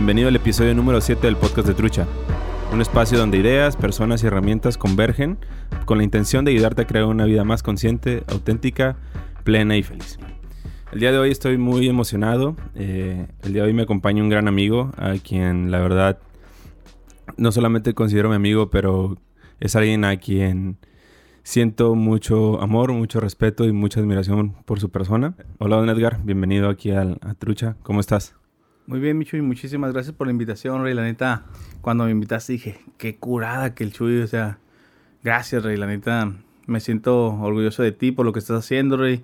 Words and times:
Bienvenido 0.00 0.28
al 0.28 0.36
episodio 0.36 0.74
número 0.74 0.98
7 1.02 1.26
del 1.26 1.36
podcast 1.36 1.68
de 1.68 1.74
Trucha, 1.74 2.06
un 2.72 2.80
espacio 2.80 3.18
donde 3.18 3.36
ideas, 3.36 3.76
personas 3.76 4.22
y 4.22 4.26
herramientas 4.28 4.78
convergen 4.78 5.36
con 5.84 5.98
la 5.98 6.04
intención 6.04 6.42
de 6.42 6.52
ayudarte 6.52 6.80
a 6.80 6.86
crear 6.86 7.04
una 7.04 7.26
vida 7.26 7.44
más 7.44 7.62
consciente, 7.62 8.22
auténtica, 8.26 8.96
plena 9.44 9.76
y 9.76 9.82
feliz. 9.82 10.18
El 10.90 11.00
día 11.00 11.12
de 11.12 11.18
hoy 11.18 11.30
estoy 11.30 11.58
muy 11.58 11.86
emocionado. 11.86 12.56
Eh, 12.76 13.26
el 13.42 13.52
día 13.52 13.62
de 13.62 13.68
hoy 13.68 13.74
me 13.74 13.82
acompaña 13.82 14.22
un 14.22 14.30
gran 14.30 14.48
amigo 14.48 14.90
a 14.96 15.12
quien 15.22 15.70
la 15.70 15.80
verdad 15.80 16.18
no 17.36 17.52
solamente 17.52 17.92
considero 17.92 18.30
mi 18.30 18.36
amigo, 18.36 18.70
pero 18.70 19.18
es 19.60 19.76
alguien 19.76 20.06
a 20.06 20.16
quien 20.16 20.78
siento 21.42 21.94
mucho 21.94 22.58
amor, 22.62 22.90
mucho 22.94 23.20
respeto 23.20 23.66
y 23.66 23.72
mucha 23.72 24.00
admiración 24.00 24.54
por 24.64 24.80
su 24.80 24.88
persona. 24.88 25.34
Hola, 25.58 25.76
don 25.76 25.90
Edgar, 25.90 26.20
bienvenido 26.24 26.70
aquí 26.70 26.90
a 26.90 27.18
Trucha. 27.38 27.76
¿Cómo 27.82 28.00
estás? 28.00 28.39
Muy 28.90 28.98
bien, 28.98 29.16
Micho, 29.18 29.36
y 29.36 29.40
muchísimas 29.40 29.92
gracias 29.92 30.16
por 30.16 30.26
la 30.26 30.32
invitación, 30.32 30.82
Rey. 30.82 30.94
La 30.94 31.04
neta, 31.04 31.44
cuando 31.80 32.06
me 32.06 32.10
invitaste 32.10 32.54
dije, 32.54 32.80
qué 32.98 33.14
curada 33.14 33.72
que 33.72 33.84
el 33.84 33.92
Chuy, 33.92 34.20
o 34.20 34.26
sea, 34.26 34.58
gracias, 35.22 35.62
Rey. 35.62 35.76
La 35.76 35.86
neta, 35.86 36.32
me 36.66 36.80
siento 36.80 37.28
orgulloso 37.28 37.84
de 37.84 37.92
ti 37.92 38.10
por 38.10 38.26
lo 38.26 38.32
que 38.32 38.40
estás 38.40 38.64
haciendo, 38.64 38.96
Rey, 38.96 39.22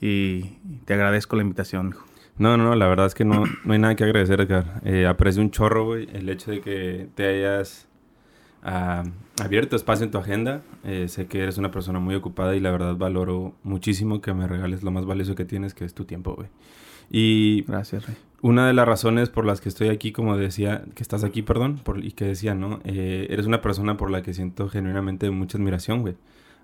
y 0.00 0.42
te 0.84 0.94
agradezco 0.94 1.34
la 1.34 1.42
invitación, 1.42 1.88
hijo. 1.88 2.06
No, 2.36 2.56
no, 2.56 2.62
no, 2.62 2.76
la 2.76 2.86
verdad 2.86 3.06
es 3.06 3.16
que 3.16 3.24
no, 3.24 3.42
no 3.64 3.72
hay 3.72 3.80
nada 3.80 3.96
que 3.96 4.04
agradecer, 4.04 4.40
Edgar. 4.40 4.80
Eh, 4.84 5.04
aprecio 5.04 5.42
un 5.42 5.50
chorro, 5.50 5.84
güey, 5.84 6.08
el 6.12 6.28
hecho 6.28 6.52
de 6.52 6.60
que 6.60 7.08
te 7.16 7.26
hayas 7.26 7.88
ah, 8.62 9.02
abierto 9.42 9.74
espacio 9.74 10.04
en 10.04 10.12
tu 10.12 10.18
agenda. 10.18 10.62
Eh, 10.84 11.08
sé 11.08 11.26
que 11.26 11.42
eres 11.42 11.58
una 11.58 11.72
persona 11.72 11.98
muy 11.98 12.14
ocupada 12.14 12.54
y 12.54 12.60
la 12.60 12.70
verdad 12.70 12.94
valoro 12.94 13.56
muchísimo 13.64 14.20
que 14.20 14.32
me 14.32 14.46
regales 14.46 14.84
lo 14.84 14.92
más 14.92 15.06
valioso 15.06 15.34
que 15.34 15.44
tienes, 15.44 15.74
que 15.74 15.84
es 15.84 15.92
tu 15.92 16.04
tiempo, 16.04 16.36
güey. 16.36 16.50
Y 17.10 17.62
Gracias, 17.62 18.06
Rey. 18.06 18.16
Una 18.40 18.68
de 18.68 18.72
las 18.72 18.86
razones 18.86 19.30
por 19.30 19.44
las 19.44 19.60
que 19.60 19.68
estoy 19.68 19.88
aquí, 19.88 20.12
como 20.12 20.36
decía, 20.36 20.84
que 20.94 21.02
estás 21.02 21.24
aquí, 21.24 21.42
perdón, 21.42 21.80
por, 21.82 22.04
y 22.04 22.12
que 22.12 22.24
decía, 22.24 22.54
¿no? 22.54 22.78
Eh, 22.84 23.26
eres 23.30 23.46
una 23.46 23.60
persona 23.60 23.96
por 23.96 24.12
la 24.12 24.22
que 24.22 24.32
siento 24.32 24.68
genuinamente 24.68 25.28
mucha 25.30 25.58
admiración, 25.58 26.02
güey. 26.02 26.14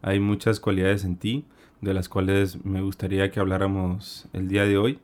Hay 0.01 0.21
muchas 0.21 0.61
cualidades 0.61 1.05
en 1.05 1.17
ti, 1.17 1.45
de 1.81 1.93
las 1.93 2.09
cuales 2.09 2.65
me 2.65 2.81
gustaría 2.81 3.31
que 3.33 3.41
habláramos 3.41 4.29
el 4.33 4.47
día 4.47 4.65
de 4.67 4.79
hoy. 4.79 5.01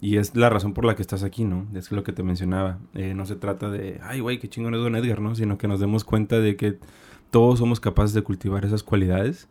Y 0.00 0.16
es 0.16 0.34
la 0.34 0.48
razón 0.48 0.72
por 0.72 0.86
la 0.86 0.96
que 0.96 1.02
estás 1.02 1.24
aquí, 1.24 1.44
¿no? 1.44 1.66
Es 1.74 1.92
lo 1.92 2.04
que 2.04 2.12
te 2.12 2.22
mencionaba. 2.22 2.78
Eh, 2.94 3.12
no 3.14 3.26
se 3.26 3.36
trata 3.36 3.68
de, 3.68 4.00
ay, 4.02 4.20
güey, 4.20 4.38
qué 4.38 4.48
chingón 4.48 4.74
es 4.74 4.80
Don 4.80 4.96
Edgar, 4.96 5.20
¿no? 5.20 5.34
Sino 5.34 5.58
que 5.58 5.68
nos 5.68 5.80
demos 5.80 6.04
cuenta 6.04 6.38
de 6.40 6.56
que 6.56 6.78
todos 7.30 7.58
somos 7.58 7.80
capaces 7.80 8.14
de 8.14 8.22
cultivar 8.22 8.64
esas 8.64 8.82
cualidades 8.82 9.48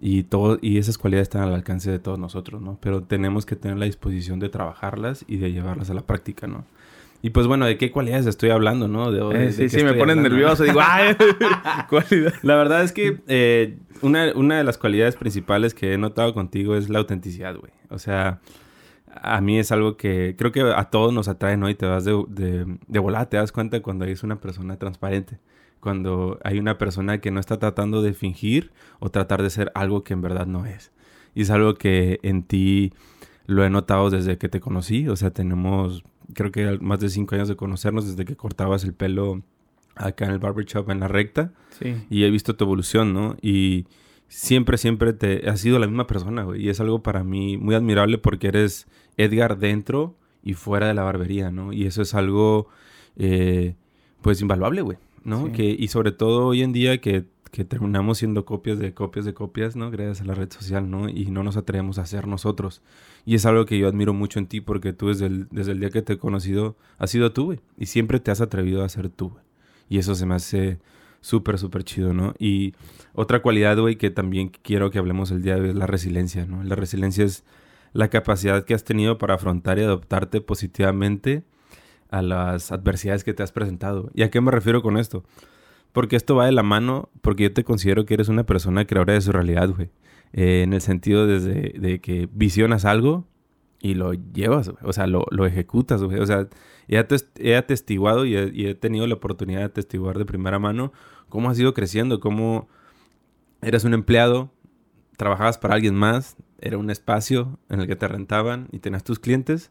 y, 0.00 0.24
todo, 0.24 0.58
y 0.60 0.78
esas 0.78 0.98
cualidades 0.98 1.28
están 1.28 1.42
al 1.42 1.54
alcance 1.54 1.90
de 1.90 1.98
todos 1.98 2.18
nosotros, 2.18 2.62
¿no? 2.62 2.78
Pero 2.80 3.02
tenemos 3.02 3.46
que 3.46 3.56
tener 3.56 3.78
la 3.78 3.86
disposición 3.86 4.38
de 4.38 4.48
trabajarlas 4.48 5.24
y 5.26 5.38
de 5.38 5.52
llevarlas 5.52 5.90
a 5.90 5.94
la 5.94 6.02
práctica, 6.02 6.46
¿no? 6.46 6.64
Y 7.20 7.30
pues 7.30 7.48
bueno, 7.48 7.66
¿de 7.66 7.76
qué 7.78 7.90
cualidades 7.90 8.26
estoy 8.26 8.50
hablando, 8.50 8.86
no? 8.86 9.10
De, 9.10 9.46
eh, 9.46 9.52
sí, 9.52 9.68
sí, 9.68 9.82
me 9.82 9.94
ponen 9.94 10.22
nervioso. 10.22 10.62
Digo, 10.62 10.80
¡ay! 10.84 11.16
La 12.42 12.54
verdad 12.54 12.84
es 12.84 12.92
que 12.92 13.18
eh, 13.26 13.76
una, 14.02 14.32
una 14.36 14.58
de 14.58 14.64
las 14.64 14.78
cualidades 14.78 15.16
principales 15.16 15.74
que 15.74 15.94
he 15.94 15.98
notado 15.98 16.32
contigo 16.32 16.76
es 16.76 16.88
la 16.88 17.00
autenticidad, 17.00 17.56
güey. 17.56 17.72
O 17.90 17.98
sea, 17.98 18.38
a 19.10 19.40
mí 19.40 19.58
es 19.58 19.72
algo 19.72 19.96
que 19.96 20.36
creo 20.38 20.52
que 20.52 20.60
a 20.60 20.84
todos 20.84 21.12
nos 21.12 21.26
atrae, 21.26 21.56
¿no? 21.56 21.68
Y 21.68 21.74
te 21.74 21.86
vas 21.86 22.04
de, 22.04 22.22
de, 22.28 22.78
de 22.86 22.98
volada, 23.00 23.28
te 23.28 23.36
das 23.36 23.50
cuenta 23.50 23.80
cuando 23.82 24.04
eres 24.04 24.22
una 24.22 24.36
persona 24.36 24.76
transparente 24.76 25.40
cuando 25.80 26.38
hay 26.44 26.58
una 26.58 26.78
persona 26.78 27.20
que 27.20 27.30
no 27.30 27.40
está 27.40 27.58
tratando 27.58 28.02
de 28.02 28.12
fingir 28.14 28.72
o 29.00 29.10
tratar 29.10 29.42
de 29.42 29.50
ser 29.50 29.72
algo 29.74 30.04
que 30.04 30.12
en 30.14 30.22
verdad 30.22 30.46
no 30.46 30.66
es. 30.66 30.92
Y 31.34 31.42
es 31.42 31.50
algo 31.50 31.74
que 31.74 32.20
en 32.22 32.42
ti 32.42 32.92
lo 33.46 33.64
he 33.64 33.70
notado 33.70 34.10
desde 34.10 34.38
que 34.38 34.48
te 34.48 34.60
conocí. 34.60 35.08
O 35.08 35.16
sea, 35.16 35.30
tenemos, 35.30 36.04
creo 36.34 36.52
que 36.52 36.78
más 36.80 37.00
de 37.00 37.08
cinco 37.08 37.34
años 37.34 37.48
de 37.48 37.56
conocernos 37.56 38.06
desde 38.06 38.24
que 38.24 38.36
cortabas 38.36 38.84
el 38.84 38.94
pelo 38.94 39.42
acá 39.94 40.26
en 40.26 40.32
el 40.32 40.38
barbershop 40.38 40.90
en 40.90 41.00
la 41.00 41.08
recta. 41.08 41.52
Sí. 41.78 41.94
Y 42.10 42.24
he 42.24 42.30
visto 42.30 42.56
tu 42.56 42.64
evolución, 42.64 43.12
¿no? 43.14 43.36
Y 43.40 43.86
siempre, 44.28 44.78
siempre 44.78 45.12
te 45.12 45.48
has 45.48 45.60
sido 45.60 45.78
la 45.78 45.86
misma 45.86 46.06
persona, 46.06 46.44
güey. 46.44 46.64
Y 46.64 46.68
es 46.68 46.80
algo 46.80 47.02
para 47.02 47.24
mí 47.24 47.56
muy 47.56 47.74
admirable 47.74 48.18
porque 48.18 48.48
eres 48.48 48.86
Edgar 49.16 49.58
dentro 49.58 50.16
y 50.42 50.54
fuera 50.54 50.86
de 50.86 50.94
la 50.94 51.02
barbería, 51.02 51.50
¿no? 51.50 51.72
Y 51.72 51.86
eso 51.86 52.02
es 52.02 52.14
algo, 52.14 52.68
eh, 53.16 53.74
pues, 54.22 54.40
invaluable, 54.40 54.82
güey. 54.82 54.98
¿No? 55.28 55.52
Que, 55.52 55.76
y 55.78 55.88
sobre 55.88 56.12
todo 56.12 56.46
hoy 56.46 56.62
en 56.62 56.72
día 56.72 57.00
que, 57.00 57.24
que, 57.50 57.64
terminamos 57.64 58.18
siendo 58.18 58.44
copias 58.44 58.78
de 58.78 58.94
copias 58.94 59.24
de 59.24 59.34
copias, 59.34 59.76
¿no? 59.76 59.90
Gracias 59.90 60.22
a 60.22 60.24
la 60.24 60.34
red 60.34 60.50
social, 60.50 60.90
¿no? 60.90 61.08
Y 61.08 61.26
no 61.26 61.42
nos 61.42 61.56
atrevemos 61.56 61.98
a 61.98 62.06
ser 62.06 62.26
nosotros. 62.26 62.82
Y 63.24 63.34
es 63.34 63.46
algo 63.46 63.66
que 63.66 63.78
yo 63.78 63.88
admiro 63.88 64.14
mucho 64.14 64.38
en 64.38 64.46
ti 64.46 64.60
porque 64.60 64.92
tú 64.92 65.08
desde 65.08 65.26
el, 65.26 65.48
desde 65.50 65.72
el 65.72 65.80
día 65.80 65.90
que 65.90 66.02
te 66.02 66.14
he 66.14 66.18
conocido 66.18 66.76
has 66.98 67.10
sido 67.10 67.32
tú, 67.32 67.46
güey. 67.46 67.60
Y 67.76 67.86
siempre 67.86 68.20
te 68.20 68.30
has 68.30 68.40
atrevido 68.40 68.82
a 68.82 68.88
ser 68.88 69.08
tú, 69.08 69.30
güey. 69.30 69.44
Y 69.88 69.98
eso 69.98 70.14
se 70.14 70.26
me 70.26 70.34
hace 70.34 70.78
súper, 71.20 71.58
súper 71.58 71.84
chido, 71.84 72.12
¿no? 72.12 72.34
Y 72.38 72.74
otra 73.12 73.42
cualidad, 73.42 73.78
güey, 73.78 73.96
que 73.96 74.10
también 74.10 74.50
quiero 74.62 74.90
que 74.90 74.98
hablemos 74.98 75.30
el 75.30 75.42
día 75.42 75.56
de 75.56 75.62
hoy 75.62 75.68
es 75.70 75.74
la 75.76 75.86
resiliencia, 75.86 76.46
¿no? 76.46 76.62
La 76.62 76.74
resiliencia 76.74 77.24
es 77.24 77.44
la 77.92 78.08
capacidad 78.08 78.64
que 78.64 78.74
has 78.74 78.84
tenido 78.84 79.18
para 79.18 79.34
afrontar 79.34 79.78
y 79.78 79.82
adoptarte 79.82 80.40
positivamente 80.40 81.42
a 82.10 82.22
las 82.22 82.72
adversidades 82.72 83.24
que 83.24 83.34
te 83.34 83.42
has 83.42 83.52
presentado. 83.52 84.10
¿Y 84.14 84.22
a 84.22 84.30
qué 84.30 84.40
me 84.40 84.50
refiero 84.50 84.82
con 84.82 84.96
esto? 84.96 85.24
Porque 85.92 86.16
esto 86.16 86.36
va 86.36 86.46
de 86.46 86.52
la 86.52 86.62
mano, 86.62 87.10
porque 87.22 87.44
yo 87.44 87.52
te 87.52 87.64
considero 87.64 88.04
que 88.06 88.14
eres 88.14 88.28
una 88.28 88.44
persona 88.44 88.86
creadora 88.86 89.14
de 89.14 89.20
su 89.20 89.32
realidad, 89.32 89.70
güey. 89.70 89.90
Eh, 90.32 90.62
en 90.62 90.74
el 90.74 90.82
sentido 90.82 91.26
desde 91.26 91.74
de 91.78 92.00
que 92.00 92.28
visionas 92.32 92.84
algo 92.84 93.26
y 93.80 93.94
lo 93.94 94.12
llevas. 94.12 94.72
O 94.82 94.92
sea, 94.92 95.06
lo, 95.06 95.24
lo, 95.30 95.46
ejecutas, 95.46 96.02
güey. 96.02 96.18
O 96.20 96.26
sea, 96.26 96.48
he, 96.88 97.56
atestiguado 97.56 98.26
y 98.26 98.36
he, 98.36 98.50
y 98.52 98.66
he, 98.66 98.74
tenido 98.74 99.06
la 99.06 99.14
oportunidad 99.14 99.60
de 99.60 99.66
atestiguar 99.66 100.18
de 100.18 100.24
primera 100.24 100.58
mano 100.58 100.92
cómo 101.28 101.50
has 101.50 101.58
ido 101.58 101.74
creciendo, 101.74 102.20
cómo 102.20 102.68
eres 103.62 103.84
un 103.84 103.94
empleado, 103.94 104.50
trabajabas 105.16 105.58
para 105.58 105.74
alguien 105.74 105.94
más, 105.94 106.36
era 106.60 106.78
un 106.78 106.90
espacio 106.90 107.58
en 107.68 107.80
el 107.80 107.86
que 107.86 107.96
te 107.96 108.08
rentaban 108.08 108.68
y 108.72 108.80
tenías 108.80 109.04
tus 109.04 109.18
clientes 109.18 109.70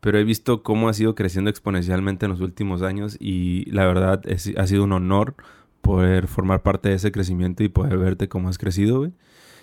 pero 0.00 0.18
he 0.18 0.24
visto 0.24 0.62
cómo 0.62 0.88
ha 0.88 0.94
sido 0.94 1.14
creciendo 1.14 1.50
exponencialmente 1.50 2.26
en 2.26 2.32
los 2.32 2.40
últimos 2.40 2.82
años 2.82 3.16
y 3.20 3.70
la 3.70 3.86
verdad 3.86 4.22
es, 4.24 4.52
ha 4.56 4.66
sido 4.66 4.84
un 4.84 4.92
honor 4.92 5.34
poder 5.80 6.28
formar 6.28 6.62
parte 6.62 6.90
de 6.90 6.96
ese 6.96 7.12
crecimiento 7.12 7.62
y 7.64 7.68
poder 7.68 7.98
verte 7.98 8.28
cómo 8.28 8.48
has 8.48 8.58
crecido. 8.58 9.10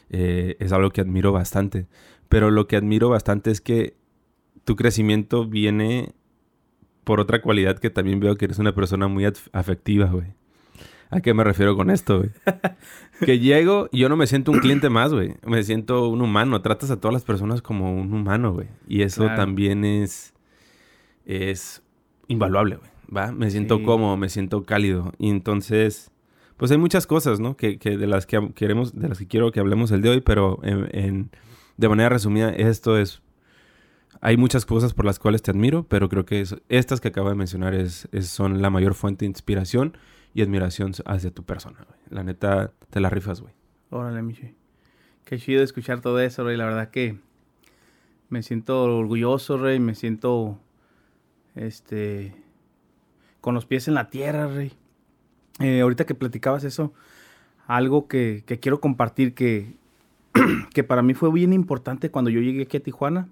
Eh, 0.09 0.57
es 0.59 0.71
algo 0.71 0.89
que 0.91 1.01
admiro 1.01 1.31
bastante. 1.31 1.87
Pero 2.29 2.51
lo 2.51 2.67
que 2.67 2.75
admiro 2.75 3.09
bastante 3.09 3.51
es 3.51 3.61
que 3.61 3.95
tu 4.63 4.75
crecimiento 4.75 5.45
viene 5.45 6.13
por 7.03 7.19
otra 7.19 7.41
cualidad 7.41 7.77
que 7.77 7.89
también 7.89 8.19
veo 8.19 8.35
que 8.35 8.45
eres 8.45 8.59
una 8.59 8.73
persona 8.73 9.07
muy 9.07 9.25
afectiva, 9.25 10.07
güey. 10.07 10.33
¿A 11.11 11.21
qué 11.21 11.33
me 11.33 11.43
refiero 11.43 11.75
con 11.75 11.91
esto, 11.91 12.17
güey? 12.17 12.31
que 13.19 13.39
llego 13.39 13.89
y 13.91 13.99
yo 13.99 14.09
no 14.09 14.15
me 14.15 14.27
siento 14.27 14.51
un 14.51 14.59
cliente 14.59 14.89
más, 14.89 15.13
güey. 15.13 15.35
Me 15.45 15.63
siento 15.63 16.09
un 16.09 16.21
humano. 16.21 16.61
Tratas 16.61 16.91
a 16.91 16.99
todas 16.99 17.13
las 17.13 17.23
personas 17.23 17.61
como 17.61 17.95
un 17.95 18.13
humano, 18.13 18.53
güey. 18.53 18.67
Y 18.87 19.01
eso 19.01 19.25
también 19.27 19.85
es... 19.85 20.33
Es 21.25 21.81
invaluable, 22.27 22.77
güey. 22.77 22.89
¿Va? 23.15 23.31
Me 23.31 23.49
siento 23.49 23.83
cómodo, 23.83 24.17
me 24.17 24.29
siento 24.29 24.63
cálido. 24.63 25.13
Y 25.17 25.29
entonces... 25.29 26.11
Pues 26.57 26.71
hay 26.71 26.77
muchas 26.77 27.05
cosas, 27.05 27.41
¿no? 27.41 27.57
Que, 27.57 27.77
que, 27.77 27.97
de 27.97 28.07
las 28.07 28.25
que 28.25 28.51
queremos, 28.55 28.95
de 28.95 29.09
las 29.09 29.19
que 29.19 29.27
quiero 29.27 29.51
que 29.51 29.59
hablemos 29.59 29.91
el 29.91 30.01
de 30.01 30.09
hoy, 30.09 30.21
pero 30.21 30.59
en, 30.63 31.29
de 31.75 31.89
manera 31.89 32.07
resumida, 32.07 32.49
esto 32.49 32.97
es 32.97 33.21
hay 34.21 34.37
muchas 34.37 34.65
cosas 34.65 34.93
por 34.93 35.05
las 35.05 35.19
cuales 35.19 35.41
te 35.41 35.51
admiro, 35.51 35.83
pero 35.87 36.09
creo 36.09 36.25
que 36.25 36.43
estas 36.69 37.01
que 37.01 37.09
acabo 37.09 37.29
de 37.29 37.35
mencionar 37.35 37.75
es, 37.75 38.07
son 38.21 38.61
la 38.61 38.69
mayor 38.71 38.95
fuente 38.95 39.25
de 39.25 39.29
inspiración 39.29 39.97
y 40.35 40.41
admiración 40.41 40.91
hacia 41.05 41.31
tu 41.31 41.43
persona, 41.43 41.79
güey. 41.87 41.97
La 42.09 42.21
neta, 42.21 42.73
te 42.89 42.99
la 42.99 43.09
rifas, 43.09 43.39
güey. 43.39 43.53
Órale, 43.89 44.21
Michi. 44.21 44.53
Qué 45.23 45.39
chido 45.39 45.63
escuchar 45.63 46.01
todo 46.01 46.19
eso, 46.19 46.43
Rey. 46.43 46.57
La 46.57 46.65
verdad 46.65 46.89
que 46.89 47.17
me 48.27 48.43
siento 48.43 48.83
orgulloso, 48.83 49.57
Rey. 49.57 49.79
Me 49.79 49.95
siento, 49.95 50.59
este, 51.55 52.35
con 53.39 53.55
los 53.55 53.65
pies 53.65 53.87
en 53.87 53.93
la 53.93 54.09
tierra, 54.09 54.47
Rey. 54.47 54.73
Eh, 55.61 55.79
ahorita 55.79 56.05
que 56.05 56.15
platicabas 56.15 56.65
eso, 56.65 56.93
algo 57.65 58.09
que, 58.09 58.43
que 58.45 58.59
quiero 58.59 58.81
compartir 58.81 59.35
que, 59.35 59.77
que 60.73 60.83
para 60.83 61.01
mí 61.01 61.13
fue 61.13 61.31
bien 61.31 61.53
importante 61.53 62.11
cuando 62.11 62.29
yo 62.29 62.41
llegué 62.41 62.63
aquí 62.63 62.75
a 62.75 62.83
Tijuana, 62.83 63.29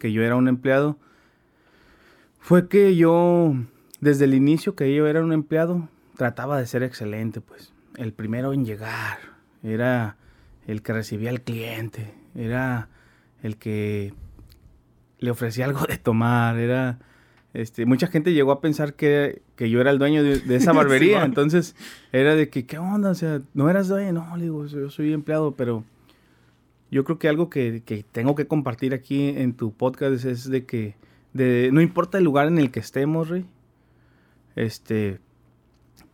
que 0.00 0.10
yo 0.10 0.24
era 0.24 0.34
un 0.34 0.48
empleado, 0.48 0.98
fue 2.40 2.68
que 2.68 2.96
yo 2.96 3.54
desde 4.00 4.24
el 4.24 4.34
inicio 4.34 4.74
que 4.74 4.94
yo 4.94 5.06
era 5.06 5.22
un 5.22 5.32
empleado, 5.32 5.88
trataba 6.16 6.58
de 6.58 6.66
ser 6.66 6.82
excelente, 6.82 7.40
pues. 7.40 7.72
El 7.96 8.12
primero 8.12 8.52
en 8.52 8.64
llegar, 8.64 9.18
era 9.62 10.16
el 10.66 10.82
que 10.82 10.92
recibía 10.92 11.30
al 11.30 11.40
cliente, 11.40 12.14
era 12.34 12.88
el 13.42 13.56
que 13.56 14.12
le 15.18 15.30
ofrecía 15.30 15.64
algo 15.64 15.86
de 15.86 15.98
tomar, 15.98 16.58
era... 16.58 16.98
Este, 17.54 17.86
mucha 17.86 18.06
gente 18.06 18.34
llegó 18.34 18.52
a 18.52 18.60
pensar 18.60 18.94
que, 18.94 19.40
que 19.56 19.70
yo 19.70 19.80
era 19.80 19.90
el 19.90 19.98
dueño 19.98 20.22
de, 20.22 20.54
esa 20.54 20.72
barbería, 20.74 21.24
entonces 21.24 21.74
era 22.12 22.34
de 22.34 22.50
que, 22.50 22.66
¿qué 22.66 22.78
onda? 22.78 23.10
O 23.10 23.14
sea, 23.14 23.40
no 23.54 23.70
eras 23.70 23.88
dueño, 23.88 24.12
no, 24.12 24.36
le 24.36 24.44
digo, 24.44 24.66
yo 24.66 24.90
soy 24.90 25.12
empleado, 25.12 25.52
pero 25.52 25.82
yo 26.90 27.04
creo 27.04 27.18
que 27.18 27.28
algo 27.28 27.48
que, 27.48 27.82
que 27.84 28.04
tengo 28.12 28.34
que 28.34 28.46
compartir 28.46 28.92
aquí 28.92 29.30
en 29.30 29.54
tu 29.54 29.72
podcast 29.72 30.24
es 30.24 30.48
de 30.48 30.66
que 30.66 30.94
de, 31.32 31.70
no 31.72 31.80
importa 31.80 32.18
el 32.18 32.24
lugar 32.24 32.48
en 32.48 32.58
el 32.58 32.70
que 32.70 32.80
estemos, 32.80 33.28
Rey, 33.28 33.46
este, 34.58 35.20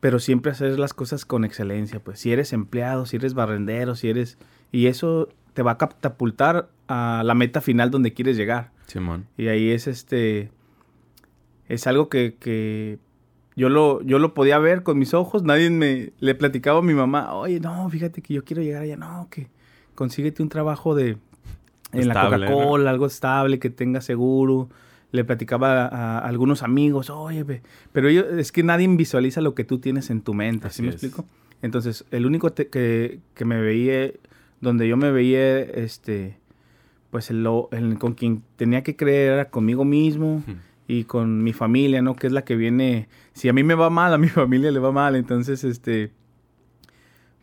pero 0.00 0.18
siempre 0.18 0.52
hacer 0.52 0.78
las 0.78 0.92
cosas 0.92 1.24
con 1.24 1.44
excelencia, 1.44 1.98
pues 1.98 2.20
si 2.20 2.30
eres 2.30 2.52
empleado, 2.52 3.06
si 3.06 3.16
eres 3.16 3.32
barrendero, 3.32 3.94
si 3.94 4.10
eres, 4.10 4.38
y 4.70 4.86
eso 4.86 5.28
te 5.54 5.62
va 5.62 5.72
a 5.72 5.78
catapultar 5.78 6.68
a 6.86 7.22
la 7.24 7.34
meta 7.34 7.62
final 7.62 7.90
donde 7.90 8.12
quieres 8.12 8.36
llegar. 8.36 8.70
Simón. 8.86 9.26
Y 9.38 9.48
ahí 9.48 9.70
es 9.70 9.86
este, 9.86 10.50
es 11.68 11.86
algo 11.86 12.10
que, 12.10 12.36
que 12.38 12.98
yo 13.56 13.70
lo, 13.70 14.02
yo 14.02 14.18
lo 14.18 14.34
podía 14.34 14.58
ver 14.58 14.82
con 14.82 14.98
mis 14.98 15.14
ojos, 15.14 15.42
nadie 15.42 15.70
me, 15.70 16.12
le 16.18 16.34
platicaba 16.34 16.80
a 16.80 16.82
mi 16.82 16.92
mamá, 16.92 17.32
oye, 17.32 17.60
no, 17.60 17.88
fíjate 17.88 18.20
que 18.20 18.34
yo 18.34 18.44
quiero 18.44 18.62
llegar 18.62 18.82
allá, 18.82 18.98
no, 18.98 19.28
que 19.30 19.48
consíguete 19.94 20.42
un 20.42 20.50
trabajo 20.50 20.94
de, 20.94 21.16
en 21.92 22.08
la 22.08 22.24
Coca-Cola, 22.24 22.90
algo 22.90 23.06
estable, 23.06 23.58
que 23.58 23.70
tenga 23.70 24.02
seguro. 24.02 24.68
Le 25.14 25.24
platicaba 25.24 25.86
a, 25.86 26.18
algunos 26.18 26.64
amigos, 26.64 27.08
oye, 27.08 27.44
pero 27.92 28.10
yo, 28.10 28.22
es 28.22 28.50
que 28.50 28.64
nadie 28.64 28.88
visualiza 28.88 29.40
lo 29.40 29.54
que 29.54 29.62
tú 29.62 29.78
tienes 29.78 30.10
en 30.10 30.22
tu 30.22 30.34
mente, 30.34 30.70
¿sí 30.70 30.82
me 30.82 30.88
explico? 30.88 31.24
Entonces, 31.62 32.04
el 32.10 32.26
único 32.26 32.52
que, 32.52 33.20
que, 33.32 33.44
me 33.44 33.60
veía, 33.60 34.10
donde 34.60 34.88
yo 34.88 34.96
me 34.96 35.12
veía, 35.12 35.60
este, 35.60 36.36
pues 37.10 37.30
el, 37.30 37.46
con 38.00 38.14
quien 38.14 38.42
tenía 38.56 38.82
que 38.82 38.96
creer 38.96 39.34
era 39.34 39.50
conmigo 39.50 39.84
mismo 39.84 40.42
y 40.88 41.04
con 41.04 41.44
mi 41.44 41.52
familia, 41.52 42.02
¿no? 42.02 42.16
Que 42.16 42.26
es 42.26 42.32
la 42.32 42.44
que 42.44 42.56
viene, 42.56 43.08
si 43.34 43.48
a 43.48 43.52
mí 43.52 43.62
me 43.62 43.76
va 43.76 43.90
mal, 43.90 44.12
a 44.12 44.18
mi 44.18 44.28
familia 44.40 44.72
le 44.72 44.80
va 44.80 44.90
mal, 44.90 45.14
entonces, 45.14 45.62
este, 45.62 46.10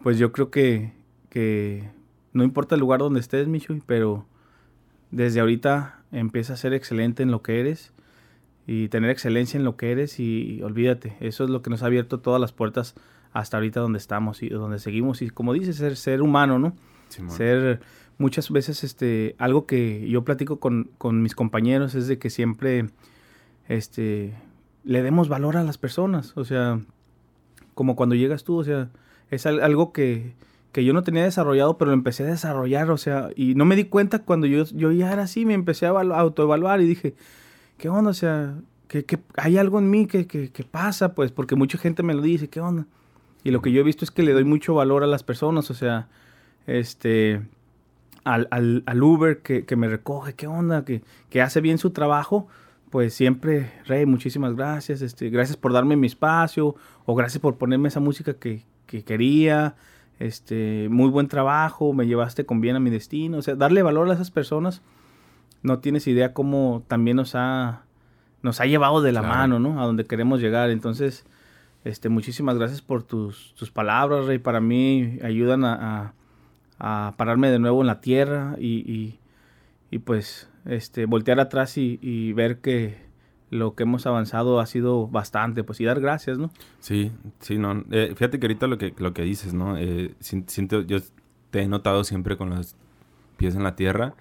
pues 0.03 0.17
yo 0.17 0.33
creo 0.33 0.51
que, 0.51 0.91
que 1.29 1.89
no 2.33 2.43
importa 2.43 2.75
el 2.75 2.81
lugar 2.81 2.99
donde 2.99 3.21
estés, 3.21 3.47
Michu, 3.47 3.79
pero 3.85 4.25
desde 5.09 5.39
ahorita 5.39 6.00
empieza 6.11 6.53
a 6.53 6.57
ser 6.57 6.73
excelente 6.73 7.23
en 7.23 7.31
lo 7.31 7.41
que 7.41 7.59
eres 7.59 7.93
y 8.67 8.89
tener 8.89 9.09
excelencia 9.09 9.57
en 9.57 9.63
lo 9.63 9.75
que 9.75 9.91
eres 9.91 10.19
y, 10.19 10.61
olvídate, 10.61 11.17
eso 11.19 11.43
es 11.43 11.49
lo 11.49 11.61
que 11.61 11.69
nos 11.69 11.83
ha 11.83 11.87
abierto 11.87 12.19
todas 12.19 12.39
las 12.39 12.51
puertas 12.51 12.95
hasta 13.33 13.57
ahorita 13.57 13.79
donde 13.79 13.97
estamos 13.97 14.43
y 14.43 14.49
donde 14.49 14.79
seguimos 14.79 15.21
y 15.21 15.29
como 15.29 15.53
dices, 15.53 15.77
ser, 15.77 15.95
ser 15.95 16.21
humano, 16.21 16.59
¿no? 16.59 16.75
ser 17.27 17.81
muchas 18.17 18.49
veces 18.51 18.85
este 18.85 19.35
algo 19.37 19.65
que 19.65 20.07
yo 20.07 20.23
platico 20.23 20.59
con, 20.59 20.89
con, 20.97 21.21
mis 21.21 21.35
compañeros 21.35 21.93
es 21.93 22.07
de 22.07 22.17
que 22.19 22.29
siempre 22.29 22.89
este 23.67 24.33
le 24.85 25.03
demos 25.03 25.27
valor 25.27 25.57
a 25.57 25.63
las 25.63 25.77
personas, 25.77 26.33
o 26.37 26.45
sea, 26.45 26.79
como 27.73 27.95
cuando 27.95 28.15
llegas 28.15 28.43
tú, 28.43 28.57
o 28.57 28.63
sea, 28.63 28.89
es 29.29 29.45
algo 29.45 29.91
que 29.91 30.33
que 30.71 30.85
yo 30.85 30.93
no 30.93 31.03
tenía 31.03 31.23
desarrollado, 31.23 31.77
pero 31.77 31.91
lo 31.91 31.95
empecé 31.95 32.23
a 32.23 32.27
desarrollar, 32.27 32.89
o 32.91 32.97
sea, 32.97 33.29
y 33.35 33.55
no 33.55 33.65
me 33.65 33.75
di 33.75 33.85
cuenta 33.85 34.19
cuando 34.19 34.47
yo, 34.47 34.63
yo 34.65 34.91
ya 34.91 35.11
era 35.11 35.23
así, 35.23 35.45
me 35.45 35.53
empecé 35.53 35.85
a 35.85 35.89
autoevaluar 35.89 36.81
y 36.81 36.85
dije, 36.85 37.15
¿qué 37.77 37.89
onda? 37.89 38.11
O 38.11 38.13
sea, 38.13 38.55
que, 38.87 39.19
hay 39.35 39.57
algo 39.57 39.79
en 39.79 39.89
mí 39.89 40.05
que, 40.07 40.27
que, 40.27 40.63
pasa, 40.63 41.13
pues, 41.13 41.31
porque 41.31 41.55
mucha 41.55 41.77
gente 41.77 42.03
me 42.03 42.13
lo 42.13 42.21
dice, 42.21 42.49
¿qué 42.49 42.61
onda? 42.61 42.85
Y 43.43 43.51
lo 43.51 43.61
que 43.61 43.71
yo 43.71 43.81
he 43.81 43.83
visto 43.83 44.05
es 44.05 44.11
que 44.11 44.23
le 44.23 44.33
doy 44.33 44.43
mucho 44.43 44.73
valor 44.75 45.03
a 45.03 45.07
las 45.07 45.23
personas, 45.23 45.69
o 45.71 45.73
sea, 45.73 46.07
este, 46.67 47.41
al, 48.23 48.47
al, 48.51 48.83
al 48.85 49.03
Uber 49.03 49.41
que, 49.41 49.65
que, 49.65 49.75
me 49.75 49.87
recoge, 49.87 50.35
¿qué 50.35 50.47
onda? 50.47 50.85
Que, 50.85 51.01
que 51.29 51.41
hace 51.41 51.59
bien 51.59 51.77
su 51.77 51.91
trabajo, 51.91 52.47
pues 52.89 53.13
siempre, 53.13 53.71
Rey, 53.85 54.05
muchísimas 54.05 54.55
gracias, 54.55 55.01
este, 55.01 55.29
gracias 55.29 55.57
por 55.57 55.73
darme 55.73 55.95
mi 55.95 56.07
espacio, 56.07 56.75
o 57.05 57.15
gracias 57.15 57.41
por 57.41 57.57
ponerme 57.57 57.87
esa 57.87 57.99
música 57.99 58.33
que, 58.35 58.65
que 58.85 59.03
quería, 59.03 59.75
este, 60.21 60.87
muy 60.89 61.09
buen 61.09 61.27
trabajo, 61.27 61.93
me 61.93 62.05
llevaste 62.05 62.45
con 62.45 62.61
bien 62.61 62.75
a 62.75 62.79
mi 62.79 62.89
destino. 62.89 63.37
O 63.37 63.41
sea, 63.41 63.55
darle 63.55 63.81
valor 63.81 64.09
a 64.09 64.13
esas 64.13 64.31
personas, 64.31 64.81
no 65.63 65.79
tienes 65.79 66.07
idea 66.07 66.33
cómo 66.33 66.83
también 66.87 67.17
nos 67.17 67.35
ha, 67.35 67.83
nos 68.41 68.61
ha 68.61 68.65
llevado 68.65 69.01
de 69.01 69.11
la 69.11 69.21
mano, 69.21 69.59
¿no? 69.59 69.81
A 69.81 69.85
donde 69.85 70.05
queremos 70.05 70.39
llegar. 70.39 70.69
Entonces, 70.69 71.25
este, 71.83 72.09
muchísimas 72.09 72.57
gracias 72.57 72.81
por 72.81 73.03
tus, 73.03 73.53
tus 73.55 73.71
palabras, 73.71 74.25
Rey. 74.25 74.37
Para 74.37 74.61
mí 74.61 75.19
ayudan 75.23 75.65
a, 75.65 76.13
a, 76.79 77.13
pararme 77.17 77.49
de 77.49 77.59
nuevo 77.59 77.81
en 77.81 77.87
la 77.87 78.01
tierra 78.01 78.55
y, 78.59 78.91
y, 78.91 79.19
y 79.89 79.99
pues, 79.99 80.49
este, 80.65 81.05
voltear 81.05 81.39
atrás 81.39 81.77
y, 81.77 81.99
y 82.01 82.33
ver 82.33 82.59
que 82.59 83.10
lo 83.51 83.75
que 83.75 83.83
hemos 83.83 84.07
avanzado 84.07 84.59
ha 84.59 84.65
sido 84.65 85.07
bastante, 85.07 85.63
pues 85.63 85.79
y 85.81 85.85
dar 85.85 85.99
gracias, 85.99 86.37
¿no? 86.37 86.49
Sí, 86.79 87.11
sí, 87.41 87.57
no. 87.57 87.83
Eh, 87.91 88.13
fíjate 88.15 88.39
que 88.39 88.47
ahorita 88.47 88.65
lo 88.67 88.77
que, 88.77 88.93
lo 88.97 89.13
que 89.13 89.23
dices, 89.23 89.53
¿no? 89.53 89.77
Eh, 89.77 90.15
siento, 90.19 90.81
yo 90.81 90.99
te 91.51 91.61
he 91.61 91.67
notado 91.67 92.05
siempre 92.05 92.37
con 92.37 92.49
los 92.49 92.75
pies 93.35 93.55
en 93.55 93.63
la 93.63 93.75
tierra 93.75 94.15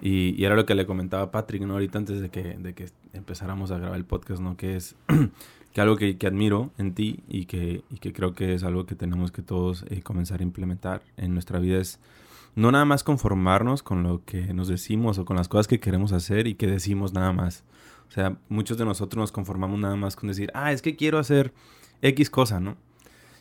y, 0.00 0.40
y, 0.40 0.44
era 0.44 0.54
lo 0.54 0.64
que 0.64 0.76
le 0.76 0.86
comentaba 0.86 1.32
Patrick, 1.32 1.62
¿no? 1.62 1.74
Ahorita 1.74 1.98
antes 1.98 2.20
de 2.20 2.30
que, 2.30 2.56
de 2.56 2.72
que 2.72 2.88
empezáramos 3.12 3.72
a 3.72 3.78
grabar 3.78 3.96
el 3.96 4.04
podcast, 4.04 4.40
¿no? 4.40 4.56
Que 4.56 4.76
es 4.76 4.94
que 5.72 5.80
algo 5.80 5.96
que, 5.96 6.16
que, 6.16 6.28
admiro 6.28 6.70
en 6.78 6.94
ti 6.94 7.24
y 7.28 7.46
que, 7.46 7.82
y 7.90 7.98
que 7.98 8.12
creo 8.12 8.32
que 8.32 8.54
es 8.54 8.62
algo 8.62 8.86
que 8.86 8.94
tenemos 8.94 9.32
que 9.32 9.42
todos 9.42 9.84
eh, 9.88 10.02
comenzar 10.02 10.38
a 10.38 10.44
implementar 10.44 11.02
en 11.16 11.34
nuestra 11.34 11.58
vida 11.58 11.78
es 11.78 11.98
no 12.54 12.70
nada 12.70 12.84
más 12.84 13.02
conformarnos 13.02 13.82
con 13.82 14.04
lo 14.04 14.24
que 14.24 14.54
nos 14.54 14.68
decimos 14.68 15.18
o 15.18 15.24
con 15.24 15.36
las 15.36 15.48
cosas 15.48 15.66
que 15.66 15.80
queremos 15.80 16.12
hacer 16.12 16.46
y 16.46 16.54
que 16.54 16.68
decimos 16.68 17.12
nada 17.12 17.32
más. 17.32 17.64
O 18.12 18.14
sea, 18.14 18.36
muchos 18.50 18.76
de 18.76 18.84
nosotros 18.84 19.18
nos 19.18 19.32
conformamos 19.32 19.80
nada 19.80 19.96
más 19.96 20.16
con 20.16 20.28
decir, 20.28 20.50
ah, 20.52 20.70
es 20.70 20.82
que 20.82 20.96
quiero 20.96 21.18
hacer 21.18 21.54
X 22.02 22.28
cosa, 22.28 22.60
¿no? 22.60 22.76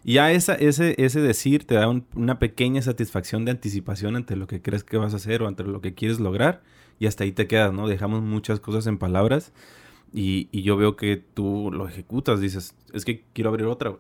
Y 0.06 0.14
ya 0.14 0.32
esa, 0.32 0.56
ese, 0.56 0.96
ese 0.98 1.20
decir 1.20 1.66
te 1.66 1.76
da 1.76 1.90
una 2.16 2.40
pequeña 2.40 2.82
satisfacción 2.82 3.44
de 3.44 3.52
anticipación 3.52 4.16
ante 4.16 4.38
lo 4.38 4.48
que 4.48 4.62
crees 4.62 4.86
que 4.86 4.96
vas 4.96 5.12
a 5.14 5.18
hacer 5.18 5.42
o 5.42 5.50
ante 5.50 5.66
lo 5.66 5.82
que 5.82 5.94
quieres 5.94 6.22
lograr 6.22 6.64
y 7.00 7.08
hasta 7.08 7.26
ahí 7.26 7.34
te 7.34 7.48
quedas, 7.48 7.74
¿no? 7.74 7.90
Dejamos 7.90 8.22
muchas 8.22 8.62
cosas 8.62 8.88
en 8.88 8.98
palabras 8.98 9.52
y, 10.14 10.48
yo 10.62 10.78
veo 10.78 10.96
que 10.96 11.18
tú 11.18 11.70
lo 11.74 11.86
ejecutas, 11.86 12.40
dices, 12.40 12.74
es 12.94 13.04
que 13.04 13.26
quiero 13.34 13.50
abrir 13.50 13.66
otra, 13.66 13.98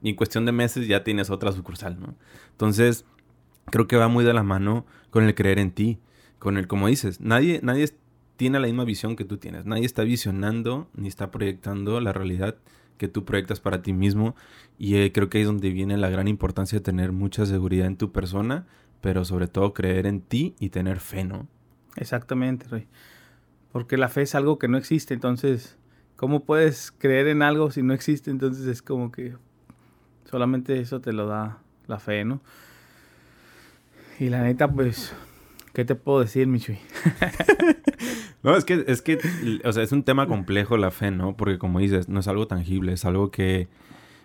Y 0.00 0.10
en 0.10 0.14
cuestión 0.14 0.46
de 0.46 0.52
meses 0.52 0.86
ya 0.86 1.02
tienes 1.02 1.28
otra 1.28 1.50
sucursal, 1.50 1.98
¿no? 1.98 2.14
Entonces, 2.52 3.04
creo 3.66 3.88
que 3.88 3.96
va 3.96 4.06
muy 4.06 4.24
de 4.24 4.32
la 4.32 4.44
mano 4.44 4.86
con 5.10 5.24
el 5.24 5.34
creer 5.34 5.58
en 5.58 5.72
ti, 5.72 5.98
con 6.38 6.56
el, 6.56 6.68
como 6.68 6.86
dices, 6.86 7.20
nadie, 7.20 7.58
nadie 7.64 7.88
tiene 8.36 8.58
la 8.58 8.66
misma 8.66 8.84
visión 8.84 9.16
que 9.16 9.24
tú 9.24 9.38
tienes. 9.38 9.66
Nadie 9.66 9.84
está 9.84 10.02
visionando 10.02 10.88
ni 10.94 11.08
está 11.08 11.30
proyectando 11.30 12.00
la 12.00 12.12
realidad 12.12 12.56
que 12.98 13.08
tú 13.08 13.24
proyectas 13.24 13.60
para 13.60 13.82
ti 13.82 13.92
mismo. 13.92 14.34
Y 14.78 14.96
eh, 14.96 15.12
creo 15.12 15.28
que 15.28 15.38
ahí 15.38 15.42
es 15.42 15.48
donde 15.48 15.70
viene 15.70 15.96
la 15.96 16.10
gran 16.10 16.28
importancia 16.28 16.78
de 16.78 16.84
tener 16.84 17.12
mucha 17.12 17.46
seguridad 17.46 17.86
en 17.86 17.96
tu 17.96 18.12
persona, 18.12 18.66
pero 19.00 19.24
sobre 19.24 19.48
todo 19.48 19.74
creer 19.74 20.06
en 20.06 20.20
ti 20.20 20.54
y 20.58 20.70
tener 20.70 21.00
fe, 21.00 21.24
¿no? 21.24 21.46
Exactamente, 21.96 22.66
Rey. 22.68 22.86
Porque 23.72 23.96
la 23.96 24.08
fe 24.08 24.22
es 24.22 24.34
algo 24.34 24.58
que 24.58 24.68
no 24.68 24.78
existe, 24.78 25.14
entonces, 25.14 25.76
¿cómo 26.16 26.44
puedes 26.44 26.92
creer 26.92 27.26
en 27.28 27.42
algo 27.42 27.70
si 27.70 27.82
no 27.82 27.92
existe? 27.92 28.30
Entonces 28.30 28.66
es 28.66 28.82
como 28.82 29.10
que 29.10 29.34
solamente 30.30 30.80
eso 30.80 31.00
te 31.00 31.12
lo 31.12 31.26
da 31.26 31.58
la 31.86 31.98
fe, 31.98 32.24
¿no? 32.24 32.40
Y 34.20 34.28
la 34.28 34.42
neta, 34.42 34.70
pues, 34.70 35.12
¿qué 35.72 35.84
te 35.84 35.96
puedo 35.96 36.20
decir, 36.20 36.46
Michui? 36.46 36.78
No, 38.44 38.54
es 38.54 38.66
que, 38.66 38.84
es 38.86 39.00
que, 39.00 39.18
o 39.64 39.72
sea, 39.72 39.82
es 39.82 39.90
un 39.90 40.02
tema 40.02 40.26
complejo 40.26 40.76
la 40.76 40.90
fe, 40.90 41.10
¿no? 41.10 41.34
Porque 41.34 41.58
como 41.58 41.78
dices, 41.78 42.10
no 42.10 42.20
es 42.20 42.28
algo 42.28 42.46
tangible, 42.46 42.92
es 42.92 43.06
algo 43.06 43.30
que 43.30 43.68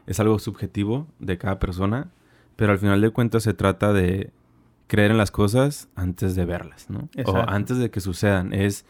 es 0.07 0.19
algo 0.19 0.39
subjetivo 0.39 1.07
de 1.19 1.37
cada 1.37 1.57
persona, 1.57 2.11
pero 2.57 2.73
al 2.73 2.79
final 2.79 2.99
de 2.99 3.11
cuentas 3.11 3.43
se 3.43 3.53
trata 3.53 3.93
de 3.93 4.31
creer 4.87 5.11
en 5.11 5.17
las 5.17 5.31
cosas 5.31 5.87
antes 5.95 6.35
de 6.35 6.43
verlas, 6.43 6.89
¿no? 6.89 7.07
O 7.25 7.37
antes 7.47 7.77
de 7.77 7.91
que 7.91 8.01
sucedan. 8.01 8.51
Es 8.51 8.85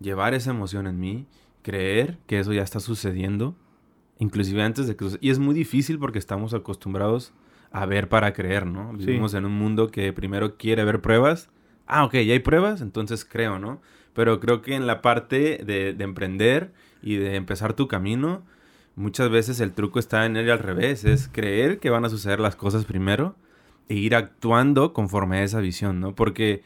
llevar 0.00 0.34
esa 0.34 0.50
emoción 0.50 0.88
en 0.88 0.98
mí, 0.98 1.26
creer 1.62 2.18
que 2.26 2.40
eso 2.40 2.52
ya 2.52 2.62
está 2.62 2.80
sucediendo, 2.80 3.54
inclusive 4.18 4.64
antes 4.64 4.88
de 4.88 4.96
que 4.96 5.04
suceda. 5.04 5.20
Y 5.22 5.30
es 5.30 5.38
muy 5.38 5.54
difícil 5.54 6.00
porque 6.00 6.18
estamos 6.18 6.54
acostumbrados 6.54 7.32
a 7.70 7.86
ver 7.86 8.08
para 8.08 8.32
creer, 8.32 8.66
¿no? 8.66 8.92
Vivimos 8.94 9.34
en 9.34 9.44
un 9.44 9.52
mundo 9.52 9.92
que 9.92 10.12
primero 10.12 10.56
quiere 10.56 10.84
ver 10.84 11.00
pruebas. 11.00 11.50
Ah, 11.86 12.04
ok, 12.04 12.14
ya 12.14 12.32
hay 12.32 12.40
pruebas, 12.40 12.80
entonces 12.80 13.24
creo, 13.24 13.60
¿no? 13.60 13.80
Pero 14.14 14.40
creo 14.40 14.62
que 14.62 14.74
en 14.74 14.86
la 14.86 15.02
parte 15.02 15.62
de, 15.64 15.96
emprender 15.98 16.72
y 17.02 17.16
de 17.16 17.36
empezar 17.36 17.74
tu 17.74 17.88
camino, 17.88 18.42
muchas 18.94 19.30
veces 19.30 19.60
el 19.60 19.72
truco 19.72 19.98
está 19.98 20.26
en 20.26 20.36
el 20.36 20.50
al 20.50 20.58
revés, 20.58 21.04
es 21.04 21.28
creer 21.28 21.78
que 21.78 21.90
van 21.90 22.04
a 22.04 22.10
suceder 22.10 22.40
las 22.40 22.56
cosas 22.56 22.84
primero 22.84 23.34
e 23.88 23.94
ir 23.94 24.14
actuando 24.14 24.92
conforme 24.92 25.38
a 25.38 25.44
esa 25.44 25.60
visión, 25.60 26.00
¿no? 26.00 26.14
Porque 26.14 26.62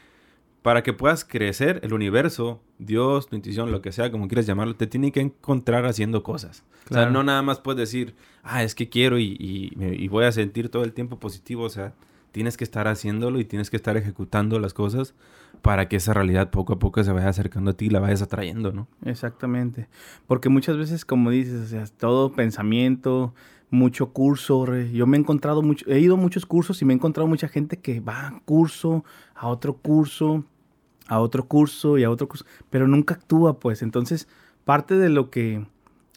para 0.63 0.83
que 0.83 0.93
puedas 0.93 1.25
crecer, 1.25 1.81
el 1.85 1.93
universo, 1.93 2.61
Dios, 2.79 3.29
tu 3.29 3.37
intuición, 3.37 3.71
lo 3.71 3.83
que 3.83 3.93
sea, 3.93 4.11
como 4.11 4.27
quieras 4.27 4.47
llamarlo, 4.47 4.75
te 4.75 4.89
tiene 4.89 5.13
que 5.13 5.21
encontrar 5.21 5.87
haciendo 5.87 6.25
cosas. 6.25 6.65
O 6.91 6.95
sea, 6.95 7.09
no 7.09 7.23
nada 7.23 7.43
más 7.43 7.61
puedes 7.61 7.79
decir, 7.79 8.17
ah, 8.43 8.65
es 8.65 8.75
que 8.75 8.89
quiero 8.89 9.19
y, 9.19 9.37
y 9.39 10.09
voy 10.09 10.25
a 10.25 10.33
sentir 10.33 10.69
todo 10.69 10.83
el 10.83 10.93
tiempo 10.93 11.21
positivo. 11.21 11.63
O 11.63 11.69
sea, 11.69 11.95
tienes 12.37 12.59
que 12.59 12.65
estar 12.65 12.87
haciéndolo 12.87 13.41
y 13.41 13.47
tienes 13.47 13.71
que 13.71 13.79
estar 13.79 13.97
ejecutando 13.97 14.61
las 14.61 14.75
cosas 14.75 15.15
para 15.63 15.89
que 15.89 15.97
esa 15.97 16.13
realidad 16.13 16.51
poco 16.51 16.75
a 16.75 16.79
poco 16.79 17.03
se 17.03 17.11
vaya 17.11 17.31
acercando 17.31 17.71
a 17.71 17.73
ti 17.73 17.87
y 17.87 17.89
la 17.89 17.99
vayas 17.99 18.21
atrayendo, 18.21 18.73
¿no? 18.73 18.89
Exactamente. 19.07 19.89
Porque 20.27 20.51
muchas 20.51 20.77
veces, 20.77 21.07
como 21.07 21.31
dices, 21.31 21.63
o 21.63 21.67
sea, 21.67 21.87
todo 21.87 22.33
pensamiento, 22.33 23.33
mucho 23.71 24.13
curso. 24.13 24.67
Yo 24.93 25.07
me 25.07 25.17
he 25.17 25.21
encontrado 25.21 25.63
mucho, 25.63 25.87
he 25.89 25.99
ido 25.99 26.17
a 26.17 26.19
muchos 26.19 26.45
cursos 26.45 26.83
y 26.83 26.85
me 26.85 26.93
he 26.93 26.97
encontrado 26.97 27.27
mucha 27.27 27.49
gente 27.49 27.79
que 27.79 28.01
va 28.01 28.27
a 28.27 28.41
curso, 28.45 29.03
a 29.35 29.49
otro 29.49 29.79
curso, 29.79 30.45
a 31.09 31.19
otro 31.21 31.49
curso 31.49 31.97
y 31.97 32.05
a 32.05 32.11
otro 32.11 32.29
curso, 32.29 32.45
pero 32.69 32.87
nunca 32.87 33.15
actúa, 33.15 33.59
pues. 33.59 33.81
Entonces, 33.81 34.29
parte 34.67 34.99
de 34.99 35.09
lo 35.09 35.31
que, 35.31 35.67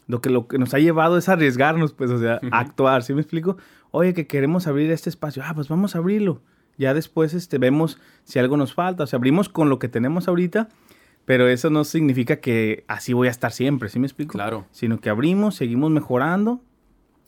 lo 0.06 0.20
que, 0.20 0.28
lo 0.28 0.48
que 0.48 0.58
nos 0.58 0.74
ha 0.74 0.80
llevado 0.80 1.16
es 1.16 1.30
arriesgarnos, 1.30 1.94
pues, 1.94 2.10
o 2.10 2.18
sea, 2.18 2.40
actuar, 2.52 3.04
¿sí 3.04 3.14
me 3.14 3.22
explico? 3.22 3.56
Oye, 3.90 4.14
que 4.14 4.26
queremos 4.26 4.66
abrir 4.66 4.90
este 4.90 5.10
espacio, 5.10 5.42
ah, 5.44 5.52
pues 5.54 5.68
vamos 5.68 5.94
a 5.94 5.98
abrirlo. 5.98 6.40
Ya 6.78 6.94
después 6.94 7.34
este, 7.34 7.58
vemos 7.58 7.98
si 8.24 8.38
algo 8.38 8.56
nos 8.56 8.74
falta, 8.74 9.04
o 9.04 9.06
sea, 9.06 9.18
abrimos 9.18 9.48
con 9.48 9.68
lo 9.68 9.78
que 9.78 9.88
tenemos 9.88 10.28
ahorita, 10.28 10.68
pero 11.24 11.48
eso 11.48 11.70
no 11.70 11.84
significa 11.84 12.36
que 12.36 12.84
así 12.88 13.12
voy 13.12 13.28
a 13.28 13.30
estar 13.30 13.52
siempre, 13.52 13.88
¿sí 13.88 13.98
me 13.98 14.06
explico? 14.06 14.32
Claro. 14.32 14.66
Sino 14.70 15.00
que 15.00 15.10
abrimos, 15.10 15.54
seguimos 15.54 15.90
mejorando 15.90 16.60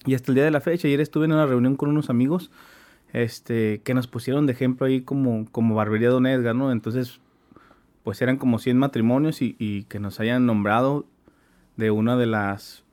y 0.04 0.14
hasta 0.14 0.30
el 0.30 0.36
día 0.36 0.44
de 0.44 0.50
la 0.50 0.60
fecha, 0.60 0.88
ayer 0.88 1.00
estuve 1.00 1.26
en 1.26 1.32
una 1.32 1.46
reunión 1.46 1.76
con 1.76 1.90
unos 1.90 2.10
amigos 2.10 2.50
este, 3.12 3.80
que 3.84 3.94
nos 3.94 4.06
pusieron 4.06 4.46
de 4.46 4.52
ejemplo 4.52 4.86
ahí 4.86 5.02
como, 5.02 5.46
como 5.52 5.74
Barbería 5.74 6.08
Don 6.08 6.26
Edgar, 6.26 6.54
¿no? 6.54 6.72
Entonces, 6.72 7.20
pues 8.02 8.20
eran 8.22 8.38
como 8.38 8.58
100 8.58 8.78
matrimonios 8.78 9.42
y, 9.42 9.54
y 9.58 9.84
que 9.84 10.00
nos 10.00 10.18
hayan 10.18 10.46
nombrado 10.46 11.06
de 11.76 11.90
una 11.90 12.16
de 12.16 12.26
las, 12.26 12.84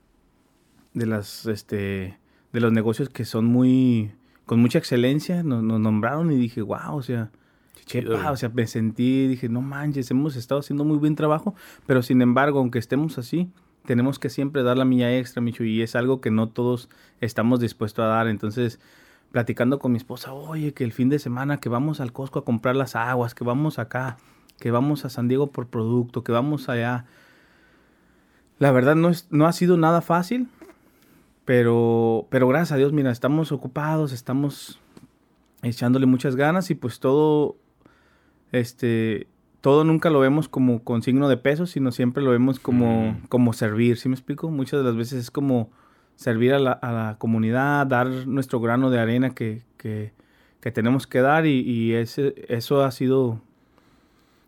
de 0.93 1.05
las, 1.05 1.45
este, 1.47 2.18
de 2.51 2.59
los 2.59 2.71
negocios 2.71 3.09
que 3.09 3.25
son 3.25 3.45
muy, 3.45 4.11
con 4.45 4.59
mucha 4.59 4.79
excelencia, 4.79 5.43
nos, 5.43 5.63
nos 5.63 5.79
nombraron 5.79 6.31
y 6.31 6.35
dije, 6.35 6.61
wow, 6.61 6.95
o 6.95 7.01
sea, 7.01 7.31
qué 7.87 8.01
pa, 8.03 8.31
o 8.31 8.37
sea, 8.37 8.49
me 8.49 8.67
sentí, 8.67 9.27
dije, 9.27 9.49
no 9.49 9.61
manches, 9.61 10.11
hemos 10.11 10.35
estado 10.35 10.59
haciendo 10.59 10.85
muy 10.85 10.97
buen 10.97 11.15
trabajo, 11.15 11.55
pero 11.85 12.01
sin 12.01 12.21
embargo, 12.21 12.59
aunque 12.59 12.79
estemos 12.79 13.17
así, 13.17 13.51
tenemos 13.85 14.19
que 14.19 14.29
siempre 14.29 14.63
dar 14.63 14.77
la 14.77 14.85
milla 14.85 15.17
extra, 15.17 15.41
Micho, 15.41 15.63
y 15.63 15.81
es 15.81 15.95
algo 15.95 16.21
que 16.21 16.31
no 16.31 16.49
todos 16.49 16.89
estamos 17.21 17.59
dispuestos 17.59 18.03
a 18.03 18.07
dar. 18.07 18.27
Entonces, 18.27 18.79
platicando 19.31 19.79
con 19.79 19.91
mi 19.91 19.97
esposa, 19.97 20.33
oye, 20.33 20.73
que 20.73 20.83
el 20.83 20.91
fin 20.91 21.09
de 21.09 21.19
semana 21.19 21.57
que 21.57 21.69
vamos 21.69 21.99
al 21.99 22.13
Costco 22.13 22.39
a 22.39 22.45
comprar 22.45 22.75
las 22.75 22.95
aguas, 22.95 23.33
que 23.33 23.43
vamos 23.43 23.79
acá, 23.79 24.17
que 24.59 24.71
vamos 24.71 25.05
a 25.05 25.09
San 25.09 25.27
Diego 25.27 25.47
por 25.47 25.67
producto, 25.67 26.23
que 26.23 26.31
vamos 26.31 26.69
allá. 26.69 27.05
La 28.59 28.71
verdad 28.71 28.95
no, 28.95 29.09
es, 29.09 29.27
no 29.31 29.47
ha 29.47 29.53
sido 29.53 29.77
nada 29.77 30.01
fácil, 30.01 30.49
pero, 31.49 32.27
pero 32.29 32.47
gracias 32.47 32.73
a 32.73 32.75
Dios, 32.77 32.93
mira, 32.93 33.09
estamos 33.09 33.51
ocupados, 33.51 34.11
estamos 34.11 34.79
echándole 35.63 36.05
muchas 36.05 36.35
ganas 36.35 36.69
y 36.69 36.75
pues 36.75 36.99
todo, 36.99 37.55
este, 38.51 39.25
todo 39.59 39.83
nunca 39.83 40.11
lo 40.11 40.19
vemos 40.19 40.47
como 40.47 40.83
con 40.83 41.01
signo 41.01 41.27
de 41.27 41.37
peso, 41.37 41.65
sino 41.65 41.91
siempre 41.91 42.21
lo 42.21 42.29
vemos 42.29 42.59
como, 42.59 43.13
Mm. 43.13 43.27
como 43.29 43.53
servir, 43.53 43.97
¿sí 43.97 44.09
me 44.09 44.13
explico? 44.13 44.51
Muchas 44.51 44.81
de 44.81 44.83
las 44.85 44.95
veces 44.95 45.21
es 45.23 45.31
como 45.31 45.71
servir 46.17 46.53
a 46.53 46.59
la, 46.59 46.71
a 46.73 46.91
la 46.91 47.17
comunidad, 47.17 47.87
dar 47.87 48.27
nuestro 48.27 48.59
grano 48.59 48.91
de 48.91 48.99
arena 48.99 49.31
que, 49.31 49.63
que, 49.77 50.13
que 50.61 50.71
tenemos 50.71 51.07
que 51.07 51.21
dar 51.21 51.47
y, 51.47 51.61
y 51.61 51.93
ese, 51.93 52.35
eso 52.47 52.83
ha 52.83 52.91
sido 52.91 53.41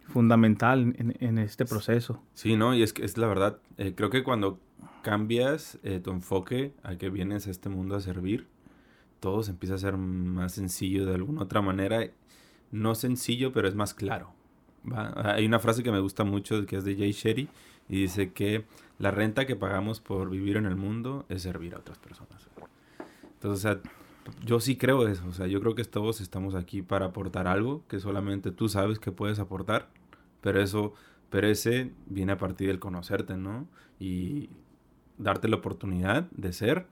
fundamental 0.07 0.93
en, 0.99 1.15
en 1.19 1.39
este 1.39 1.65
proceso. 1.65 2.21
Sí, 2.35 2.55
¿no? 2.57 2.75
Y 2.75 2.83
es 2.83 2.93
que 2.93 3.03
es 3.03 3.17
la 3.17 3.25
verdad, 3.25 3.57
eh, 3.79 3.93
creo 3.95 4.11
que 4.11 4.21
cuando 4.21 4.59
cambias 5.01 5.79
eh, 5.83 5.99
tu 5.99 6.11
enfoque 6.11 6.73
a 6.83 6.95
que 6.95 7.09
vienes 7.09 7.47
a 7.47 7.51
este 7.51 7.69
mundo 7.69 7.95
a 7.95 8.01
servir, 8.01 8.47
todo 9.19 9.43
se 9.43 9.51
empieza 9.51 9.75
a 9.75 9.77
ser 9.77 9.97
más 9.97 10.53
sencillo 10.53 11.05
de 11.05 11.15
alguna 11.15 11.43
otra 11.43 11.61
manera. 11.61 12.09
No 12.71 12.95
sencillo, 12.95 13.51
pero 13.51 13.67
es 13.67 13.75
más 13.75 13.93
claro. 13.93 14.33
¿va? 14.91 15.13
Hay 15.33 15.45
una 15.45 15.59
frase 15.59 15.83
que 15.83 15.91
me 15.91 15.99
gusta 15.99 16.23
mucho 16.23 16.65
que 16.65 16.77
es 16.77 16.83
de 16.83 16.95
Jay 16.95 17.11
Sherry 17.11 17.47
y 17.89 18.01
dice 18.01 18.31
que 18.31 18.65
la 18.97 19.11
renta 19.11 19.45
que 19.45 19.55
pagamos 19.55 19.99
por 19.99 20.29
vivir 20.29 20.57
en 20.57 20.65
el 20.65 20.75
mundo 20.75 21.25
es 21.29 21.41
servir 21.41 21.75
a 21.75 21.79
otras 21.79 21.97
personas. 21.97 22.47
Entonces, 23.33 23.65
o 23.65 23.73
sea, 23.73 23.81
yo 24.45 24.59
sí 24.59 24.77
creo 24.77 25.07
eso. 25.07 25.27
O 25.27 25.33
sea, 25.33 25.47
yo 25.47 25.59
creo 25.59 25.75
que 25.75 25.83
todos 25.83 26.21
estamos 26.21 26.55
aquí 26.55 26.81
para 26.81 27.07
aportar 27.07 27.47
algo 27.47 27.83
que 27.87 27.99
solamente 27.99 28.51
tú 28.51 28.69
sabes 28.69 28.99
que 28.99 29.11
puedes 29.11 29.39
aportar. 29.39 29.89
Pero 30.41 30.61
eso, 30.61 30.93
pero 31.29 31.47
ese 31.47 31.91
viene 32.07 32.33
a 32.33 32.37
partir 32.37 32.67
del 32.67 32.79
conocerte, 32.79 33.37
¿no? 33.37 33.67
Y 33.99 34.49
darte 35.21 35.47
la 35.47 35.57
oportunidad 35.57 36.29
de 36.31 36.53
ser 36.53 36.85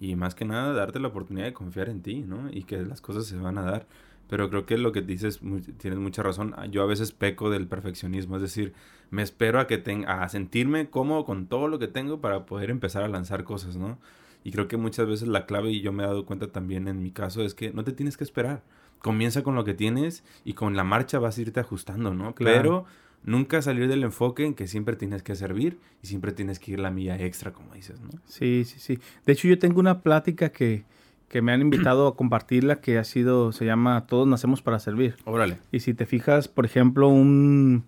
y 0.00 0.16
más 0.16 0.34
que 0.34 0.44
nada 0.44 0.72
darte 0.72 0.98
la 0.98 1.08
oportunidad 1.08 1.46
de 1.46 1.52
confiar 1.52 1.88
en 1.88 2.02
ti, 2.02 2.24
¿no? 2.26 2.50
Y 2.50 2.64
que 2.64 2.82
las 2.82 3.00
cosas 3.00 3.26
se 3.26 3.36
van 3.36 3.58
a 3.58 3.62
dar. 3.62 3.86
Pero 4.28 4.48
creo 4.48 4.64
que 4.66 4.78
lo 4.78 4.92
que 4.92 5.02
dices, 5.02 5.40
tienes 5.78 5.98
mucha 5.98 6.22
razón. 6.22 6.54
Yo 6.70 6.82
a 6.82 6.86
veces 6.86 7.12
peco 7.12 7.50
del 7.50 7.68
perfeccionismo, 7.68 8.36
es 8.36 8.42
decir, 8.42 8.72
me 9.10 9.22
espero 9.22 9.60
a 9.60 9.66
que 9.66 9.78
tenga, 9.78 10.22
a 10.22 10.28
sentirme 10.28 10.88
cómodo 10.88 11.24
con 11.24 11.46
todo 11.46 11.68
lo 11.68 11.78
que 11.78 11.88
tengo 11.88 12.20
para 12.20 12.46
poder 12.46 12.70
empezar 12.70 13.02
a 13.02 13.08
lanzar 13.08 13.44
cosas, 13.44 13.76
¿no? 13.76 13.98
Y 14.42 14.50
creo 14.50 14.66
que 14.66 14.76
muchas 14.76 15.06
veces 15.06 15.28
la 15.28 15.46
clave, 15.46 15.70
y 15.70 15.80
yo 15.80 15.92
me 15.92 16.02
he 16.02 16.06
dado 16.06 16.26
cuenta 16.26 16.48
también 16.48 16.88
en 16.88 17.02
mi 17.02 17.10
caso, 17.10 17.42
es 17.42 17.54
que 17.54 17.72
no 17.72 17.84
te 17.84 17.92
tienes 17.92 18.16
que 18.16 18.24
esperar. 18.24 18.62
Comienza 18.98 19.42
con 19.42 19.54
lo 19.54 19.64
que 19.64 19.74
tienes 19.74 20.24
y 20.44 20.54
con 20.54 20.74
la 20.74 20.84
marcha 20.84 21.18
vas 21.18 21.36
a 21.36 21.42
irte 21.42 21.60
ajustando, 21.60 22.14
¿no? 22.14 22.34
Claro. 22.34 22.56
Pero 22.56 22.84
nunca 23.24 23.62
salir 23.62 23.88
del 23.88 24.04
enfoque 24.04 24.44
en 24.44 24.54
que 24.54 24.66
siempre 24.68 24.96
tienes 24.96 25.22
que 25.22 25.34
servir 25.34 25.78
y 26.02 26.06
siempre 26.06 26.32
tienes 26.32 26.58
que 26.58 26.72
ir 26.72 26.80
la 26.80 26.90
milla 26.90 27.18
extra, 27.18 27.52
como 27.52 27.74
dices, 27.74 28.00
¿no? 28.00 28.10
Sí, 28.26 28.64
sí, 28.64 28.78
sí. 28.78 28.98
De 29.26 29.32
hecho, 29.32 29.48
yo 29.48 29.58
tengo 29.58 29.80
una 29.80 30.02
plática 30.02 30.50
que, 30.50 30.84
que 31.28 31.42
me 31.42 31.52
han 31.52 31.60
invitado 31.62 32.06
a 32.06 32.16
compartirla 32.16 32.80
que 32.80 32.98
ha 32.98 33.04
sido, 33.04 33.52
se 33.52 33.64
llama 33.64 34.06
Todos 34.06 34.28
nacemos 34.28 34.62
para 34.62 34.78
servir. 34.78 35.16
Órale. 35.24 35.58
Y 35.72 35.80
si 35.80 35.94
te 35.94 36.06
fijas, 36.06 36.48
por 36.48 36.66
ejemplo, 36.66 37.08
un, 37.08 37.84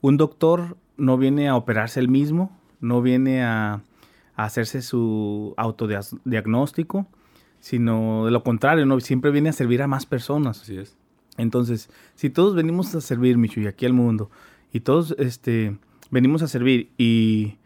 un 0.00 0.16
doctor 0.16 0.76
no 0.96 1.18
viene 1.18 1.48
a 1.48 1.56
operarse 1.56 2.00
él 2.00 2.08
mismo, 2.08 2.56
no 2.80 3.02
viene 3.02 3.42
a, 3.42 3.82
a 4.36 4.44
hacerse 4.44 4.82
su 4.82 5.54
autodiagnóstico, 5.56 7.06
sino 7.60 8.24
de 8.24 8.30
lo 8.30 8.44
contrario, 8.44 8.86
¿no? 8.86 9.00
siempre 9.00 9.32
viene 9.32 9.48
a 9.48 9.52
servir 9.52 9.82
a 9.82 9.88
más 9.88 10.06
personas. 10.06 10.62
Así 10.62 10.76
es. 10.78 10.96
Entonces, 11.36 11.88
si 12.14 12.30
todos 12.30 12.54
venimos 12.54 12.94
a 12.94 13.00
servir, 13.00 13.38
Michu, 13.38 13.60
y 13.60 13.66
aquí 13.66 13.86
al 13.86 13.92
mundo, 13.92 14.30
y 14.72 14.80
todos 14.80 15.14
este, 15.18 15.76
venimos 16.10 16.42
a 16.42 16.48
servir 16.48 16.90
y, 16.98 17.56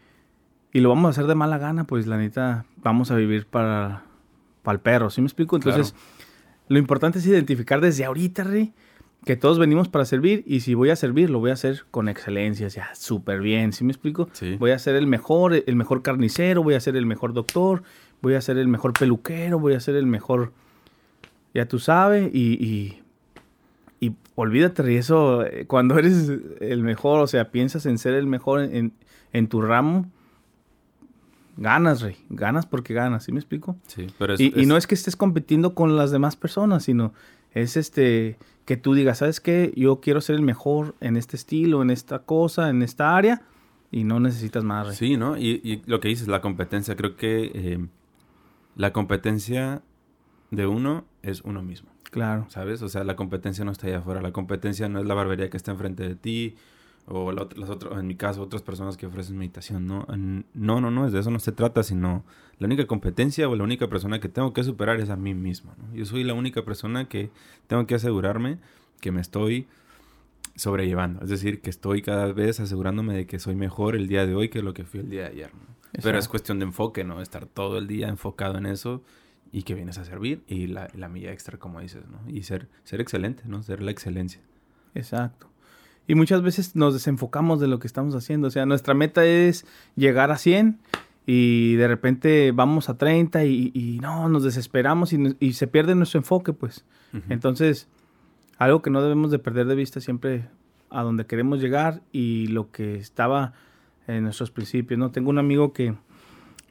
y 0.71 0.79
lo 0.81 0.89
vamos 0.89 1.05
a 1.05 1.09
hacer 1.09 1.27
de 1.27 1.35
mala 1.35 1.57
gana, 1.57 1.85
pues 1.85 2.07
la 2.07 2.17
neta, 2.17 2.65
vamos 2.77 3.11
a 3.11 3.15
vivir 3.15 3.45
para, 3.45 4.03
para 4.63 4.75
el 4.75 4.81
perro, 4.81 5.09
¿sí 5.09 5.21
me 5.21 5.27
explico? 5.27 5.55
Entonces, 5.55 5.95
lo 6.67 6.79
importante 6.79 7.19
es 7.19 7.27
identificar 7.27 7.81
desde 7.81 8.05
ahorita, 8.05 8.43
Rey, 8.43 8.73
que 9.25 9.35
todos 9.35 9.59
venimos 9.59 9.87
para 9.87 10.05
servir 10.05 10.43
y 10.45 10.61
si 10.61 10.73
voy 10.73 10.89
a 10.89 10.95
servir, 10.95 11.29
lo 11.29 11.39
voy 11.39 11.51
a 11.51 11.53
hacer 11.53 11.85
con 11.91 12.09
excelencia, 12.09 12.67
o 12.67 12.69
sea, 12.69 12.93
súper 12.93 13.39
bien, 13.39 13.71
¿sí 13.71 13.83
me 13.83 13.91
explico? 13.91 14.29
Sí. 14.33 14.57
Voy 14.57 14.71
a 14.71 14.79
ser 14.79 14.95
el 14.95 15.07
mejor, 15.07 15.63
el 15.65 15.75
mejor 15.75 16.01
carnicero, 16.01 16.63
voy 16.63 16.73
a 16.73 16.79
ser 16.79 16.95
el 16.95 17.05
mejor 17.05 17.33
doctor, 17.33 17.83
voy 18.21 18.35
a 18.35 18.41
ser 18.41 18.57
el 18.57 18.67
mejor 18.67 18.93
peluquero, 18.93 19.59
voy 19.59 19.73
a 19.73 19.79
ser 19.79 19.95
el 19.95 20.05
mejor, 20.05 20.51
ya 21.53 21.67
tú 21.67 21.79
sabes, 21.79 22.33
y, 22.33 22.53
y, 22.63 23.02
y 24.03 24.15
olvídate, 24.35 24.83
Rey, 24.83 24.97
eso, 24.97 25.45
eh, 25.45 25.65
cuando 25.67 25.97
eres 25.97 26.31
el 26.59 26.83
mejor, 26.83 27.21
o 27.21 27.27
sea, 27.27 27.51
piensas 27.51 27.85
en 27.85 27.97
ser 27.97 28.13
el 28.15 28.27
mejor 28.27 28.61
en, 28.61 28.93
en 29.31 29.47
tu 29.47 29.61
ramo, 29.61 30.11
ganas, 31.57 32.01
Rey, 32.01 32.17
ganas 32.29 32.65
porque 32.65 32.93
ganas, 32.93 33.23
¿sí 33.23 33.31
me 33.31 33.39
explico? 33.39 33.77
Sí, 33.87 34.07
pero 34.17 34.33
es, 34.33 34.39
y, 34.39 34.53
y 34.55 34.65
no 34.65 34.77
es 34.77 34.87
que 34.87 34.95
estés 34.95 35.15
compitiendo 35.15 35.75
con 35.75 35.95
las 35.95 36.11
demás 36.11 36.35
personas, 36.35 36.83
sino 36.83 37.13
es 37.53 37.77
este 37.77 38.37
que 38.65 38.77
tú 38.77 38.93
digas, 38.93 39.19
¿sabes 39.19 39.39
qué? 39.39 39.73
Yo 39.75 39.99
quiero 39.99 40.21
ser 40.21 40.35
el 40.35 40.41
mejor 40.41 40.95
en 41.01 41.17
este 41.17 41.35
estilo, 41.35 41.81
en 41.81 41.89
esta 41.89 42.19
cosa, 42.19 42.69
en 42.69 42.81
esta 42.81 43.15
área, 43.15 43.41
y 43.91 44.03
no 44.05 44.19
necesitas 44.19 44.63
más. 44.63 44.87
Rey. 44.87 44.95
Sí, 44.95 45.17
¿no? 45.17 45.37
Y, 45.37 45.61
y 45.63 45.81
lo 45.85 45.99
que 45.99 46.07
dices, 46.07 46.27
la 46.27 46.41
competencia, 46.41 46.95
creo 46.95 47.15
que 47.15 47.51
eh, 47.53 47.85
la 48.75 48.91
competencia 48.91 49.81
de 50.51 50.65
uno 50.65 51.05
es 51.21 51.41
uno 51.41 51.61
mismo, 51.61 51.89
Claro. 52.13 52.45
¿sabes? 52.49 52.81
O 52.83 52.89
sea, 52.89 53.03
la 53.03 53.15
competencia 53.15 53.65
no 53.65 53.71
está 53.71 53.87
allá 53.87 53.97
afuera, 53.97 54.21
la 54.21 54.31
competencia 54.31 54.87
no 54.87 54.99
es 54.99 55.05
la 55.07 55.15
barbería 55.15 55.49
que 55.49 55.57
está 55.57 55.71
enfrente 55.71 56.07
de 56.07 56.15
ti, 56.15 56.55
o 57.07 57.31
la 57.31 57.47
las 57.55 57.69
otras, 57.71 57.99
en 57.99 58.05
mi 58.05 58.15
caso, 58.15 58.43
otras 58.43 58.61
personas 58.61 58.97
que 58.97 59.07
ofrecen 59.07 59.35
meditación, 59.35 59.87
¿no? 59.87 60.05
No, 60.53 60.79
no, 60.79 60.91
no, 60.91 61.09
de 61.09 61.19
eso 61.19 61.31
no 61.31 61.39
se 61.39 61.51
trata, 61.51 61.81
sino 61.81 62.23
la 62.59 62.67
única 62.67 62.85
competencia 62.85 63.49
o 63.49 63.55
la 63.55 63.63
única 63.63 63.89
persona 63.89 64.19
que 64.19 64.29
tengo 64.29 64.53
que 64.53 64.63
superar 64.63 64.99
es 64.99 65.09
a 65.09 65.15
mí 65.15 65.33
mismo, 65.33 65.73
¿no? 65.77 65.95
Yo 65.95 66.05
soy 66.05 66.23
la 66.23 66.35
única 66.35 66.63
persona 66.63 67.09
que 67.09 67.31
tengo 67.65 67.87
que 67.87 67.95
asegurarme 67.95 68.59
que 69.01 69.11
me 69.11 69.19
estoy 69.19 69.67
sobrellevando, 70.55 71.23
es 71.23 71.29
decir, 71.29 71.61
que 71.61 71.71
estoy 71.71 72.03
cada 72.03 72.31
vez 72.31 72.59
asegurándome 72.59 73.15
de 73.15 73.25
que 73.25 73.39
soy 73.39 73.55
mejor 73.55 73.95
el 73.95 74.07
día 74.07 74.27
de 74.27 74.35
hoy 74.35 74.49
que 74.49 74.61
lo 74.61 74.75
que 74.75 74.83
fui 74.83 74.99
el 74.99 75.09
día 75.09 75.21
de 75.23 75.27
ayer, 75.29 75.53
¿no? 75.53 75.73
Pero 76.01 76.19
es 76.19 76.27
cuestión 76.27 76.59
de 76.59 76.65
enfoque, 76.65 77.03
¿no? 77.03 77.21
Estar 77.21 77.47
todo 77.47 77.79
el 77.79 77.87
día 77.87 78.07
enfocado 78.07 78.57
en 78.59 78.67
eso 78.67 79.03
y 79.53 79.61
que 79.63 79.75
vienes 79.75 79.99
a 79.99 80.03
servir 80.03 80.43
y 80.47 80.65
la, 80.65 80.89
la 80.95 81.07
milla 81.07 81.31
extra, 81.31 81.59
como 81.59 81.79
dices, 81.79 82.03
¿no? 82.09 82.19
Y 82.27 82.41
ser, 82.41 82.67
ser 82.83 82.99
excelente, 82.99 83.43
¿no? 83.45 83.61
Ser 83.61 83.83
la 83.83 83.91
excelencia. 83.91 84.41
Exacto. 84.95 85.47
Y 86.07 86.15
muchas 86.15 86.41
veces 86.41 86.75
nos 86.75 86.95
desenfocamos 86.95 87.59
de 87.61 87.67
lo 87.67 87.77
que 87.77 87.85
estamos 87.85 88.15
haciendo. 88.15 88.47
O 88.47 88.51
sea, 88.51 88.65
nuestra 88.65 88.95
meta 88.95 89.23
es 89.25 89.65
llegar 89.95 90.31
a 90.31 90.37
100 90.37 90.79
y 91.27 91.75
de 91.75 91.87
repente 91.87 92.51
vamos 92.51 92.89
a 92.89 92.97
30 92.97 93.45
y, 93.45 93.71
y 93.75 93.99
no, 94.01 94.27
nos 94.27 94.43
desesperamos 94.43 95.13
y, 95.13 95.53
se 95.53 95.67
pierde 95.67 95.93
nuestro 95.93 96.17
enfoque, 96.17 96.51
pues. 96.51 96.83
Entonces, 97.29 97.87
algo 98.57 98.81
que 98.81 98.89
no 98.89 99.03
debemos 99.03 99.29
de 99.29 99.37
perder 99.37 99.67
de 99.67 99.75
vista 99.75 100.01
siempre 100.01 100.49
a 100.89 101.03
donde 101.03 101.27
queremos 101.27 101.61
llegar 101.61 102.01
y 102.11 102.47
lo 102.47 102.71
que 102.71 102.95
estaba 102.95 103.53
en 104.07 104.23
nuestros 104.23 104.49
principios, 104.49 104.99
¿no? 104.99 105.11
Tengo 105.11 105.29
un 105.29 105.37
amigo 105.37 105.73
que, 105.73 105.93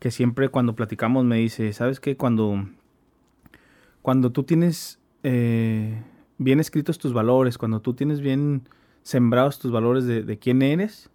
que 0.02 0.10
siempre 0.10 0.48
cuando 0.48 0.74
platicamos 0.74 1.24
me 1.24 1.36
dice, 1.36 1.72
¿sabes 1.72 2.00
qué? 2.00 2.16
Cuando, 2.16 2.66
cuando 4.02 4.32
tú 4.32 4.42
tienes 4.42 4.98
eh, 5.22 6.02
bien 6.38 6.58
escritos 6.58 6.98
tus 6.98 7.12
valores, 7.12 7.56
cuando 7.56 7.80
tú 7.80 7.94
tienes 7.94 8.20
bien 8.20 8.68
sembrados 9.04 9.60
tus 9.60 9.70
valores 9.70 10.04
de, 10.04 10.24
de 10.24 10.38
quién 10.40 10.60
eres, 10.60 11.08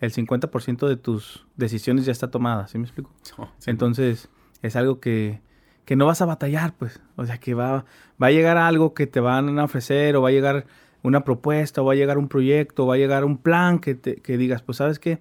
el 0.00 0.12
50% 0.12 0.86
de 0.86 0.96
tus 0.96 1.48
decisiones 1.56 2.04
ya 2.04 2.12
está 2.12 2.30
tomada, 2.30 2.68
¿sí 2.68 2.78
me 2.78 2.84
explico? 2.84 3.10
Entonces, 3.66 4.30
es 4.62 4.76
algo 4.76 5.00
que, 5.00 5.40
que, 5.84 5.96
no 5.96 6.06
vas 6.06 6.22
a 6.22 6.26
batallar, 6.26 6.76
pues. 6.76 7.00
O 7.16 7.26
sea, 7.26 7.38
que 7.38 7.54
va, 7.54 7.86
va 8.22 8.28
a 8.28 8.30
llegar 8.30 8.56
algo 8.56 8.94
que 8.94 9.08
te 9.08 9.18
van 9.18 9.58
a 9.58 9.64
ofrecer, 9.64 10.14
o 10.14 10.22
va 10.22 10.28
a 10.28 10.32
llegar 10.32 10.64
una 11.02 11.24
propuesta, 11.24 11.82
o 11.82 11.86
va 11.86 11.94
a 11.94 11.96
llegar 11.96 12.18
un 12.18 12.28
proyecto, 12.28 12.84
o 12.84 12.86
va 12.86 12.94
a 12.94 12.98
llegar 12.98 13.24
un 13.24 13.38
plan 13.38 13.80
que, 13.80 13.96
te, 13.96 14.14
que 14.14 14.38
digas, 14.38 14.62
pues, 14.62 14.78
¿sabes 14.78 15.00
qué? 15.00 15.18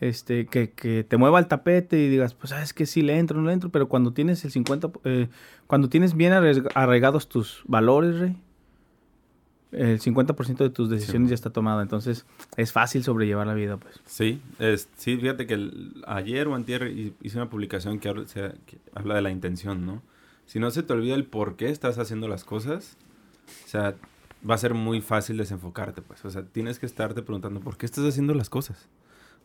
Este, 0.00 0.46
que, 0.46 0.70
que, 0.70 1.02
te 1.02 1.16
mueva 1.16 1.40
el 1.40 1.48
tapete 1.48 1.98
y 1.98 2.08
digas, 2.08 2.34
pues 2.34 2.50
sabes 2.50 2.72
que 2.72 2.86
sí 2.86 3.02
le 3.02 3.18
entro, 3.18 3.40
no 3.40 3.48
le 3.48 3.52
entro, 3.52 3.70
pero 3.70 3.88
cuando 3.88 4.12
tienes 4.12 4.44
el 4.44 4.52
50, 4.52 4.90
eh, 5.04 5.28
cuando 5.66 5.88
tienes 5.88 6.14
bien 6.14 6.32
arraigados 6.32 7.28
tus 7.28 7.62
valores, 7.66 8.18
Rey, 8.20 8.36
el 9.72 10.00
50% 10.00 10.56
de 10.56 10.70
tus 10.70 10.88
decisiones 10.88 11.28
ya 11.28 11.34
está 11.34 11.50
tomada, 11.50 11.82
entonces 11.82 12.24
es 12.56 12.72
fácil 12.72 13.04
sobrellevar 13.04 13.46
la 13.46 13.54
vida, 13.54 13.76
pues. 13.76 14.00
Sí, 14.06 14.40
es, 14.58 14.88
sí, 14.96 15.16
fíjate 15.16 15.46
que 15.46 15.70
ayer 16.06 16.48
o 16.48 16.54
antier 16.54 16.90
hice 17.20 17.36
una 17.36 17.50
publicación 17.50 17.98
que 17.98 18.08
habla, 18.94 19.14
de 19.14 19.22
la 19.22 19.30
intención, 19.30 19.84
¿no? 19.84 20.02
Si 20.46 20.58
no 20.58 20.70
se 20.70 20.82
te 20.82 20.92
olvida 20.94 21.14
el 21.14 21.24
por 21.24 21.56
qué 21.56 21.68
estás 21.68 21.98
haciendo 21.98 22.28
las 22.28 22.44
cosas, 22.44 22.96
o 23.66 23.68
sea, 23.68 23.94
va 24.48 24.54
a 24.54 24.58
ser 24.58 24.72
muy 24.72 25.02
fácil 25.02 25.36
desenfocarte, 25.36 26.00
pues. 26.00 26.24
O 26.24 26.30
sea, 26.30 26.44
tienes 26.44 26.78
que 26.78 26.86
estarte 26.86 27.22
preguntando, 27.22 27.60
¿por 27.60 27.76
qué 27.76 27.84
estás 27.84 28.04
haciendo 28.04 28.32
las 28.32 28.48
cosas? 28.48 28.88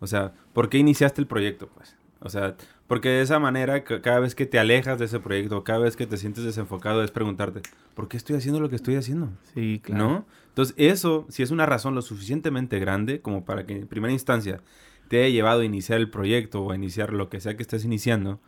O 0.03 0.07
sea, 0.07 0.33
¿por 0.51 0.67
qué 0.67 0.77
iniciaste 0.77 1.21
el 1.21 1.27
proyecto, 1.27 1.69
pues? 1.73 1.95
O 2.19 2.29
sea, 2.29 2.57
porque 2.87 3.07
de 3.07 3.21
esa 3.21 3.39
manera, 3.39 3.85
cada 3.85 4.19
vez 4.19 4.35
que 4.35 4.45
te 4.45 4.59
alejas 4.59 4.99
de 4.99 5.05
ese 5.05 5.21
proyecto, 5.21 5.63
cada 5.63 5.79
vez 5.79 5.95
que 5.95 6.05
te 6.05 6.17
sientes 6.17 6.43
desenfocado, 6.43 7.03
es 7.03 7.11
preguntarte, 7.11 7.61
¿por 7.93 8.09
qué 8.09 8.17
estoy 8.17 8.35
haciendo 8.35 8.59
lo 8.59 8.69
que 8.69 8.75
estoy 8.75 8.95
haciendo? 8.95 9.29
Sí, 9.53 9.79
claro. 9.81 10.03
¿No? 10.03 10.25
Entonces, 10.49 10.75
eso, 10.77 11.25
si 11.29 11.41
es 11.41 11.51
una 11.51 11.65
razón 11.65 11.95
lo 11.95 12.01
suficientemente 12.01 12.79
grande 12.79 13.21
como 13.21 13.45
para 13.45 13.65
que 13.65 13.77
en 13.77 13.87
primera 13.87 14.11
instancia 14.11 14.59
te 15.07 15.23
haya 15.23 15.29
llevado 15.29 15.61
a 15.61 15.65
iniciar 15.65 15.99
el 15.99 16.09
proyecto 16.09 16.61
o 16.63 16.71
a 16.71 16.75
iniciar 16.75 17.13
lo 17.13 17.29
que 17.29 17.39
sea 17.39 17.55
que 17.55 17.63
estés 17.63 17.85
iniciando, 17.85 18.41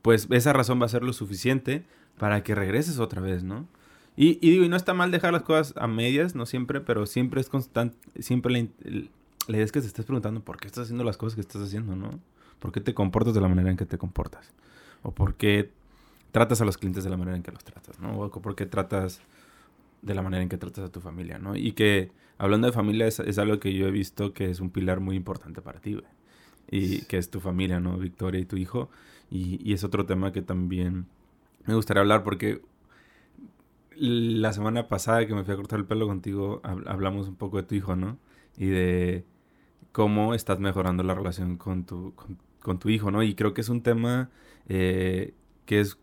pues 0.00 0.26
esa 0.30 0.54
razón 0.54 0.80
va 0.80 0.86
a 0.86 0.88
ser 0.88 1.02
lo 1.02 1.12
suficiente 1.12 1.84
para 2.16 2.42
que 2.42 2.54
regreses 2.54 2.98
otra 2.98 3.20
vez, 3.20 3.44
¿no? 3.44 3.68
Y, 4.16 4.36
digo, 4.36 4.64
y 4.64 4.70
no 4.70 4.76
está 4.76 4.94
mal 4.94 5.10
dejar 5.10 5.34
las 5.34 5.42
cosas 5.42 5.74
a 5.76 5.86
medias, 5.86 6.34
no 6.34 6.46
siempre, 6.46 6.80
pero 6.80 7.04
siempre 7.04 7.42
es 7.42 7.50
constante, 7.50 7.98
siempre 8.20 8.52
la, 8.54 9.08
la 9.46 9.56
idea 9.56 9.64
es 9.64 9.72
que 9.72 9.80
te 9.80 9.86
estés 9.86 10.04
preguntando 10.04 10.40
por 10.40 10.58
qué 10.58 10.66
estás 10.66 10.84
haciendo 10.84 11.04
las 11.04 11.16
cosas 11.16 11.34
que 11.34 11.40
estás 11.40 11.62
haciendo, 11.62 11.96
¿no? 11.96 12.20
¿Por 12.58 12.72
qué 12.72 12.80
te 12.80 12.94
comportas 12.94 13.34
de 13.34 13.40
la 13.40 13.48
manera 13.48 13.70
en 13.70 13.76
que 13.76 13.86
te 13.86 13.98
comportas? 13.98 14.52
¿O 15.02 15.12
por 15.12 15.34
qué 15.34 15.70
tratas 16.32 16.60
a 16.60 16.64
los 16.64 16.78
clientes 16.78 17.04
de 17.04 17.10
la 17.10 17.16
manera 17.16 17.36
en 17.36 17.42
que 17.42 17.52
los 17.52 17.62
tratas? 17.62 18.00
¿no? 18.00 18.18
¿O 18.18 18.30
por 18.30 18.56
qué 18.56 18.64
tratas 18.66 19.20
de 20.02 20.14
la 20.14 20.22
manera 20.22 20.42
en 20.42 20.48
que 20.48 20.56
tratas 20.56 20.84
a 20.84 20.88
tu 20.90 21.00
familia? 21.00 21.38
¿no? 21.38 21.56
Y 21.56 21.72
que, 21.72 22.10
hablando 22.38 22.66
de 22.66 22.72
familia, 22.72 23.06
es, 23.06 23.38
algo 23.38 23.60
que 23.60 23.74
yo 23.74 23.86
he 23.86 23.90
visto 23.90 24.32
que 24.32 24.50
es 24.50 24.60
un 24.60 24.70
pilar 24.70 25.00
muy 25.00 25.16
importante 25.16 25.60
para 25.60 25.80
ti, 25.80 25.92
güey. 25.92 26.06
Y 26.70 27.02
que 27.02 27.18
es 27.18 27.30
tu 27.30 27.40
familia, 27.40 27.78
¿no? 27.78 27.98
Victoria 27.98 28.40
y 28.40 28.46
tu 28.46 28.56
hijo. 28.56 28.88
Y, 29.30 29.60
y 29.62 29.74
es 29.74 29.84
otro 29.84 30.06
tema 30.06 30.32
que 30.32 30.40
también 30.40 31.06
me 31.66 31.74
gustaría 31.74 32.00
hablar 32.00 32.24
porque 32.24 32.62
la 33.96 34.52
semana 34.54 34.88
pasada 34.88 35.26
que 35.26 35.34
me 35.34 35.44
fui 35.44 35.52
a 35.52 35.56
cortar 35.56 35.78
el 35.78 35.84
pelo 35.84 36.06
contigo, 36.06 36.62
hablamos 36.64 37.28
un 37.28 37.36
poco 37.36 37.58
de 37.58 37.64
tu 37.64 37.74
hijo, 37.74 37.94
¿no? 37.94 38.18
Y 38.56 38.66
de 38.66 39.24
cómo 39.94 40.34
estás 40.34 40.58
mejorando 40.58 41.04
la 41.04 41.14
relación 41.14 41.56
con 41.56 41.84
tu, 41.84 42.14
con 42.58 42.80
tu 42.80 42.88
hijo, 42.88 43.12
¿no? 43.12 43.22
Y 43.22 43.36
creo 43.36 43.54
que 43.54 43.60
es 43.60 43.68
un 43.68 43.80
tema 43.80 44.28
eh, 44.68 45.34
que, 45.66 45.78
es, 45.78 45.98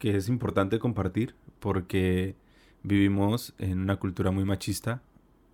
que 0.00 0.16
es 0.16 0.28
importante 0.28 0.80
compartir 0.80 1.36
porque 1.60 2.34
vivimos 2.82 3.54
en 3.58 3.78
una 3.78 3.94
cultura 3.94 4.32
muy 4.32 4.44
machista, 4.44 5.02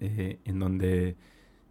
eh, 0.00 0.38
en 0.46 0.60
donde 0.60 1.16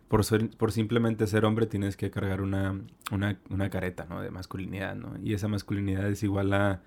por, 0.08 0.22
por 0.58 0.72
simplemente 0.72 1.26
ser 1.26 1.46
hombre 1.46 1.66
tienes 1.66 1.98
que 1.98 2.12
cargar 2.12 2.42
una, 2.42 2.80
una, 3.12 3.40
una, 3.50 3.72
careta, 3.72 4.06
¿no? 4.08 4.22
De 4.22 4.30
masculinidad, 4.30 4.96
¿no? 4.96 5.16
Y 5.20 5.34
esa 5.34 5.48
masculinidad 5.48 6.08
es 6.08 6.22
igual 6.22 6.54
a 6.54 6.84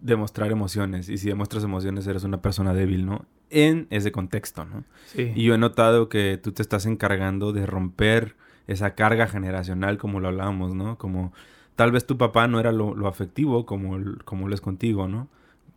demostrar 0.00 0.50
emociones. 0.50 1.08
Y 1.08 1.18
si 1.18 1.28
demuestras 1.28 1.62
emociones 1.62 2.04
eres 2.08 2.24
una 2.24 2.42
persona 2.42 2.74
débil, 2.74 3.06
¿no? 3.06 3.26
En 3.50 3.88
ese 3.90 4.12
contexto, 4.12 4.64
¿no? 4.64 4.84
Sí. 5.06 5.32
Y 5.34 5.44
yo 5.44 5.54
he 5.54 5.58
notado 5.58 6.08
que 6.08 6.38
tú 6.42 6.52
te 6.52 6.62
estás 6.62 6.86
encargando 6.86 7.52
de 7.52 7.66
romper 7.66 8.36
esa 8.66 8.94
carga 8.94 9.26
generacional 9.26 9.98
como 9.98 10.20
lo 10.20 10.28
hablábamos, 10.28 10.74
¿no? 10.74 10.96
Como 10.96 11.32
tal 11.74 11.92
vez 11.92 12.06
tu 12.06 12.16
papá 12.16 12.46
no 12.46 12.60
era 12.60 12.72
lo, 12.72 13.08
afectivo 13.08 13.66
como, 13.66 13.98
como 14.24 14.48
lo 14.48 14.54
es 14.54 14.60
contigo, 14.60 15.08
¿no? 15.08 15.28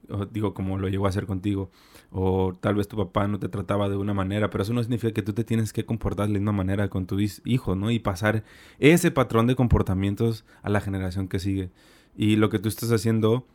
O, 0.09 0.25
digo, 0.25 0.53
como 0.53 0.77
lo 0.77 0.89
llegó 0.89 1.05
a 1.05 1.09
hacer 1.09 1.25
contigo. 1.25 1.71
O 2.11 2.53
tal 2.59 2.75
vez 2.75 2.87
tu 2.87 2.97
papá 2.97 3.27
no 3.27 3.39
te 3.39 3.49
trataba 3.49 3.89
de 3.89 3.95
una 3.95 4.13
manera, 4.13 4.49
pero 4.49 4.63
eso 4.63 4.73
no 4.73 4.83
significa 4.83 5.13
que 5.13 5.21
tú 5.21 5.33
te 5.33 5.43
tienes 5.43 5.73
que 5.73 5.85
comportar 5.85 6.27
de 6.27 6.33
la 6.33 6.39
misma 6.39 6.51
manera 6.51 6.89
con 6.89 7.07
tu 7.07 7.17
hijo, 7.19 7.75
¿no? 7.75 7.89
Y 7.89 7.99
pasar 7.99 8.43
ese 8.79 9.09
patrón 9.11 9.47
de 9.47 9.55
comportamientos 9.55 10.45
a 10.61 10.69
la 10.69 10.81
generación 10.81 11.27
que 11.27 11.39
sigue. 11.39 11.71
Y 12.15 12.35
lo 12.35 12.49
que 12.49 12.59
tú 12.59 12.67
estás 12.69 12.91
haciendo, 12.91 13.47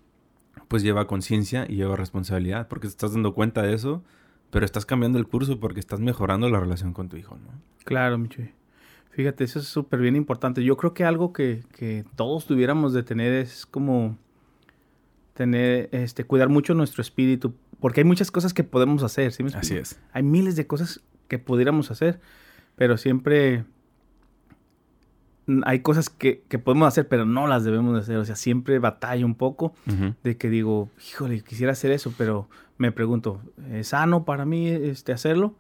pues 0.67 0.83
lleva 0.83 1.07
conciencia 1.07 1.67
y 1.69 1.77
lleva 1.77 1.97
responsabilidad, 1.97 2.69
porque 2.69 2.87
te 2.87 2.93
estás 2.93 3.13
dando 3.13 3.35
cuenta 3.35 3.63
de 3.63 3.75
eso, 3.75 4.03
pero 4.51 4.65
estás 4.65 4.87
cambiando 4.87 5.19
el 5.19 5.27
curso 5.27 5.61
porque 5.61 5.81
estás 5.81 6.01
mejorando 6.01 6.49
la 6.49 6.59
relación 6.61 6.93
con 6.93 7.09
tu 7.09 7.17
hijo, 7.17 7.37
¿no? 7.37 7.51
Claro, 7.85 8.19
Michoy. 8.19 8.53
Fíjate, 9.11 9.45
eso 9.45 9.59
es 9.59 9.67
súper 9.67 10.01
bien 10.01 10.17
importante. 10.17 10.63
Yo 10.63 10.77
creo 10.77 10.95
que 10.95 11.05
algo 11.05 11.33
que, 11.33 11.65
que, 11.73 12.05
todos 12.17 12.47
tuviéramos 12.47 12.93
de 12.93 13.03
tener 13.03 13.33
es 13.33 13.67
como 13.67 14.17
tener, 15.35 15.89
este, 15.93 16.25
cuidar 16.25 16.49
mucho 16.49 16.75
nuestro 16.75 17.03
espíritu, 17.03 17.55
porque 17.81 18.01
hay 18.01 18.05
muchas 18.05 18.31
cosas 18.31 18.55
que 18.55 18.65
podemos 18.65 19.03
hacer, 19.03 19.33
¿sí 19.33 19.43
me 19.43 19.51
Así 19.51 19.77
es. 19.77 20.01
Hay 20.13 20.23
miles 20.23 20.57
de 20.57 20.67
cosas 20.67 21.01
que 21.29 21.39
pudiéramos 21.39 21.91
hacer, 21.91 22.21
pero 22.77 22.97
siempre 22.97 23.65
hay 25.65 25.81
cosas 25.81 26.11
que, 26.11 26.43
que, 26.49 26.59
podemos 26.59 26.89
hacer, 26.89 27.09
pero 27.09 27.25
no 27.25 27.47
las 27.47 27.65
debemos 27.65 27.95
de 27.95 28.01
hacer. 28.01 28.17
O 28.17 28.25
sea, 28.25 28.37
siempre 28.37 28.79
batalla 28.79 29.25
un 29.25 29.35
poco 29.35 29.73
de 30.23 30.37
que 30.37 30.51
digo, 30.51 30.91
híjole, 31.09 31.43
quisiera 31.43 31.73
hacer 31.73 31.91
eso, 31.91 32.13
pero 32.19 32.49
me 32.77 32.93
pregunto, 32.93 33.41
¿es 33.71 33.89
sano 33.89 34.25
para 34.25 34.45
mí 34.45 34.69
este, 34.69 35.13
hacerlo? 35.13 35.55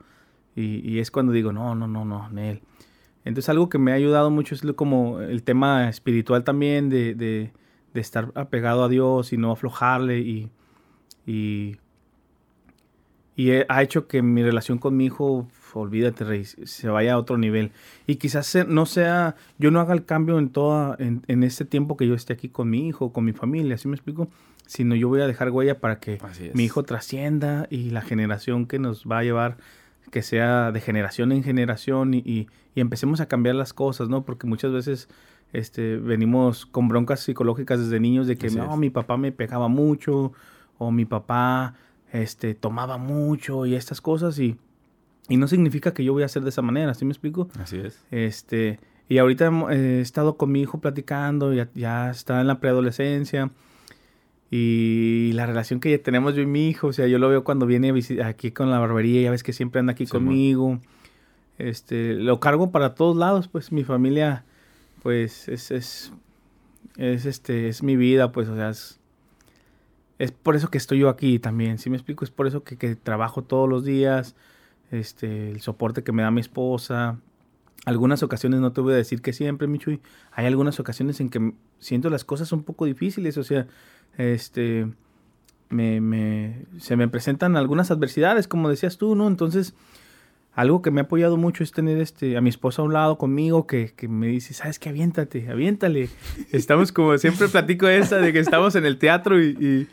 Y, 0.54 0.88
y 0.88 0.98
es 0.98 1.10
cuando 1.10 1.32
digo, 1.32 1.52
no, 1.52 1.74
no, 1.74 1.86
no, 1.86 2.04
no, 2.04 2.28
Nel. 2.30 2.62
Entonces 3.24 3.48
algo 3.48 3.68
que 3.68 3.78
me 3.78 3.92
ha 3.92 3.94
ayudado 3.94 4.30
mucho 4.30 4.54
es 4.54 4.62
como 4.74 5.20
el 5.20 5.42
tema 5.42 5.88
espiritual 5.88 6.44
también, 6.44 6.88
de, 6.88 7.14
de, 7.14 7.52
de 7.92 8.00
estar 8.00 8.32
apegado 8.34 8.84
a 8.84 8.88
Dios 8.88 9.32
y 9.32 9.36
no 9.36 9.52
aflojarle 9.52 10.20
y, 10.20 10.50
y, 11.26 11.76
y 13.36 13.50
ha 13.68 13.82
hecho 13.82 14.06
que 14.06 14.22
mi 14.22 14.42
relación 14.42 14.78
con 14.78 14.96
mi 14.96 15.06
hijo, 15.06 15.48
olvídate, 15.74 16.24
Rey, 16.24 16.44
se 16.44 16.88
vaya 16.88 17.14
a 17.14 17.18
otro 17.18 17.38
nivel. 17.38 17.72
Y 18.06 18.16
quizás 18.16 18.56
no 18.66 18.86
sea, 18.86 19.36
yo 19.58 19.70
no 19.70 19.80
haga 19.80 19.94
el 19.94 20.04
cambio 20.04 20.38
en 20.38 20.50
toda, 20.50 20.96
en, 20.98 21.22
en 21.28 21.42
este 21.42 21.64
tiempo 21.64 21.96
que 21.96 22.06
yo 22.06 22.14
esté 22.14 22.32
aquí 22.32 22.48
con 22.48 22.70
mi 22.70 22.88
hijo, 22.88 23.12
con 23.12 23.24
mi 23.24 23.32
familia, 23.32 23.78
¿sí 23.78 23.88
me 23.88 23.94
explico? 23.94 24.28
Sino 24.66 24.94
yo 24.94 25.08
voy 25.08 25.20
a 25.20 25.26
dejar 25.26 25.50
huella 25.50 25.80
para 25.80 25.98
que 25.98 26.18
mi 26.54 26.64
hijo 26.64 26.82
trascienda 26.82 27.66
y 27.70 27.90
la 27.90 28.02
generación 28.02 28.66
que 28.66 28.78
nos 28.78 29.04
va 29.04 29.18
a 29.18 29.22
llevar 29.22 29.56
que 30.10 30.22
sea 30.22 30.72
de 30.72 30.80
generación 30.80 31.32
en 31.32 31.42
generación 31.42 32.14
y, 32.14 32.18
y, 32.24 32.48
empecemos 32.76 33.20
a 33.20 33.26
cambiar 33.26 33.56
las 33.56 33.72
cosas, 33.72 34.08
¿no? 34.08 34.24
Porque 34.24 34.46
muchas 34.46 34.72
veces 34.72 35.08
este, 35.52 35.96
venimos 35.96 36.64
con 36.64 36.88
broncas 36.88 37.20
psicológicas 37.20 37.80
desde 37.80 37.98
niños 37.98 38.26
de 38.26 38.36
que 38.36 38.50
no, 38.50 38.76
mi 38.76 38.90
papá 38.90 39.16
me 39.16 39.32
pegaba 39.32 39.68
mucho 39.68 40.32
o 40.78 40.90
mi 40.92 41.04
papá 41.04 41.74
este, 42.12 42.54
tomaba 42.54 42.96
mucho 42.96 43.66
y 43.66 43.74
estas 43.74 44.00
cosas 44.00 44.38
y, 44.38 44.56
y 45.28 45.36
no 45.36 45.46
significa 45.46 45.92
que 45.92 46.04
yo 46.04 46.12
voy 46.12 46.22
a 46.22 46.26
hacer 46.26 46.42
de 46.42 46.48
esa 46.48 46.62
manera, 46.62 46.94
¿sí 46.94 47.04
me 47.04 47.12
explico? 47.12 47.48
Así 47.60 47.78
es. 47.78 48.04
Este, 48.10 48.80
y 49.08 49.18
ahorita 49.18 49.50
he 49.70 50.00
estado 50.00 50.36
con 50.36 50.50
mi 50.50 50.62
hijo 50.62 50.80
platicando, 50.80 51.52
ya, 51.52 51.68
ya 51.74 52.10
está 52.10 52.40
en 52.40 52.46
la 52.46 52.60
preadolescencia 52.60 53.50
y 54.50 55.32
la 55.34 55.46
relación 55.46 55.80
que 55.80 55.98
tenemos 55.98 56.34
yo 56.34 56.42
y 56.42 56.46
mi 56.46 56.68
hijo, 56.68 56.88
o 56.88 56.92
sea, 56.92 57.06
yo 57.06 57.18
lo 57.18 57.28
veo 57.28 57.44
cuando 57.44 57.66
viene 57.66 57.92
aquí 58.24 58.50
con 58.50 58.70
la 58.70 58.78
barbería, 58.78 59.20
ya 59.20 59.30
ves 59.30 59.42
que 59.42 59.52
siempre 59.52 59.80
anda 59.80 59.92
aquí 59.92 60.06
conmigo. 60.06 60.80
Este, 61.58 62.14
lo 62.14 62.40
cargo 62.40 62.70
para 62.70 62.94
todos 62.94 63.16
lados, 63.16 63.48
pues 63.48 63.72
mi 63.72 63.84
familia, 63.84 64.44
pues 65.02 65.48
es, 65.48 65.70
es, 65.70 66.12
es, 66.96 67.26
este, 67.26 67.68
es 67.68 67.82
mi 67.82 67.96
vida, 67.96 68.32
pues, 68.32 68.48
o 68.48 68.56
sea, 68.56 68.70
es, 68.70 69.00
es 70.18 70.32
por 70.32 70.56
eso 70.56 70.70
que 70.70 70.78
estoy 70.78 71.00
yo 71.00 71.10
aquí 71.10 71.38
también, 71.38 71.78
¿sí 71.78 71.90
me 71.90 71.96
explico? 71.96 72.24
Es 72.24 72.30
por 72.30 72.46
eso 72.46 72.62
que, 72.62 72.78
que 72.78 72.94
trabajo 72.96 73.42
todos 73.42 73.68
los 73.68 73.84
días, 73.84 74.34
este, 74.90 75.50
el 75.50 75.60
soporte 75.60 76.02
que 76.02 76.12
me 76.12 76.22
da 76.22 76.30
mi 76.30 76.40
esposa. 76.40 77.18
Algunas 77.84 78.22
ocasiones, 78.22 78.60
no 78.60 78.72
te 78.72 78.80
voy 78.80 78.92
a 78.94 78.96
decir 78.96 79.22
que 79.22 79.32
siempre, 79.32 79.68
Michuy, 79.68 80.00
hay 80.32 80.46
algunas 80.46 80.80
ocasiones 80.80 81.20
en 81.20 81.30
que 81.30 81.52
siento 81.78 82.10
las 82.10 82.24
cosas 82.24 82.52
un 82.52 82.62
poco 82.64 82.84
difíciles, 82.84 83.38
o 83.38 83.44
sea, 83.44 83.66
este, 84.16 84.88
me, 85.70 86.66
se 86.78 86.96
me 86.96 87.08
presentan 87.08 87.56
algunas 87.56 87.90
adversidades, 87.90 88.48
como 88.48 88.68
decías 88.68 88.98
tú, 88.98 89.14
¿no? 89.14 89.28
Entonces, 89.28 89.74
algo 90.58 90.82
que 90.82 90.90
me 90.90 91.00
ha 91.00 91.04
apoyado 91.04 91.36
mucho 91.36 91.62
es 91.62 91.70
tener 91.70 91.98
este, 91.98 92.36
a 92.36 92.40
mi 92.40 92.50
esposa 92.50 92.82
a 92.82 92.84
un 92.84 92.92
lado 92.92 93.16
conmigo 93.16 93.66
que, 93.66 93.92
que 93.94 94.08
me 94.08 94.26
dice, 94.26 94.54
¿sabes 94.54 94.80
qué? 94.80 94.88
Aviéntate, 94.88 95.48
aviéntale. 95.48 96.08
Estamos 96.50 96.90
como 96.90 97.16
siempre 97.16 97.46
platico 97.46 97.86
esa 97.86 98.16
de 98.16 98.32
que 98.32 98.40
estamos 98.40 98.74
en 98.74 98.84
el 98.84 98.98
teatro 98.98 99.40
Y 99.40 99.86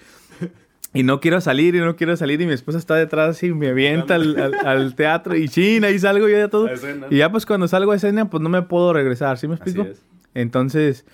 no 1.03 1.19
quiero 1.19 1.41
salir 1.41 1.75
y 1.75 1.79
no 1.79 1.95
quiero 1.95 2.15
salir 2.15 2.39
y 2.41 2.45
mi 2.45 2.53
esposa 2.53 2.77
está 2.77 2.95
detrás 2.95 3.43
y 3.43 3.53
me 3.53 3.69
avienta 3.69 4.15
al, 4.15 4.95
teatro 4.95 5.35
y 5.35 5.49
china 5.49 5.89
y 5.89 5.99
salgo 5.99 6.29
yo 6.29 6.37
ya 6.37 6.47
todo. 6.47 6.69
Y 7.09 7.17
ya 7.17 7.31
pues 7.31 7.45
cuando 7.45 7.67
salgo 7.67 7.91
a 7.91 7.95
escena 7.95 8.29
pues 8.29 8.41
no 8.41 8.49
me 8.49 8.61
puedo 8.61 8.93
regresar, 8.93 9.37
¿sí 9.37 9.47
me 9.47 9.55
explico? 9.55 9.87
Entonces, 10.33 11.05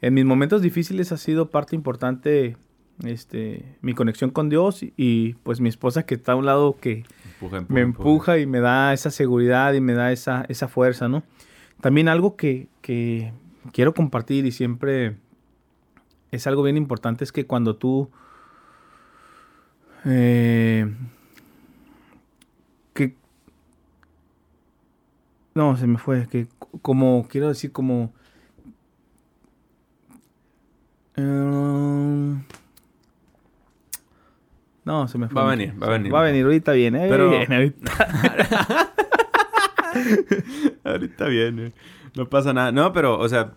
en 0.00 0.14
mis 0.14 0.24
momentos 0.24 0.62
difíciles 0.62 1.10
ha 1.12 1.16
sido 1.16 1.50
parte 1.50 1.74
importante 1.74 2.56
este 3.04 3.76
mi 3.82 3.94
conexión 3.94 4.30
con 4.30 4.48
Dios 4.48 4.82
y, 4.96 5.34
pues 5.42 5.60
mi 5.60 5.68
esposa 5.68 6.04
que 6.04 6.14
está 6.14 6.32
a 6.32 6.36
un 6.36 6.46
lado 6.46 6.76
que 6.80 7.04
me 7.68 7.80
empuja 7.80 8.38
y 8.38 8.46
me 8.46 8.60
da 8.60 8.92
esa 8.92 9.10
seguridad 9.10 9.74
y 9.74 9.80
me 9.80 9.94
da 9.94 10.12
esa, 10.12 10.46
esa 10.48 10.68
fuerza, 10.68 11.08
¿no? 11.08 11.22
También 11.80 12.08
algo 12.08 12.36
que, 12.36 12.68
que 12.80 13.32
quiero 13.72 13.92
compartir 13.92 14.46
y 14.46 14.52
siempre 14.52 15.16
es 16.30 16.46
algo 16.46 16.62
bien 16.62 16.76
importante 16.76 17.24
es 17.24 17.32
que 17.32 17.44
cuando 17.46 17.76
tú 17.76 18.10
eh, 20.04 20.94
que 22.94 23.14
no, 25.54 25.76
se 25.76 25.86
me 25.86 25.98
fue, 25.98 26.28
que 26.28 26.48
como 26.82 27.26
quiero 27.28 27.48
decir 27.48 27.72
como 27.72 28.12
um, 31.16 32.42
no, 34.86 35.08
se 35.08 35.18
me 35.18 35.28
fue. 35.28 35.42
Va 35.42 35.48
a 35.48 35.50
venir, 35.50 35.74
va 35.82 35.88
a 35.88 35.90
venir. 35.90 36.14
Va 36.14 36.20
a 36.20 36.22
venir, 36.22 36.44
ahorita 36.44 36.72
viene. 36.72 37.08
Pero... 37.08 37.32
ahorita. 37.32 38.92
ahorita 40.84 41.26
viene. 41.26 41.72
No 42.14 42.28
pasa 42.28 42.52
nada. 42.52 42.70
No, 42.70 42.92
pero, 42.92 43.18
o 43.18 43.28
sea, 43.28 43.52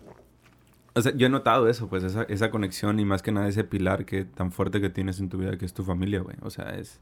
o 0.94 1.02
sea, 1.02 1.14
yo 1.14 1.26
he 1.26 1.30
notado 1.30 1.68
eso, 1.68 1.88
pues, 1.88 2.02
esa, 2.04 2.24
esa 2.24 2.50
conexión 2.50 2.98
y 2.98 3.04
más 3.04 3.22
que 3.22 3.32
nada 3.32 3.48
ese 3.48 3.64
pilar 3.64 4.04
que 4.04 4.24
tan 4.24 4.52
fuerte 4.52 4.80
que 4.80 4.90
tienes 4.90 5.20
en 5.20 5.28
tu 5.28 5.38
vida, 5.38 5.56
que 5.56 5.64
es 5.64 5.74
tu 5.74 5.84
familia, 5.84 6.20
güey. 6.20 6.36
O 6.42 6.50
sea, 6.50 6.70
es, 6.76 7.00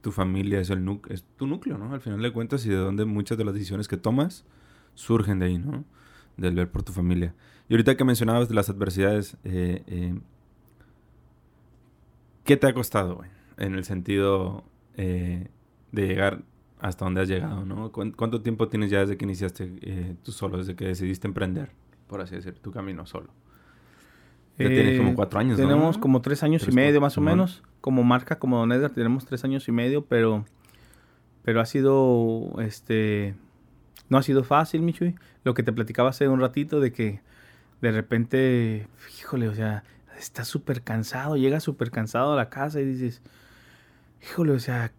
tu 0.00 0.12
familia, 0.12 0.60
es, 0.60 0.70
el 0.70 1.00
es 1.08 1.24
tu 1.36 1.46
núcleo, 1.46 1.78
¿no? 1.78 1.92
Al 1.94 2.00
final 2.00 2.20
de 2.20 2.32
cuentas 2.32 2.66
y 2.66 2.70
de 2.70 2.76
donde 2.76 3.04
muchas 3.04 3.38
de 3.38 3.44
las 3.44 3.54
decisiones 3.54 3.88
que 3.88 3.96
tomas 3.96 4.44
surgen 4.94 5.38
de 5.38 5.46
ahí, 5.46 5.58
¿no? 5.58 5.84
Del 6.36 6.54
ver 6.54 6.70
por 6.70 6.82
tu 6.82 6.92
familia. 6.92 7.34
Y 7.68 7.74
ahorita 7.74 7.96
que 7.96 8.04
mencionabas 8.04 8.48
de 8.48 8.54
las 8.54 8.68
adversidades, 8.68 9.36
eh, 9.44 9.82
eh, 9.86 10.18
¿qué 12.44 12.56
te 12.56 12.66
ha 12.66 12.74
costado, 12.74 13.16
güey? 13.16 13.30
En 13.58 13.74
el 13.74 13.84
sentido 13.84 14.64
eh, 14.96 15.48
de 15.92 16.06
llegar 16.06 16.42
hasta 16.80 17.04
donde 17.04 17.20
has 17.20 17.28
llegado, 17.28 17.64
¿no? 17.64 17.92
¿Cuánto 17.92 18.42
tiempo 18.42 18.68
tienes 18.68 18.90
ya 18.90 19.00
desde 19.00 19.16
que 19.16 19.24
iniciaste 19.24 20.16
tú 20.24 20.32
solo, 20.32 20.58
desde 20.58 20.74
que 20.74 20.86
decidiste 20.86 21.28
emprender? 21.28 21.70
Por 22.10 22.20
así 22.20 22.34
decir, 22.34 22.54
tu 22.54 22.72
camino 22.72 23.06
solo? 23.06 23.28
Ya 24.58 24.68
tienes 24.68 24.98
como 24.98 25.12
eh, 25.12 25.14
cuatro 25.14 25.38
años, 25.38 25.56
Tenemos 25.56 25.96
como 25.96 26.20
tres 26.20 26.42
años 26.42 26.66
y 26.68 26.72
medio, 26.72 27.00
más 27.00 27.16
o 27.16 27.20
menos. 27.20 27.62
Como 27.80 28.02
marca, 28.02 28.38
como 28.38 28.58
Don 28.58 28.72
Edgar, 28.72 28.90
tenemos 28.90 29.24
tres 29.24 29.44
años 29.44 29.66
y 29.68 29.72
medio, 29.72 30.04
pero... 30.04 30.44
Pero 31.42 31.60
ha 31.60 31.64
sido, 31.64 32.56
este... 32.60 33.34
No 34.10 34.18
ha 34.18 34.22
sido 34.22 34.42
fácil, 34.42 34.82
Michui. 34.82 35.14
Lo 35.44 35.54
que 35.54 35.62
te 35.62 35.72
platicaba 35.72 36.10
hace 36.10 36.28
un 36.28 36.40
ratito 36.40 36.80
de 36.80 36.92
que 36.92 37.20
de 37.80 37.92
repente, 37.92 38.88
híjole, 39.18 39.48
o 39.48 39.54
sea, 39.54 39.84
estás 40.18 40.48
súper 40.48 40.82
cansado, 40.82 41.36
llegas 41.36 41.62
súper 41.62 41.90
cansado 41.90 42.34
a 42.34 42.36
la 42.36 42.50
casa 42.50 42.80
y 42.80 42.84
dices, 42.84 43.22
híjole, 44.20 44.52
o 44.52 44.58
sea, 44.58 44.92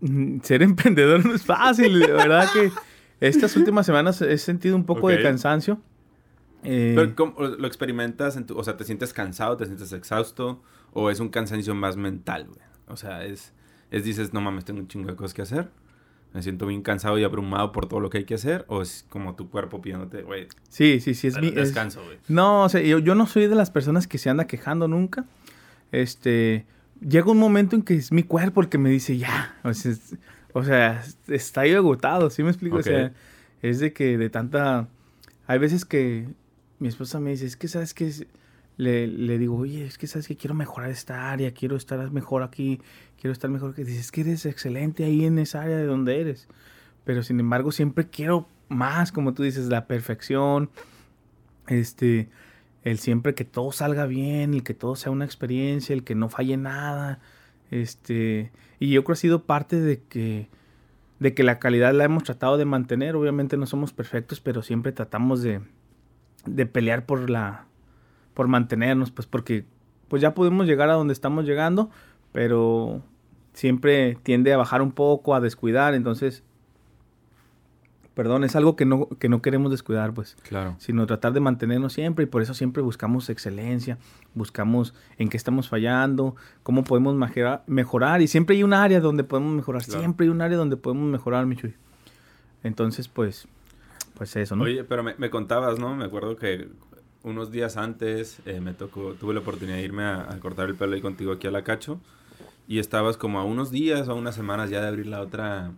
mm, 0.00 0.40
ser 0.40 0.62
emprendedor 0.62 1.24
no 1.24 1.34
es 1.34 1.44
fácil, 1.44 2.00
de 2.00 2.12
verdad 2.12 2.48
que 2.52 2.72
estas 3.20 3.54
últimas 3.56 3.86
semanas 3.86 4.20
he 4.22 4.38
sentido 4.38 4.74
un 4.74 4.84
poco 4.84 5.08
de 5.08 5.22
cansancio. 5.22 5.80
Eh, 6.66 7.12
¿cómo 7.14 7.34
lo 7.40 7.66
experimentas? 7.66 8.36
En 8.36 8.46
tu, 8.46 8.58
o 8.58 8.64
sea, 8.64 8.76
¿te 8.76 8.84
sientes 8.84 9.12
cansado, 9.12 9.56
te 9.56 9.66
sientes 9.66 9.92
exhausto? 9.92 10.62
¿O 10.92 11.10
es 11.10 11.20
un 11.20 11.28
cansancio 11.28 11.74
más 11.74 11.96
mental, 11.96 12.46
güey? 12.46 12.60
O 12.88 12.96
sea, 12.96 13.24
es, 13.24 13.52
es 13.90 14.04
dices, 14.04 14.32
no 14.32 14.40
mames, 14.40 14.64
tengo 14.64 14.80
un 14.80 14.88
chingo 14.88 15.08
de 15.08 15.16
cosas 15.16 15.34
que 15.34 15.42
hacer. 15.42 15.68
Me 16.32 16.42
siento 16.42 16.66
bien 16.66 16.82
cansado 16.82 17.18
y 17.18 17.24
abrumado 17.24 17.72
por 17.72 17.86
todo 17.86 18.00
lo 18.00 18.10
que 18.10 18.18
hay 18.18 18.24
que 18.24 18.34
hacer. 18.34 18.64
¿O 18.68 18.82
es 18.82 19.06
como 19.08 19.36
tu 19.36 19.48
cuerpo 19.48 19.80
pidiéndote, 19.80 20.22
güey? 20.22 20.48
Sí, 20.68 21.00
sí, 21.00 21.14
sí, 21.14 21.28
es 21.28 21.40
mi... 21.40 21.50
Descanso, 21.50 22.04
güey. 22.04 22.18
No, 22.28 22.64
o 22.64 22.68
sea, 22.68 22.82
yo, 22.82 22.98
yo 22.98 23.14
no 23.14 23.26
soy 23.26 23.46
de 23.46 23.54
las 23.54 23.70
personas 23.70 24.06
que 24.06 24.18
se 24.18 24.28
anda 24.28 24.46
quejando 24.46 24.88
nunca. 24.88 25.24
Este... 25.92 26.66
Llega 27.00 27.30
un 27.30 27.38
momento 27.38 27.76
en 27.76 27.82
que 27.82 27.94
es 27.94 28.10
mi 28.10 28.22
cuerpo 28.22 28.60
el 28.60 28.68
que 28.68 28.78
me 28.78 28.90
dice, 28.90 29.16
ya. 29.18 29.56
O 29.64 29.72
sea, 29.72 29.92
o 30.52 30.64
sea 30.64 31.02
está 31.28 31.62
ahí 31.62 31.74
agotado, 31.74 32.30
¿sí 32.30 32.42
me 32.42 32.50
explico? 32.50 32.78
O 32.78 32.82
sea, 32.82 33.12
es 33.62 33.80
de 33.80 33.92
que 33.92 34.18
de 34.18 34.30
tanta... 34.30 34.88
Hay 35.46 35.58
veces 35.58 35.84
que 35.84 36.26
mi 36.78 36.88
esposa 36.88 37.20
me 37.20 37.30
dice, 37.30 37.46
es 37.46 37.56
que 37.56 37.68
sabes 37.68 37.94
que 37.94 38.26
le, 38.76 39.38
digo, 39.38 39.56
oye, 39.56 39.86
es 39.86 39.98
que 39.98 40.06
sabes 40.06 40.28
que 40.28 40.36
quiero 40.36 40.54
mejorar 40.54 40.90
esta 40.90 41.30
área, 41.30 41.52
quiero 41.52 41.76
estar 41.76 42.10
mejor 42.10 42.42
aquí, 42.42 42.80
quiero 43.20 43.32
estar 43.32 43.50
mejor 43.50 43.74
que 43.74 43.84
dices 43.84 44.12
que 44.12 44.22
eres 44.22 44.44
excelente 44.46 45.04
ahí 45.04 45.24
en 45.24 45.38
esa 45.38 45.62
área 45.62 45.76
de 45.76 45.86
donde 45.86 46.20
eres. 46.20 46.48
Pero 47.04 47.22
sin 47.22 47.40
embargo, 47.40 47.72
siempre 47.72 48.08
quiero 48.08 48.48
más, 48.68 49.12
como 49.12 49.32
tú 49.32 49.42
dices, 49.42 49.68
la 49.68 49.86
perfección, 49.86 50.70
este, 51.68 52.28
el 52.82 52.98
siempre 52.98 53.34
que 53.34 53.44
todo 53.44 53.72
salga 53.72 54.06
bien, 54.06 54.54
el 54.54 54.62
que 54.62 54.74
todo 54.74 54.96
sea 54.96 55.12
una 55.12 55.24
experiencia, 55.24 55.94
el 55.94 56.04
que 56.04 56.14
no 56.14 56.28
falle 56.28 56.56
nada, 56.56 57.20
este, 57.70 58.52
y 58.78 58.90
yo 58.90 59.04
creo 59.04 59.14
que 59.14 59.18
ha 59.18 59.20
sido 59.20 59.44
parte 59.44 59.80
de 59.80 60.02
que 60.02 60.48
de 61.18 61.34
que 61.34 61.42
la 61.42 61.58
calidad 61.58 61.94
la 61.94 62.04
hemos 62.04 62.24
tratado 62.24 62.58
de 62.58 62.64
mantener, 62.64 63.16
obviamente 63.16 63.56
no 63.56 63.66
somos 63.66 63.92
perfectos, 63.92 64.40
pero 64.40 64.62
siempre 64.62 64.92
tratamos 64.92 65.42
de, 65.42 65.62
de 66.46 66.66
pelear 66.66 67.06
por 67.06 67.30
la 67.30 67.66
por 68.34 68.48
mantenernos, 68.48 69.10
pues 69.10 69.26
porque 69.26 69.64
pues 70.08 70.22
ya 70.22 70.34
pudimos 70.34 70.66
llegar 70.66 70.90
a 70.90 70.94
donde 70.94 71.12
estamos 71.12 71.44
llegando, 71.44 71.90
pero 72.32 73.02
siempre 73.54 74.18
tiende 74.22 74.52
a 74.52 74.56
bajar 74.56 74.82
un 74.82 74.92
poco, 74.92 75.34
a 75.34 75.40
descuidar, 75.40 75.94
entonces 75.94 76.42
perdón, 78.16 78.44
es 78.44 78.56
algo 78.56 78.76
que 78.76 78.86
no, 78.86 79.08
que 79.18 79.28
no 79.28 79.42
queremos 79.42 79.70
descuidar, 79.70 80.14
pues. 80.14 80.36
Claro. 80.42 80.74
Sino 80.78 81.06
tratar 81.06 81.34
de 81.34 81.40
mantenernos 81.40 81.92
siempre 81.92 82.22
y 82.22 82.26
por 82.26 82.40
eso 82.40 82.54
siempre 82.54 82.82
buscamos 82.82 83.28
excelencia, 83.28 83.98
buscamos 84.32 84.94
en 85.18 85.28
qué 85.28 85.36
estamos 85.36 85.68
fallando, 85.68 86.34
cómo 86.62 86.82
podemos 86.82 87.14
mejorar, 87.66 88.22
y 88.22 88.26
siempre 88.26 88.56
hay 88.56 88.62
un 88.62 88.72
área 88.72 89.00
donde 89.00 89.22
podemos 89.22 89.54
mejorar, 89.54 89.82
siempre 89.82 90.24
hay 90.24 90.30
un 90.30 90.40
área 90.40 90.56
donde 90.56 90.78
podemos 90.78 91.06
mejorar, 91.10 91.44
Michuy. 91.44 91.74
Entonces, 92.62 93.06
pues, 93.06 93.48
pues 94.16 94.34
eso, 94.36 94.56
¿no? 94.56 94.64
Oye, 94.64 94.82
pero 94.84 95.02
me, 95.02 95.30
contabas, 95.30 95.78
¿no? 95.78 95.94
Me 95.94 96.06
acuerdo 96.06 96.36
que 96.36 96.68
unos 97.22 97.50
días 97.50 97.76
antes 97.76 98.40
eh, 98.46 98.60
me 98.60 98.72
tocó, 98.72 99.14
tuve 99.14 99.34
la 99.34 99.40
oportunidad 99.40 99.76
de 99.76 99.82
irme 99.82 100.04
a, 100.04 100.26
cortar 100.40 100.68
el 100.68 100.74
pelo 100.74 100.94
ahí 100.94 101.02
contigo 101.02 101.32
aquí 101.32 101.46
a 101.46 101.50
la 101.50 101.64
Cacho 101.64 102.00
y 102.66 102.78
estabas 102.78 103.16
como 103.16 103.38
a 103.38 103.44
unos 103.44 103.70
días 103.70 104.08
o 104.08 104.12
a 104.12 104.14
unas 104.14 104.34
semanas 104.34 104.70
ya 104.70 104.80
de 104.80 104.88
abrir 104.88 105.06
la 105.06 105.20
otra, 105.20 105.72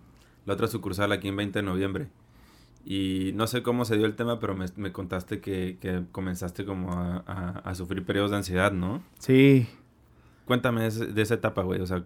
la 0.47 0.55
otra 0.55 0.69
sucursal 0.69 1.11
aquí 1.13 1.29
en 1.29 1.37
20 1.37 1.59
de 1.59 1.63
noviembre. 1.65 2.09
Y 2.85 3.33
no 3.35 3.47
sé 3.47 3.63
cómo 3.63 3.85
se 3.85 3.97
dio 3.97 4.07
el 4.07 4.15
tema, 4.15 4.39
pero 4.39 4.57
me, 4.57 4.93
contaste 4.93 5.41
que, 5.41 5.77
que, 5.81 6.05
comenzaste 6.13 6.65
como 6.65 6.93
a, 6.93 7.19
a, 7.65 7.75
sufrir 7.75 8.05
periodos 8.07 8.31
de 8.31 8.39
ansiedad, 8.39 8.73
¿no? 8.73 9.03
Sí. 9.19 9.69
Cuéntame 10.47 10.89
de, 10.89 11.23
esa 11.23 11.35
etapa, 11.35 11.63
güey. 11.63 11.81
O 11.81 11.87
sea, 11.87 12.05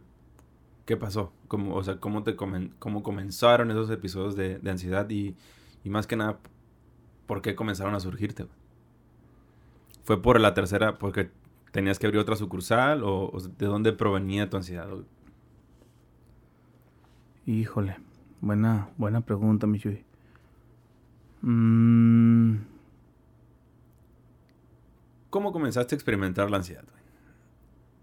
¿qué 0.87 0.97
pasó? 0.97 1.33
¿Cómo, 1.47 1.77
o 1.77 1.85
sea, 1.85 1.99
¿cómo, 1.99 2.25
te 2.25 2.35
cómo 2.35 3.03
comenzaron 3.05 3.71
esos 3.71 3.90
episodios 3.90 4.35
de, 4.35 4.59
de 4.59 4.71
ansiedad 4.71 5.09
y, 5.11 5.37
y 5.85 5.90
más 5.90 6.07
que 6.07 6.16
nada, 6.16 6.38
¿por 7.27 7.42
qué 7.42 7.55
comenzaron 7.55 7.95
a 7.95 8.01
surgirte? 8.01 8.47
¿Fue 10.05 10.21
por 10.21 10.40
la 10.40 10.55
tercera, 10.55 10.99
porque 10.99 11.31
tenías 11.71 11.99
que 11.99 12.07
abrir 12.07 12.21
otra 12.21 12.37
sucursal 12.37 13.03
o, 13.05 13.33
de 13.59 13.66
dónde 13.66 13.92
provenía 13.92 14.49
tu 14.51 14.57
ansiedad? 14.57 14.88
Híjole, 17.47 17.97
buena, 18.40 18.90
buena 18.97 19.21
pregunta, 19.21 19.66
mi 19.66 19.81
mm. 21.42 22.57
¿Cómo 25.31 25.53
comenzaste 25.53 25.95
a 25.95 25.97
experimentar 25.97 26.51
la 26.51 26.59
ansiedad? 26.59 26.85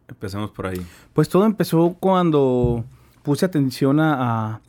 Empecemos 0.08 0.50
por 0.52 0.66
ahí. 0.66 0.84
Pues 1.14 1.30
todo 1.30 1.46
empezó 1.46 1.96
cuando 2.00 2.84
puse 3.22 3.46
atención 3.46 4.00
a, 4.00 4.56
a 4.56 4.62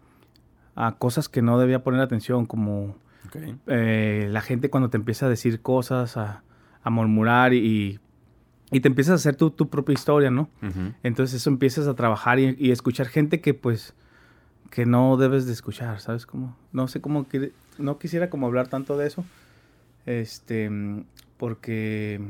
cosas 0.98 1.28
que 1.28 1.42
no 1.42 1.58
debía 1.58 1.82
poner 1.82 2.00
atención, 2.00 2.46
como 2.46 2.96
eh, 3.66 4.28
la 4.30 4.40
gente 4.40 4.70
cuando 4.70 4.90
te 4.90 4.96
empieza 4.96 5.26
a 5.26 5.28
decir 5.28 5.60
cosas, 5.60 6.16
a, 6.16 6.42
murmurar 6.84 7.52
y, 7.52 8.00
y, 8.70 8.80
te 8.80 8.88
empiezas 8.88 9.12
a 9.12 9.14
hacer 9.16 9.36
tu, 9.36 9.50
tu 9.50 9.68
propia 9.68 9.92
historia, 9.92 10.30
¿no? 10.30 10.48
Entonces 11.02 11.40
eso 11.40 11.50
empiezas 11.50 11.86
a 11.86 11.94
trabajar 11.94 12.38
y, 12.38 12.70
escuchar 12.70 13.06
gente 13.06 13.40
que 13.40 13.54
pues 13.54 13.94
que 14.70 14.86
no 14.86 15.16
debes 15.16 15.46
de 15.46 15.52
escuchar, 15.52 16.00
¿sabes 16.00 16.26
cómo? 16.26 16.56
No 16.72 16.86
sé 16.86 17.00
cómo, 17.00 17.26
no 17.78 17.98
quisiera 17.98 18.30
como 18.30 18.46
hablar 18.46 18.68
tanto 18.68 18.96
de 18.96 19.08
eso, 19.08 19.24
este, 20.06 20.70
porque 21.36 22.20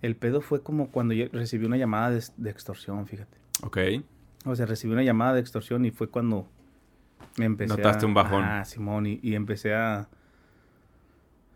el 0.00 0.16
pedo 0.16 0.40
fue 0.40 0.62
como 0.62 0.88
cuando 0.90 1.12
yo 1.12 1.26
recibí 1.32 1.66
una 1.66 1.76
llamada 1.76 2.10
de, 2.10 2.24
de 2.38 2.50
extorsión, 2.50 3.06
fíjate. 3.06 3.36
Ok. 3.62 3.78
O 4.44 4.54
sea, 4.56 4.66
recibí 4.66 4.92
una 4.92 5.02
llamada 5.02 5.34
de 5.34 5.40
extorsión 5.40 5.84
y 5.84 5.90
fue 5.90 6.08
cuando 6.08 6.48
me 7.36 7.44
empecé 7.46 7.76
Notaste 7.76 8.06
un 8.06 8.14
bajón. 8.14 8.44
Ah, 8.44 8.64
Simón, 8.64 9.06
y, 9.06 9.34
empecé 9.34 9.74
a... 9.74 10.08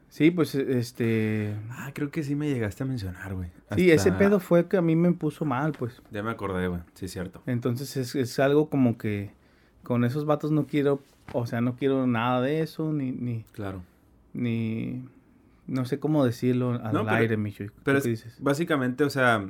Sí, 0.08 0.30
pues 0.30 0.54
este. 0.54 1.54
Ah, 1.70 1.90
creo 1.94 2.10
que 2.10 2.22
sí 2.22 2.34
me 2.34 2.46
llegaste 2.50 2.82
a 2.82 2.86
mencionar, 2.86 3.32
güey. 3.34 3.48
Sí, 3.74 3.90
ese 3.90 4.12
pedo 4.12 4.40
fue 4.40 4.68
que 4.68 4.76
a 4.76 4.82
mí 4.82 4.94
me 4.94 5.10
puso 5.12 5.46
mal, 5.46 5.72
pues. 5.72 6.02
Ya 6.10 6.22
me 6.22 6.30
acordé, 6.30 6.68
güey. 6.68 6.82
Sí, 6.92 7.08
cierto. 7.08 7.42
Entonces 7.46 7.96
es, 7.96 8.14
es 8.14 8.38
algo 8.38 8.68
como 8.68 8.98
que 8.98 9.30
con 9.82 10.04
esos 10.04 10.26
vatos 10.26 10.50
no 10.50 10.66
quiero, 10.66 11.00
o 11.32 11.46
sea, 11.46 11.62
no 11.62 11.76
quiero 11.76 12.06
nada 12.06 12.42
de 12.42 12.60
eso, 12.60 12.92
ni, 12.92 13.10
ni, 13.10 13.44
Claro. 13.52 13.82
ni, 14.34 15.02
no 15.66 15.86
sé 15.86 15.98
cómo 15.98 16.26
decirlo 16.26 16.78
al 16.84 16.92
No, 16.92 17.08
aire, 17.08 17.38
Micho. 17.38 17.64
¿Tú 17.64 17.72
Pero 17.82 17.96
es- 17.98 18.04
dices? 18.04 18.36
básicamente, 18.38 19.04
o 19.04 19.10
sea, 19.10 19.48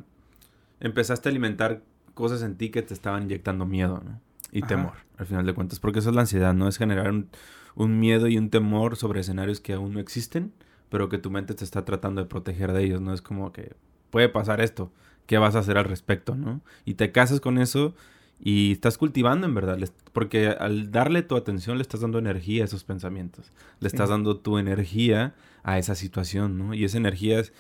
empezaste 0.79 1.29
a 1.29 1.31
alimentar 1.31 1.83
cosas 2.15 2.43
en 2.43 2.57
ti 2.57 2.71
que 2.71 2.83
te 2.83 2.95
estaban 2.95 3.25
inyectando 3.25 3.67
miedo, 3.67 4.03
¿no? 4.05 4.21
Y 4.53 4.59
Ajá. 4.61 4.69
temor, 4.69 4.93
al 5.19 5.27
final 5.27 5.47
de 5.47 5.55
cuentas. 5.55 5.81
Porque 5.81 6.01
eso 6.01 6.11
es 6.11 6.15
la 6.15 6.23
ansiedad, 6.23 6.55
¿no? 6.55 6.69
Es 6.69 6.77
generar 6.79 7.11
un, 7.11 7.29
un 7.75 7.99
miedo 7.99 8.29
y 8.29 8.37
un 8.39 8.51
temor 8.51 8.97
sobre 8.97 9.21
escenarios 9.21 9.61
que 9.61 9.73
aún 9.73 9.95
no 9.95 10.01
existen, 10.01 10.53
pero 10.91 11.09
que 11.09 11.19
tu 11.19 11.31
mente 11.31 11.55
te 11.55 11.65
está 11.65 11.85
tratando 11.85 12.21
de 12.23 12.29
proteger 12.29 12.73
de 12.73 12.85
ellos, 12.85 13.01
¿no? 13.01 13.15
Es 13.15 13.23
como 13.23 13.53
que 13.53 13.75
puede 14.11 14.29
pasar 14.29 14.61
esto, 14.61 14.93
¿qué 15.27 15.39
vas 15.39 15.55
a 15.57 15.61
hacer 15.61 15.79
al 15.79 15.87
respecto, 15.87 16.35
¿no? 16.35 16.61
Y 16.85 16.95
te 16.95 17.13
casas 17.13 17.41
con 17.41 17.57
eso 17.59 17.95
y 18.39 18.73
estás 18.73 18.99
cultivando 18.99 19.47
en 19.47 19.55
verdad, 19.55 19.79
porque 20.13 20.49
al 20.49 20.91
darle 20.91 21.23
tu 21.23 21.37
atención 21.37 21.79
le 21.79 21.83
estás 21.83 22.01
dando 22.01 22.19
energía 22.19 22.63
a 22.63 22.67
esos 22.67 22.85
pensamientos, 22.85 23.53
le 23.81 23.89
Sí. 23.89 23.97
estás 23.97 24.11
dando 24.11 24.37
tu 24.37 24.59
energía 24.59 25.35
a 25.63 25.79
esa 25.79 25.95
situación, 25.95 26.59
¿no? 26.59 26.75
Y 26.75 26.85
esa 26.85 26.99
energía 26.99 27.41
es, 27.41 27.53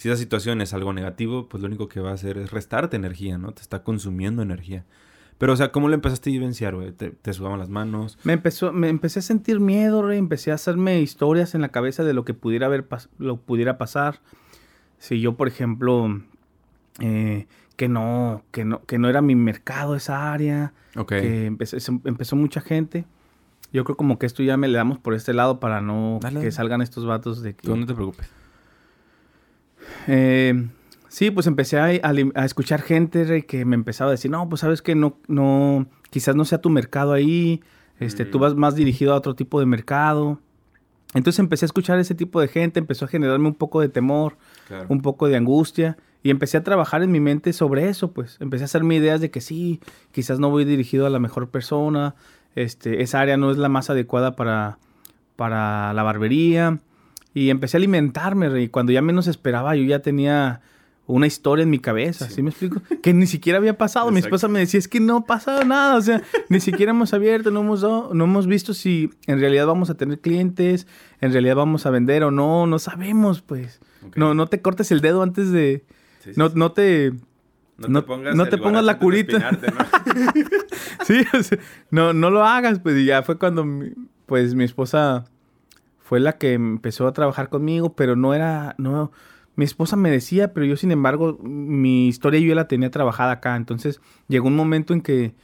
si 0.00 0.08
esa 0.08 0.16
situación 0.16 0.62
es 0.62 0.72
algo 0.72 0.94
negativo, 0.94 1.46
pues 1.46 1.60
lo 1.60 1.66
único 1.66 1.86
que 1.86 2.00
va 2.00 2.10
a 2.10 2.14
hacer 2.14 2.38
es 2.38 2.50
restarte 2.52 2.96
energía, 2.96 3.36
¿no? 3.36 3.52
Te 3.52 3.60
está 3.60 3.82
consumiendo 3.82 4.40
energía. 4.40 4.86
Pero, 5.36 5.52
o 5.52 5.56
sea, 5.56 5.72
¿cómo 5.72 5.88
lo 5.88 5.94
empezaste 5.94 6.30
a 6.30 6.32
vivenciar, 6.32 6.74
güey? 6.74 6.92
¿Te, 6.92 7.10
te 7.10 7.32
sudaban 7.34 7.58
las 7.58 7.68
manos? 7.68 8.18
Me 8.24 8.32
empezó, 8.32 8.72
me 8.72 8.88
empecé 8.88 9.18
a 9.18 9.22
sentir 9.22 9.60
miedo, 9.60 10.00
rey, 10.02 10.18
empecé 10.18 10.52
a 10.52 10.54
hacerme 10.54 11.02
historias 11.02 11.54
en 11.54 11.60
la 11.60 11.68
cabeza 11.68 12.02
de 12.02 12.14
lo 12.14 12.24
que 12.24 12.32
pudiera 12.32 12.64
haber 12.64 12.88
pas- 12.88 13.08
lo 13.18 13.36
pudiera 13.36 13.76
pasar. 13.76 14.20
Si 14.98 15.20
yo, 15.20 15.36
por 15.36 15.48
ejemplo, 15.48 16.20
eh, 17.00 17.46
que 17.76 17.88
no, 17.90 18.42
que 18.52 18.64
no, 18.64 18.82
que 18.86 18.98
no 18.98 19.08
era 19.10 19.20
mi 19.20 19.34
mercado 19.34 19.96
esa 19.96 20.32
área, 20.32 20.72
Ok. 20.96 21.08
que 21.08 21.46
empecé- 21.46 21.78
empezó 22.04 22.36
mucha 22.36 22.62
gente. 22.62 23.04
Yo 23.72 23.84
creo 23.84 23.96
como 23.96 24.18
que 24.18 24.24
esto 24.26 24.42
ya 24.42 24.56
me 24.56 24.66
le 24.66 24.76
damos 24.78 24.98
por 24.98 25.12
este 25.14 25.32
lado 25.34 25.60
para 25.60 25.80
no 25.82 26.18
Dale, 26.22 26.34
que 26.36 26.38
dale. 26.46 26.52
salgan 26.52 26.80
estos 26.82 27.06
vatos 27.06 27.42
de 27.42 27.54
que... 27.54 27.66
Tú 27.68 27.76
no 27.76 27.84
te 27.86 27.94
preocupes. 27.94 28.28
Eh, 30.06 30.66
sí, 31.08 31.30
pues 31.30 31.46
empecé 31.46 31.78
a, 31.78 31.84
a 31.86 32.12
lim- 32.12 32.32
a 32.34 32.44
escuchar 32.44 32.82
gente 32.82 33.44
que 33.46 33.64
me 33.64 33.74
empezaba 33.74 34.10
a 34.10 34.12
decir, 34.12 34.30
no, 34.30 34.48
pues 34.48 34.60
sabes 34.60 34.82
que 34.82 34.94
no, 34.94 35.16
no, 35.28 35.86
quizás 36.10 36.34
no 36.36 36.44
sea 36.44 36.60
tu 36.60 36.70
mercado 36.70 37.12
ahí, 37.12 37.60
este, 37.98 38.24
tú 38.24 38.38
Mm. 38.38 38.42
vas 38.42 38.54
más 38.54 38.74
dirigido 38.74 39.12
a 39.12 39.16
otro 39.16 39.34
tipo 39.34 39.60
de 39.60 39.66
mercado. 39.66 40.40
Entonces 41.12 41.40
empecé 41.40 41.64
a 41.64 41.66
escuchar 41.66 41.98
ese 41.98 42.14
tipo 42.14 42.40
de 42.40 42.46
gente, 42.48 42.78
empezó 42.78 43.04
a 43.04 43.08
generarme 43.08 43.48
un 43.48 43.54
poco 43.54 43.80
de 43.80 43.88
temor, 43.88 44.36
Claro. 44.68 44.86
un 44.88 45.02
poco 45.02 45.26
de 45.28 45.36
angustia 45.36 45.96
y 46.22 46.30
empecé 46.30 46.56
a 46.56 46.62
trabajar 46.62 47.02
en 47.02 47.10
mi 47.10 47.18
mente 47.18 47.52
sobre 47.52 47.88
eso, 47.88 48.12
pues 48.12 48.36
empecé 48.40 48.62
a 48.64 48.66
hacerme 48.66 48.94
ideas 48.94 49.20
de 49.20 49.30
que 49.30 49.40
sí, 49.40 49.80
quizás 50.12 50.38
no 50.38 50.50
voy 50.50 50.64
dirigido 50.64 51.06
a 51.06 51.10
la 51.10 51.18
mejor 51.18 51.48
persona, 51.48 52.14
este, 52.54 53.02
esa 53.02 53.20
área 53.20 53.36
no 53.36 53.50
es 53.50 53.56
la 53.58 53.68
más 53.68 53.90
adecuada 53.90 54.36
para, 54.36 54.78
para 55.36 55.92
la 55.94 56.02
barbería 56.02 56.78
y 57.34 57.50
empecé 57.50 57.76
a 57.76 57.78
alimentarme, 57.78 58.48
rey. 58.48 58.68
Cuando 58.68 58.92
ya 58.92 59.02
menos 59.02 59.26
esperaba, 59.26 59.76
yo 59.76 59.84
ya 59.84 60.00
tenía 60.00 60.60
una 61.06 61.26
historia 61.26 61.64
en 61.64 61.70
mi 61.70 61.80
cabeza, 61.80 62.28
Sí. 62.28 62.34
¿sí, 62.36 62.42
me 62.42 62.50
explico? 62.50 62.82
Que 63.02 63.12
ni 63.12 63.26
siquiera 63.26 63.58
había 63.58 63.76
pasado. 63.76 64.10
Mi 64.12 64.20
esposa 64.20 64.46
me 64.46 64.60
decía, 64.60 64.78
es 64.78 64.86
que 64.86 65.00
no 65.00 65.16
ha 65.18 65.24
pasado 65.24 65.64
nada, 65.64 65.96
o 65.96 66.00
sea, 66.00 66.22
ni 66.48 66.60
siquiera 66.60 66.90
hemos 66.92 67.12
abierto, 67.12 67.50
no 67.50 67.60
hemos, 67.60 67.80
dado- 67.80 68.10
no 68.14 68.24
hemos 68.24 68.46
visto 68.46 68.74
si 68.74 69.10
en 69.26 69.40
realidad 69.40 69.66
vamos 69.66 69.90
a 69.90 69.94
tener 69.94 70.20
clientes, 70.20 70.86
en 71.20 71.32
realidad 71.32 71.56
vamos 71.56 71.84
a 71.86 71.90
vender 71.90 72.22
o 72.22 72.30
no, 72.30 72.66
no 72.68 72.78
sabemos, 72.78 73.42
pues. 73.42 73.80
No, 74.14 74.34
no 74.34 74.46
te 74.46 74.62
cortes 74.62 74.92
el 74.92 75.00
dedo 75.00 75.22
antes 75.22 75.50
de... 75.50 75.84
Sí, 76.22 76.30
sí, 76.32 76.38
No, 76.40 76.48
no 76.54 76.72
te... 76.72 77.12
No 77.78 77.88
no- 77.88 78.02
te 78.02 78.06
pongas, 78.06 78.34
no 78.36 78.46
te 78.46 78.58
pongas 78.58 78.84
la 78.84 78.98
curita. 78.98 79.50
Sí, 81.06 81.22
o 81.36 81.42
sea, 81.42 81.58
no, 81.90 82.12
no 82.12 82.30
lo 82.30 82.44
hagas, 82.44 82.78
pues 82.78 82.96
y 82.98 83.04
ya 83.06 83.22
fue 83.22 83.38
cuando, 83.38 83.64
mi- 83.64 83.92
pues 84.26 84.54
mi 84.54 84.64
esposa 84.64 85.24
fue 86.10 86.18
la 86.18 86.38
que 86.38 86.54
empezó 86.54 87.06
a 87.06 87.12
trabajar 87.12 87.50
conmigo, 87.50 87.92
pero 87.94 88.16
no 88.16 88.34
era, 88.34 88.74
no, 88.78 89.12
mi 89.54 89.64
esposa 89.64 89.94
me 89.94 90.10
decía, 90.10 90.52
pero 90.52 90.66
yo 90.66 90.74
sin 90.76 90.90
embargo, 90.90 91.38
mi 91.40 92.08
historia 92.08 92.40
yo 92.40 92.48
ya 92.48 92.56
la 92.56 92.66
tenía 92.66 92.90
trabajada 92.90 93.30
acá, 93.30 93.54
entonces 93.54 94.00
llegó 94.26 94.48
un 94.48 94.56
momento 94.56 94.92
en 94.92 95.02
que, 95.02 95.34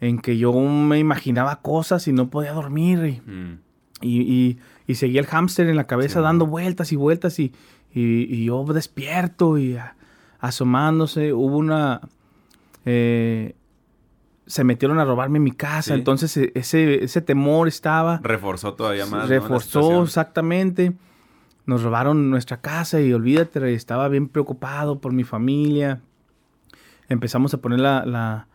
en 0.00 0.18
que 0.18 0.38
yo 0.38 0.54
me 0.54 0.98
imaginaba 0.98 1.60
cosas 1.60 2.08
y 2.08 2.14
no 2.14 2.30
podía 2.30 2.54
dormir 2.54 3.20
y, 3.26 3.30
Mm. 3.30 3.58
y, 4.00 4.20
y- 4.22 4.58
y 4.86 4.94
seguía 4.94 5.20
el 5.20 5.26
hámster 5.26 5.68
en 5.68 5.76
la 5.76 5.84
cabeza 5.86 6.20
Sí, 6.20 6.24
dando 6.24 6.46
vueltas 6.46 6.90
y 6.90 6.96
vueltas 6.96 7.38
y, 7.38 7.52
y- 7.92 8.34
y 8.34 8.46
yo 8.46 8.64
despierto 8.64 9.58
y 9.58 9.76
a- 9.76 9.94
asomándose. 10.40 11.34
Hubo 11.34 11.58
una... 11.58 12.00
eh, 12.86 13.54
se 14.48 14.64
metieron 14.64 14.98
a 14.98 15.04
robarme 15.04 15.38
mi 15.38 15.52
casa, 15.52 15.92
Sí. 15.94 15.98
entonces 16.00 16.36
e- 16.36 16.50
ese, 16.56 17.04
ese 17.04 17.20
temor 17.20 17.68
estaba... 17.68 18.18
Reforzó 18.24 18.74
todavía 18.74 19.06
más. 19.06 19.28
reforzó 19.28 20.02
exactamente. 20.02 20.94
Nos 21.66 21.82
robaron 21.84 22.30
nuestra 22.30 22.60
casa 22.60 23.00
y 23.00 23.12
olvídate, 23.12 23.72
estaba 23.74 24.08
bien 24.08 24.26
preocupado 24.26 24.98
por 25.00 25.12
mi 25.12 25.22
familia. 25.22 26.00
Empezamos 27.08 27.54
a 27.54 27.58
poner 27.58 27.78
la... 27.80 28.04
la- 28.04 28.46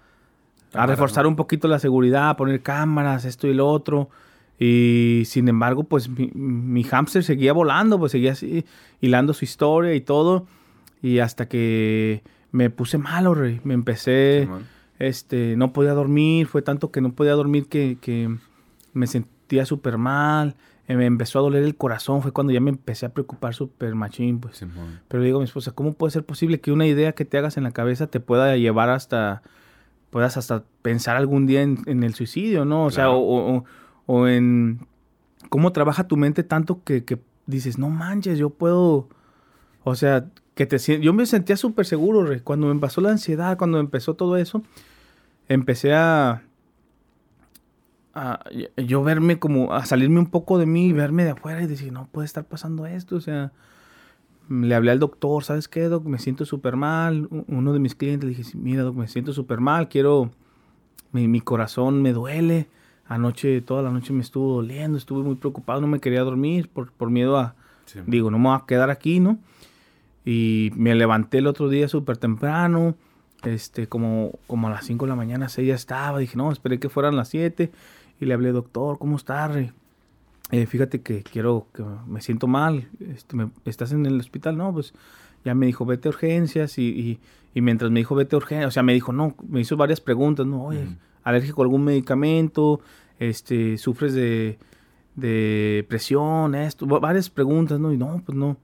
a 0.75 0.87
reforzar 0.87 1.27
un 1.27 1.35
poquito 1.35 1.67
la 1.67 1.77
seguridad, 1.77 2.29
a 2.29 2.35
poner 2.35 2.61
cámaras, 2.63 3.25
esto 3.25 3.47
y 3.47 3.53
lo 3.53 3.67
otro. 3.69 4.09
Y 4.57 5.21
sin 5.27 5.47
embargo, 5.47 5.83
pues 5.83 6.09
mi, 6.09 6.31
mi 6.33 6.83
hámster 6.83 7.23
seguía 7.23 7.53
volando, 7.53 7.99
pues 7.99 8.11
seguía 8.11 8.31
así, 8.31 8.65
hilando 8.99 9.33
su 9.35 9.45
historia 9.45 9.93
y 9.93 10.01
todo. 10.01 10.47
Y 11.03 11.19
hasta 11.19 11.47
que 11.47 12.23
me 12.51 12.71
puse 12.71 12.97
malo, 12.97 13.35
rey. 13.35 13.61
Me 13.63 13.75
empecé. 13.75 14.47
Este, 14.99 15.55
no 15.57 15.73
podía 15.73 15.93
dormir. 15.93 16.47
Fue 16.47 16.61
tanto 16.61 16.91
que 16.91 17.01
no 17.01 17.13
podía 17.13 17.33
dormir 17.33 17.67
que, 17.67 17.97
que 18.01 18.35
me 18.93 19.07
sentía 19.07 19.65
súper 19.65 19.97
mal. 19.97 20.55
eh, 20.87 20.95
Me 20.95 21.05
empezó 21.05 21.39
a 21.39 21.41
doler 21.41 21.63
el 21.63 21.75
corazón. 21.75 22.21
Fue 22.21 22.31
cuando 22.31 22.53
ya 22.53 22.59
me 22.59 22.69
empecé 22.69 23.05
a 23.05 23.09
preocupar 23.13 23.53
súper 23.53 23.95
machín, 23.95 24.39
pues. 24.39 24.57
Pero 25.07 25.21
le 25.21 25.25
digo 25.27 25.37
a 25.37 25.41
mi 25.41 25.45
esposa, 25.45 25.71
¿cómo 25.71 25.93
puede 25.93 26.11
ser 26.11 26.25
posible 26.25 26.59
que 26.61 26.71
una 26.71 26.85
idea 26.85 27.13
que 27.13 27.25
te 27.25 27.37
hagas 27.37 27.57
en 27.57 27.63
la 27.63 27.71
cabeza 27.71 28.07
te 28.07 28.19
pueda 28.19 28.55
llevar 28.57 28.89
hasta, 28.89 29.41
puedas 30.09 30.37
hasta 30.37 30.63
pensar 30.81 31.15
algún 31.17 31.45
día 31.47 31.61
en, 31.63 31.79
en 31.85 32.03
el 32.03 32.13
suicidio, 32.13 32.65
¿no? 32.65 32.85
O 32.85 32.91
sea, 32.91 33.09
o, 33.09 33.55
o- 33.57 33.63
o 34.05 34.27
en 34.27 34.79
cómo 35.49 35.71
trabaja 35.71 36.07
tu 36.07 36.17
mente 36.17 36.43
tanto 36.43 36.81
que, 36.83 37.03
que 37.05 37.19
dices, 37.47 37.77
no 37.77 37.89
manches, 37.89 38.37
yo 38.37 38.49
puedo, 38.49 39.07
o 39.83 39.95
sea, 39.95 40.25
que 40.55 40.65
te 40.65 40.77
yo 40.99 41.13
me 41.13 41.25
sentía 41.25 41.57
súper 41.57 41.85
seguro, 41.85 42.25
Rey. 42.25 42.41
cuando 42.41 42.73
me 42.73 42.79
pasó 42.79 43.01
la 43.01 43.09
ansiedad, 43.09 43.57
cuando 43.57 43.79
empezó 43.79 44.13
todo 44.13 44.37
eso, 44.37 44.61
empecé 45.49 45.93
a, 45.93 46.43
a 48.13 48.39
yo 48.77 49.03
verme 49.03 49.39
como, 49.39 49.73
a 49.73 49.85
salirme 49.85 50.19
un 50.19 50.27
poco 50.27 50.57
de 50.57 50.65
mí, 50.65 50.93
verme 50.93 51.23
de 51.23 51.31
afuera 51.31 51.61
y 51.61 51.67
decir, 51.67 51.91
no 51.91 52.07
puede 52.11 52.25
estar 52.25 52.45
pasando 52.45 52.85
esto, 52.85 53.15
o 53.15 53.21
sea, 53.21 53.51
le 54.49 54.75
hablé 54.75 54.91
al 54.91 54.99
doctor, 54.99 55.43
¿sabes 55.43 55.67
qué, 55.67 55.83
doc? 55.83 56.05
Me 56.05 56.19
siento 56.19 56.45
súper 56.45 56.75
mal. 56.75 57.27
Uno 57.47 57.73
de 57.73 57.79
mis 57.79 57.95
clientes 57.95 58.25
le 58.25 58.35
dije, 58.35 58.43
"Sí, 58.43 58.57
mira, 58.57 58.83
doc, 58.83 58.95
me 58.95 59.07
siento 59.07 59.31
súper 59.33 59.59
mal, 59.61 59.87
quiero, 59.87 60.31
mi, 61.11 61.27
mi 61.27 61.39
corazón 61.41 62.01
me 62.01 62.13
duele. 62.13 62.67
Anoche, 63.07 63.61
toda 63.61 63.81
la 63.81 63.89
noche 63.91 64.13
me 64.13 64.21
estuvo 64.21 64.55
doliendo, 64.55 64.97
estuve 64.97 65.23
muy 65.23 65.35
preocupado, 65.35 65.81
no 65.81 65.87
me 65.87 65.99
quería 65.99 66.21
dormir 66.21 66.69
por, 66.69 66.91
por 66.91 67.09
miedo 67.09 67.37
a, 67.37 67.55
Sí. 67.85 67.99
digo, 68.05 68.31
no 68.31 68.39
me 68.39 68.47
voy 68.49 68.57
a 68.57 68.65
quedar 68.65 68.89
aquí, 68.89 69.19
¿no? 69.19 69.39
Y 70.25 70.71
me 70.75 70.95
levanté 70.95 71.39
el 71.39 71.47
otro 71.47 71.67
día 71.69 71.87
súper 71.87 72.17
temprano, 72.17 72.95
este, 73.43 73.87
como, 73.87 74.31
como 74.47 74.67
a 74.67 74.71
las 74.71 74.85
5 74.85 75.05
de 75.05 75.09
la 75.09 75.15
mañana, 75.15 75.49
6 75.49 75.67
ya 75.67 75.75
estaba. 75.75 76.19
Dije, 76.19 76.37
no, 76.37 76.51
esperé 76.51 76.79
que 76.79 76.89
fueran 76.89 77.15
las 77.15 77.27
7. 77.29 77.71
Y 78.21 78.25
le 78.25 78.33
hablé, 78.33 78.51
doctor, 78.51 78.97
¿cómo 78.99 79.17
estás? 79.17 79.55
Eh, 80.51 80.65
fíjate 80.65 81.01
que 81.01 81.23
quiero, 81.23 81.67
que 81.73 81.83
me 82.07 82.21
siento 82.21 82.47
mal. 82.47 82.87
Este, 82.99 83.35
me- 83.35 83.49
¿Estás 83.65 83.91
en 83.91 84.05
el 84.05 84.19
hospital? 84.19 84.57
No, 84.57 84.71
pues 84.71 84.93
ya 85.43 85.55
me 85.55 85.65
dijo, 85.65 85.85
vete 85.85 86.07
a 86.07 86.11
urgencias. 86.11 86.77
Y, 86.77 86.83
y, 86.89 87.19
y 87.53 87.61
mientras 87.61 87.91
me 87.91 87.99
dijo, 87.99 88.15
vete 88.15 88.35
a 88.35 88.37
urgencias, 88.37 88.67
o 88.67 88.71
sea, 88.71 88.83
me 88.83 88.93
dijo, 88.93 89.11
no, 89.11 89.35
me 89.47 89.59
hizo 89.61 89.75
varias 89.77 89.99
preguntas, 89.99 90.45
¿no? 90.45 90.63
Oye, 90.65 90.87
alérgico 91.23 91.61
a 91.61 91.65
algún 91.65 91.83
medicamento, 91.83 92.79
este, 93.19 93.77
sufres 93.77 94.13
de, 94.13 94.57
de 95.15 95.85
presión, 95.89 96.55
esto, 96.55 96.87
va- 96.87 96.99
varias 96.99 97.29
preguntas, 97.29 97.79
¿no? 97.79 97.91
Y 97.91 97.97
no, 97.97 98.21
pues 98.25 98.37
no. 98.37 98.57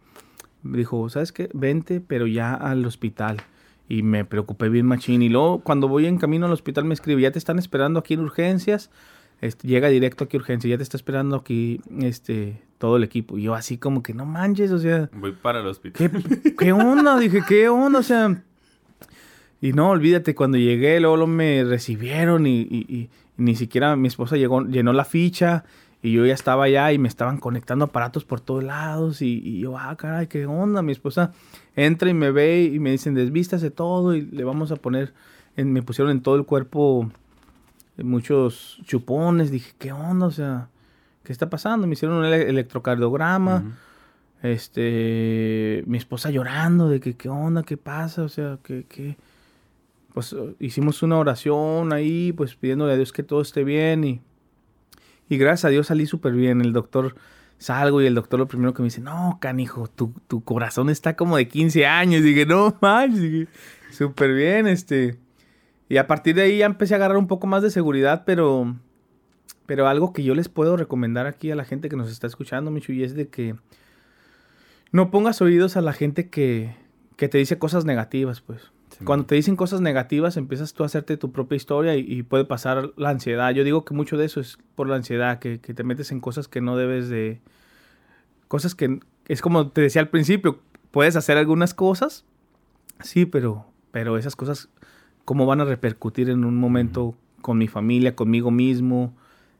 Me 0.63 0.78
dijo, 0.78 1.10
¿sabes 1.10 1.32
qué? 1.32 1.50
Vente, 1.54 2.02
pero 2.06 2.28
ya 2.28 2.54
al 2.54 2.86
hospital. 2.86 3.38
Y 3.88 4.04
me 4.04 4.26
preocupé 4.26 4.69
bien 4.69 4.86
machín. 4.86 5.22
Y 5.22 5.30
luego, 5.30 5.60
cuando 5.62 5.88
voy 5.88 6.06
en 6.06 6.17
camino 6.17 6.45
al 6.45 6.52
hospital, 6.52 6.86
me 6.86 6.93
escribe, 6.93 7.22
ya 7.22 7.32
te 7.32 7.39
están 7.39 7.58
esperando 7.60 8.00
aquí 8.00 8.13
en 8.13 8.19
urgencias. 8.22 8.91
Este, 9.41 9.67
llega 9.67 9.88
directo 9.88 10.26
aquí 10.26 10.36
a 10.38 10.39
urgencias, 10.41 10.69
ya 10.69 10.78
te 10.78 10.84
está 10.84 10.98
esperando 10.98 11.38
aquí 11.38 11.80
este, 12.02 12.62
todo 12.78 12.98
el 12.98 13.04
equipo. 13.04 13.38
Y 13.38 13.43
yo 13.43 13.56
así 13.56 13.78
como 13.78 14.04
que, 14.04 14.13
no 14.13 14.26
manches, 14.26 14.72
o 14.72 14.80
sea, 14.80 15.10
Voy 15.13 15.32
para 15.32 15.62
el 15.62 15.67
hospital. 15.67 16.12
¿Qué, 16.12 16.56
qué 16.56 16.72
onda? 16.74 17.17
Dije, 17.17 17.41
¿qué 17.48 17.69
onda? 17.69 18.00
O 18.00 18.04
sea. 18.04 18.43
Y 19.62 19.74
no, 19.74 19.89
olvídate, 19.89 20.36
cuando 20.36 20.58
llegué, 20.58 21.00
luego, 21.00 21.26
me 21.28 21.63
recibieron 21.63 22.48
y, 22.48 22.62
y- 22.62 22.86
y 22.93 23.10
ni 23.38 23.56
siquiera 23.56 23.95
mi 23.95 24.08
esposa 24.08 24.38
llegó, 24.38 24.63
llenó 24.65 24.93
la 24.93 25.06
ficha 25.06 25.63
y 26.02 26.14
yo 26.14 26.26
ya 26.26 26.34
estaba 26.34 26.66
allá 26.66 26.92
y 26.94 26.98
me 26.98 27.10
estaban 27.10 27.38
conectando 27.38 27.86
aparatos 27.86 28.24
por 28.24 28.40
todos 28.40 28.64
lados 28.64 29.22
y, 29.22 29.60
yo, 29.60 29.78
ah, 29.78 29.96
caray, 29.98 30.28
¿qué 30.28 30.46
onda? 30.46 30.82
Mi 30.82 30.94
esposa 30.94 31.32
entra 31.76 32.10
y 32.10 32.14
me 32.14 32.32
ve 32.32 32.64
y 32.64 32.80
me 32.80 32.92
dicen, 32.92 33.16
desvístase 33.16 33.70
todo 33.70 34.16
y 34.16 34.22
le 34.22 34.44
vamos 34.46 34.72
a 34.72 34.78
poner, 34.78 35.14
me 35.58 35.82
pusieron 35.82 36.12
en 36.12 36.22
todo 36.22 36.36
el 36.36 36.46
cuerpo 36.46 37.12
muchos 37.98 38.80
chupones. 38.86 39.52
Dije, 39.52 39.74
¿qué 39.78 39.92
onda? 39.92 40.28
O 40.28 40.32
sea, 40.32 40.70
¿qué 41.24 41.34
está 41.34 41.50
pasando? 41.50 41.86
Me 41.86 41.94
hicieron 41.94 42.18
un 42.18 42.26
electrocardiograma. 42.26 43.78
Este, 44.42 45.84
mi 45.86 45.98
esposa 45.98 46.30
llorando 46.30 46.88
de 46.88 47.02
que, 47.02 47.18
¿qué 47.18 47.28
onda? 47.28 47.64
¿Qué 47.64 47.76
pasa? 47.76 48.24
O 48.24 48.30
sea, 48.30 48.58
que, 48.64 48.86
que, 48.86 49.18
pues 50.14 50.34
hicimos 50.60 51.04
una 51.04 51.18
oración 51.18 51.92
ahí, 51.92 52.32
pues 52.32 52.56
pidiéndole 52.56 52.94
a 52.94 52.96
Dios 52.96 53.12
que 53.12 53.24
todo 53.24 53.42
esté 53.42 53.66
bien 53.66 54.06
y 54.06 54.22
y 55.30 55.38
gracias 55.38 55.65
a 55.65 55.70
Dios 55.70 55.88
salí 55.88 56.08
súper 56.08 56.34
bien. 56.34 56.60
El 56.60 56.74
doctor 56.74 57.15
salgo 57.60 58.02
y 58.02 58.08
el 58.08 58.15
doctor 58.15 58.39
lo 58.39 58.48
primero 58.48 58.74
que 58.74 58.82
me 58.82 58.88
dice, 58.88 59.02
no, 59.02 59.38
canijo, 59.39 59.88
tu, 59.88 60.13
tu 60.28 60.44
corazón 60.44 60.89
está 60.89 61.15
como 61.15 61.38
de 61.38 61.48
15 61.48 61.86
años. 61.86 62.22
Y 62.22 62.34
dije, 62.34 62.46
no 62.46 62.76
manches, 62.82 63.48
súper 63.92 64.34
bien, 64.34 64.68
este. 64.68 65.20
Y 65.88 65.98
a 65.98 66.08
partir 66.08 66.36
de 66.36 66.44
ahí 66.44 66.58
ya 66.58 66.65
empecé 66.65 66.96
a 66.96 66.98
agarrar 66.98 67.18
un 67.18 67.28
poco 67.28 67.48
más 67.48 67.62
de 67.62 67.70
seguridad, 67.70 68.24
pero, 68.26 68.76
pero 69.65 69.88
algo 69.88 70.13
que 70.13 70.24
yo 70.24 70.34
les 70.36 70.50
puedo 70.50 70.78
recomendar 70.78 71.28
aquí 71.28 71.52
a 71.52 71.56
la 71.56 71.65
gente 71.65 71.89
que 71.89 71.96
nos 71.96 72.12
está 72.12 72.28
escuchando, 72.28 72.72
Michu, 72.72 72.94
y 72.94 73.04
es 73.04 73.13
de 73.15 73.28
que 73.28 73.56
no 74.92 75.12
pongas 75.12 75.42
oídos 75.42 75.78
a 75.78 75.82
la 75.82 75.94
gente 75.94 76.30
que, 76.30 76.76
que 77.18 77.28
te 77.28 77.38
dice 77.38 77.60
cosas 77.60 77.86
negativas, 77.86 78.42
pues. 78.42 78.72
Cuando 79.04 79.26
te 79.26 79.36
dicen 79.36 79.56
cosas 79.56 79.80
negativas, 79.82 80.36
empiezas 80.36 80.74
tú 80.74 80.84
a 80.84 80.88
hacerte 80.88 81.16
tu 81.16 81.32
propia 81.32 81.56
historia 81.56 81.96
y, 81.96 82.24
puede 82.24 82.46
pasar 82.46 82.92
la 82.98 83.10
ansiedad. 83.10 83.52
Yo 83.52 83.64
digo 83.64 83.86
que 83.86 83.94
mucho 83.94 84.18
de 84.18 84.26
eso 84.26 84.42
es 84.42 84.58
por 84.76 84.90
la 84.90 84.96
ansiedad, 84.96 85.40
que, 85.40 85.58
te 85.58 85.84
metes 85.84 86.12
en 86.12 86.20
cosas 86.20 86.48
que 86.48 86.62
no 86.62 86.76
debes 86.76 87.10
de... 87.10 87.40
Cosas 88.48 88.76
que 88.76 89.00
es 89.28 89.42
como 89.42 89.70
te 89.70 89.82
decía 89.82 90.02
al 90.02 90.10
principio, 90.10 90.60
puedes 90.92 91.16
hacer 91.16 91.38
algunas 91.38 91.74
cosas, 91.74 92.26
sí, 93.02 93.26
pero, 93.26 93.68
pero 93.92 94.18
esas 94.18 94.36
cosas, 94.36 94.70
¿cómo 95.24 95.46
van 95.46 95.62
a 95.62 95.66
repercutir 95.66 96.30
en 96.30 96.44
un 96.44 96.58
momento 96.58 97.16
con 97.42 97.60
mi 97.60 97.68
familia, 97.68 98.16
conmigo 98.16 98.50
mismo? 98.50 99.16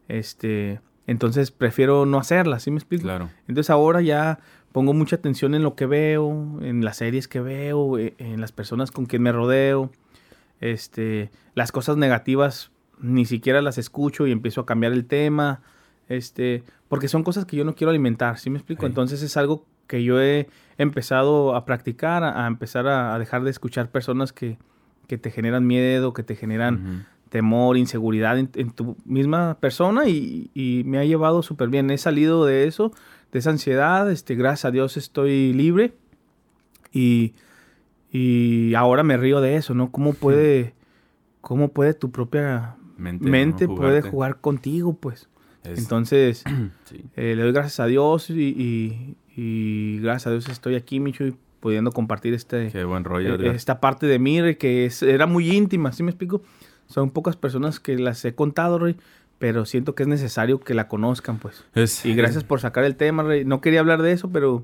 Este, 0.08 0.82
entonces 1.06 1.52
prefiero 1.52 2.08
no 2.08 2.17
hacerlas, 2.17 2.63
¿sí 2.63 2.71
me 2.71 2.78
explico? 2.78 3.04
Claro. 3.04 3.30
Entonces 3.47 3.69
ahora 3.69 4.02
ya 4.02 4.39
pongo 4.71 4.93
mucha 4.93 5.15
atención 5.15 5.55
en 5.55 5.63
lo 5.63 5.75
que 5.75 5.86
veo, 5.86 6.60
en 6.62 6.84
las 6.84 6.97
series 6.97 7.27
que 7.27 7.39
veo, 7.39 7.97
e, 7.97 8.15
en 8.17 8.41
las 8.41 8.51
personas 8.51 8.91
con 8.91 9.05
quien 9.05 9.21
me 9.21 9.32
rodeo. 9.32 9.91
Este, 10.62 11.32
las 11.55 11.71
cosas 11.71 11.97
negativas 11.97 12.71
ni 12.99 13.25
siquiera 13.25 13.62
las 13.62 13.77
escucho 13.77 14.27
y 14.27 14.32
empiezo 14.32 14.62
a 14.62 14.65
cambiar 14.65 14.93
el 14.93 15.05
tema. 15.05 15.62
Este, 16.08 16.63
porque 16.88 17.08
son 17.08 17.23
cosas 17.23 17.45
que 17.45 17.55
yo 17.55 17.63
no 17.63 17.75
quiero 17.75 17.89
alimentar, 17.91 18.39
¿sí 18.39 18.49
me 18.49 18.58
explico? 18.58 18.86
Entonces 18.86 19.21
es 19.21 19.38
algo 19.38 19.65
que 19.88 20.03
yo 20.03 20.21
he 20.21 20.47
empezado 20.77 21.55
a 21.55 21.65
practicar, 21.65 22.23
a, 22.23 22.45
empezar 22.47 22.88
a, 22.88 23.17
dejar 23.19 23.43
de 23.43 23.51
escuchar 23.51 23.89
personas 23.89 24.34
que, 24.34 24.58
que, 25.08 25.17
te 25.17 25.32
generan 25.32 25.65
miedo, 25.65 26.13
que 26.13 26.23
te 26.23 26.36
generan 26.36 27.08
temor, 27.29 27.77
inseguridad 27.77 28.38
en, 28.38 28.71
tu 28.71 28.97
misma 29.05 29.58
persona 29.60 30.08
y, 30.08 30.49
y 30.53 30.84
me 30.86 30.97
ha 30.97 31.05
llevado 31.05 31.43
súper 31.43 31.69
bien. 31.69 31.89
He 31.91 31.97
salido 31.97 32.45
de 32.45 32.67
eso 32.67 32.91
de 33.31 33.39
esa 33.39 33.49
ansiedad. 33.49 34.09
Este, 34.11 34.35
gracias 34.35 34.65
a 34.65 34.71
Dios 34.71 34.97
estoy 34.97 35.53
libre. 35.53 35.93
Y, 36.91 37.33
y 38.11 38.73
ahora 38.73 39.03
me 39.03 39.17
río 39.17 39.41
de 39.41 39.55
eso, 39.55 39.73
¿no? 39.73 39.91
¿Cómo 39.91 40.13
puede, 40.13 40.73
cómo 41.41 41.69
puede 41.69 41.93
tu 41.93 42.11
propia 42.11 42.77
mente, 42.97 43.67
puede 43.67 44.01
jugar 44.01 44.41
contigo, 44.41 44.93
pues? 44.93 45.29
Entonces, 45.63 46.43
eh, 47.15 47.35
le 47.35 47.43
doy 47.43 47.51
gracias 47.51 47.79
a 47.79 47.85
Dios 47.85 48.29
y, 48.29 49.15
y, 49.35 49.99
gracias 49.99 50.27
a 50.27 50.31
Dios 50.31 50.49
estoy 50.49 50.75
aquí, 50.75 50.99
Micho, 50.99 51.25
y 51.25 51.35
pudiendo 51.59 51.91
compartir 51.91 52.33
este, 52.33 52.71
Qué 52.71 52.83
buen 52.83 53.03
rollo, 53.03 53.35
eh, 53.35 53.51
esta 53.53 53.79
parte 53.79 54.07
de 54.07 54.19
mí, 54.19 54.55
que 54.55 54.85
es, 54.85 55.03
era 55.03 55.27
muy 55.27 55.51
íntima, 55.51 55.91
¿sí 55.91 56.03
me 56.03 56.11
explico? 56.11 56.41
Son 56.87 57.11
pocas 57.11 57.35
personas 57.35 57.79
que 57.79 57.97
las 57.99 58.23
he 58.25 58.33
contado, 58.33 58.79
Rey, 58.79 58.95
pero 59.39 59.65
siento 59.65 59.95
que 59.95 60.04
es 60.04 60.10
necesario 60.10 60.60
que 60.60 60.73
la 60.73 60.88
conozcan, 60.88 61.39
pues. 61.39 61.65
y 62.06 62.13
gracias 62.13 62.43
por 62.43 62.60
sacar 62.60 62.84
el 62.84 62.97
tema, 62.97 63.23
Rey. 63.23 63.45
No 63.45 63.62
quería 63.62 63.80
hablar 63.80 64.02
de 64.02 64.12
eso, 64.12 64.30
pero, 64.30 64.63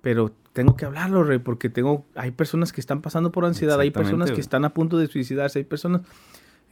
pero 0.00 0.32
tengo 0.54 0.74
que 0.74 0.86
hablarlo, 0.86 1.22
Rey, 1.22 1.38
porque 1.38 1.68
tengo, 1.68 2.06
hay 2.14 2.30
personas 2.30 2.72
que 2.72 2.80
están 2.80 3.02
pasando 3.02 3.30
por 3.30 3.44
ansiedad, 3.44 3.78
hay 3.78 3.90
personas 3.90 4.32
que 4.32 4.40
están 4.40 4.64
a 4.64 4.70
punto 4.70 4.98
de 4.98 5.06
suicidarse, 5.06 5.60
hay 5.60 5.64
personas... 5.64 6.02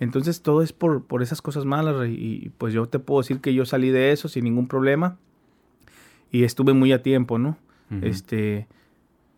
Entonces 0.00 0.42
todo 0.42 0.62
es 0.62 0.72
por, 0.72 1.04
por 1.04 1.22
esas 1.22 1.42
cosas 1.42 1.64
malas, 1.64 1.96
Rey. 1.96 2.14
Y 2.18 2.48
pues 2.50 2.72
yo 2.72 2.86
te 2.86 2.98
puedo 2.98 3.20
decir 3.20 3.40
que 3.40 3.52
yo 3.52 3.66
salí 3.66 3.90
de 3.90 4.12
eso 4.12 4.28
sin 4.28 4.44
ningún 4.44 4.66
problema. 4.66 5.18
Y 6.30 6.44
estuve 6.44 6.72
muy 6.72 6.92
a 6.92 7.02
tiempo, 7.02 7.38
¿no? 7.38 7.58
Este... 8.02 8.66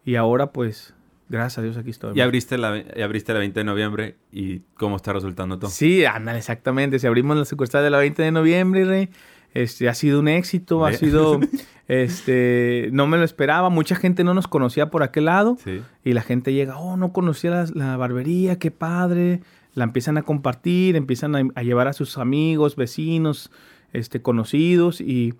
Y 0.04 0.14
ahora 0.14 0.52
pues 0.52 0.94
Gracias 1.30 1.58
a 1.58 1.62
Dios 1.62 1.76
aquí 1.76 1.90
estoy. 1.90 2.18
Y 2.18 2.20
abriste 2.22 2.58
la, 2.58 2.82
abriste 3.02 3.32
la 3.32 3.38
20 3.38 3.60
de 3.60 3.64
noviembre 3.64 4.16
y 4.32 4.62
cómo 4.74 4.96
está 4.96 5.12
resultando 5.12 5.60
todo. 5.60 5.70
Sí, 5.70 6.04
anda, 6.04 6.36
exactamente. 6.36 6.98
Si 6.98 7.06
abrimos 7.06 7.36
la 7.36 7.44
sucursal 7.44 7.84
de 7.84 7.90
la 7.90 7.98
20 7.98 8.20
de 8.20 8.32
noviembre, 8.32 8.84
Rey, 8.84 9.10
este, 9.54 9.88
ha 9.88 9.94
sido 9.94 10.18
un 10.18 10.26
éxito, 10.26 10.84
ha 10.84 10.92
sido, 10.92 11.38
este, 11.88 12.88
no 12.92 13.06
me 13.06 13.16
lo 13.16 13.22
esperaba. 13.22 13.70
Mucha 13.70 13.94
gente 13.94 14.24
no 14.24 14.34
nos 14.34 14.48
conocía 14.48 14.90
por 14.90 15.04
aquel 15.04 15.26
lado. 15.26 15.56
Y 16.04 16.14
la 16.14 16.22
gente 16.22 16.52
llega, 16.52 16.76
oh, 16.76 16.96
no 16.96 17.12
conocía 17.12 17.64
la, 17.72 17.96
barbería, 17.96 18.58
qué 18.58 18.72
padre. 18.72 19.40
La 19.74 19.84
empiezan 19.84 20.18
a 20.18 20.22
compartir, 20.22 20.96
empiezan 20.96 21.52
a, 21.54 21.62
llevar 21.62 21.86
a 21.86 21.92
sus 21.92 22.18
amigos, 22.18 22.74
vecinos, 22.74 23.52
este, 23.92 24.20
conocidos 24.20 25.00
y, 25.00 25.34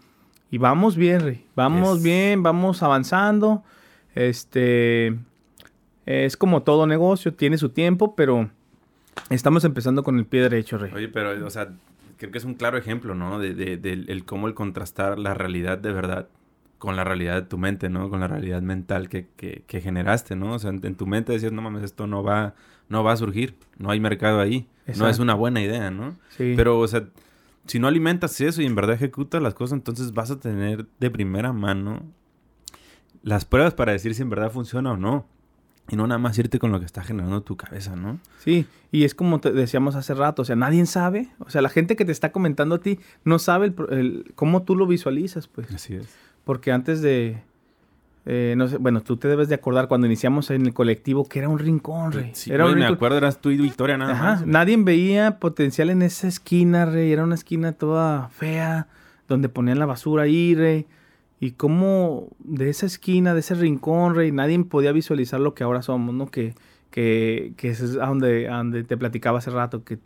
y 0.53 0.59
vamos 0.59 0.94
bien, 0.94 1.20
Rey. 1.22 1.46
Vamos 1.57 2.00
bien, 2.00 2.44
vamos 2.44 2.85
avanzando. 2.85 3.64
Este, 4.14 5.16
es 6.07 6.37
como 6.37 6.63
todo 6.63 6.87
negocio, 6.87 7.35
tiene 7.35 7.59
su 7.59 7.71
tiempo, 7.71 8.15
pero 8.15 8.51
estamos 9.29 9.65
empezando 9.65 10.03
con 10.03 10.19
el 10.19 10.27
pie 10.27 10.43
derecho, 10.43 10.79
Rey. 10.79 10.93
Oye, 10.95 11.09
pero, 11.09 11.47
o 11.47 11.51
sea, 11.51 11.73
creo 12.17 12.31
que 12.31 12.39
es 12.39 12.45
un 12.45 12.55
claro 12.55 12.79
ejemplo, 12.79 13.15
¿no? 13.15 13.39
De, 13.39 13.55
de, 13.55 13.93
el 13.93 14.25
cómo 14.25 14.49
el 14.49 14.55
contrastar 14.55 15.19
la 15.19 15.35
realidad 15.35 15.79
de 15.79 15.93
verdad 15.93 16.29
con 16.79 16.97
la 16.97 17.05
realidad 17.05 17.35
de 17.35 17.43
tu 17.43 17.59
mente, 17.59 17.91
¿no? 17.91 18.09
Con 18.09 18.21
la 18.21 18.29
realidad 18.29 18.63
mental 18.63 19.11
que, 19.11 19.29
que, 19.37 19.81
generaste, 19.81 20.35
¿no? 20.35 20.55
O 20.55 20.59
sea, 20.59 20.71
en, 20.71 20.95
tu 20.95 21.07
mente 21.07 21.33
decías, 21.33 21.53
no 21.53 21.61
mames, 21.61 21.83
esto 21.83 22.07
no 22.07 22.23
va, 22.23 22.55
no 22.89 23.05
va 23.05 23.13
a 23.13 23.17
surgir, 23.19 23.55
no 23.77 23.91
hay 23.91 24.01
mercado 24.01 24.41
ahí, 24.41 24.67
no 24.97 25.07
es 25.07 25.19
una 25.19 25.35
buena 25.35 25.61
idea, 25.61 25.91
¿no? 25.91 26.17
Sí. 26.31 26.55
Pero, 26.57 26.79
o 26.79 26.89
sea, 26.89 27.05
si 27.67 27.79
no 27.79 27.87
alimentas 27.87 28.41
eso 28.41 28.63
y 28.63 28.67
en 28.67 28.75
verdad 28.75 28.95
ejecutas 28.95 29.43
las 29.43 29.55
cosas, 29.55 29.75
entonces 29.75 30.13
vas 30.13 30.31
a 30.31 30.41
tener 30.41 30.87
de 30.99 31.11
primera 31.11 31.53
mano 31.53 32.03
las 33.23 33.45
pruebas 33.45 33.75
para 33.75 33.93
decir 33.93 34.15
si 34.15 34.23
en 34.23 34.31
verdad 34.31 34.51
funciona 34.51 34.93
o 34.93 34.97
no. 34.97 35.27
Y 35.90 35.96
no 35.96 36.07
nada 36.07 36.18
más 36.18 36.38
irte 36.38 36.59
con 36.61 36.70
lo 36.70 36.79
que 36.79 36.87
está 36.87 37.03
generando 37.03 37.42
tu 37.42 37.57
cabeza, 37.57 37.96
¿no? 37.96 38.20
Sí, 38.38 38.66
y 38.92 39.05
es 39.05 39.14
como 39.14 39.40
te 39.40 39.53
decíamos 39.53 39.96
hace 39.96 40.14
rato, 40.14 40.42
o 40.42 40.44
sea, 40.44 40.55
nadie 40.55 40.87
sabe, 40.87 41.29
o 41.40 41.50
sea, 41.50 41.62
la 41.62 41.68
gente 41.68 41.96
que 41.96 42.05
te 42.05 42.12
está 42.12 42.31
comentando 42.31 42.76
a 42.76 42.79
ti 42.79 43.00
no 43.24 43.40
sabe 43.40 43.74
el, 43.90 44.33
cómo 44.37 44.62
tú 44.62 44.76
lo 44.76 44.87
visualizas, 44.87 45.48
pues. 45.48 45.72
Así 45.72 45.96
es. 45.96 46.07
Porque 46.44 46.70
antes 46.70 47.03
de, 47.03 47.42
eh, 48.26 48.55
no 48.57 48.68
sé, 48.68 48.76
bueno, 48.76 49.00
tú 49.00 49.16
te 49.16 49.29
debes 49.29 49.48
de 49.48 49.55
acordar 49.57 49.88
cuando 49.88 50.07
iniciamos 50.07 50.50
en 50.50 50.66
el 50.66 50.74
colectivo 50.74 51.29
que 51.29 51.38
era 51.38 51.48
un 51.48 51.59
rincón, 51.59 52.12
rey. 52.12 52.31
Sí, 52.35 52.53
era 52.53 52.66
un 52.66 52.79
me 52.79 52.87
acuerdo, 52.87 53.16
eras 53.16 53.40
tú 53.40 53.50
y 53.50 53.57
Victoria 53.57 53.96
nada 53.96 54.14
más. 54.14 54.46
Nadie 54.46 54.76
veía 54.76 55.38
potencial 55.38 55.90
en 55.90 56.03
esa 56.03 56.29
esquina, 56.29 56.85
rey. 56.85 57.12
Era 57.12 57.24
una 57.24 57.35
esquina 57.35 57.72
toda 57.72 58.29
fea, 58.29 58.88
donde 59.26 59.48
ponían 59.48 59.79
la 59.79 59.87
basura 59.87 60.24
ahí, 60.24 60.55
rey. 60.55 60.87
Y 61.41 61.53
cómo 61.53 62.29
de 62.38 62.69
esa 62.69 62.85
esquina, 62.85 63.33
de 63.33 63.41
ese 63.41 63.55
rincón, 63.55 64.15
rey, 64.15 64.31
nadie 64.31 64.63
podía 64.65 64.93
visualizar 64.93 65.41
lo 65.41 65.55
que 65.55 65.65
ahora 65.65 65.81
somos, 65.81 66.15
¿no? 66.15 66.31
Que, 66.31 66.55
que, 66.91 67.55
que 67.57 67.71
es 67.71 67.97
a 67.97 68.07
donde, 68.07 68.47
donde 68.47 68.85
te 68.85 68.97
platicaba 68.99 69.38
hace 69.38 69.51
rato, 69.51 69.83
que, 69.83 69.99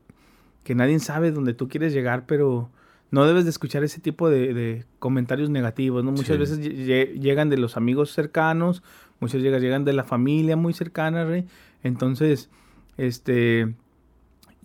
que 0.62 0.76
nadie 0.76 0.98
sabe 1.00 1.32
dónde 1.32 1.52
tú 1.52 1.68
quieres 1.68 1.92
llegar, 1.92 2.24
pero 2.26 2.70
no 3.10 3.26
debes 3.26 3.44
de 3.44 3.50
escuchar 3.50 3.84
ese 3.84 4.00
tipo 4.00 4.30
de, 4.30 4.84
comentarios 4.98 5.50
negativos, 5.50 6.04
¿no? 6.04 6.12
Muchas 6.12 6.38
veces 6.38 6.58
llegan 6.58 7.48
de 7.48 7.56
los 7.58 7.76
amigos 7.76 8.12
cercanos, 8.12 8.82
muchas 9.20 9.42
veces 9.42 9.60
llegan 9.60 9.84
de 9.84 9.92
la 9.92 10.04
familia 10.04 10.56
muy 10.56 10.72
cercana, 10.72 11.24
rey. 11.24 11.46
Entonces, 11.82 12.50
este, 12.96 13.74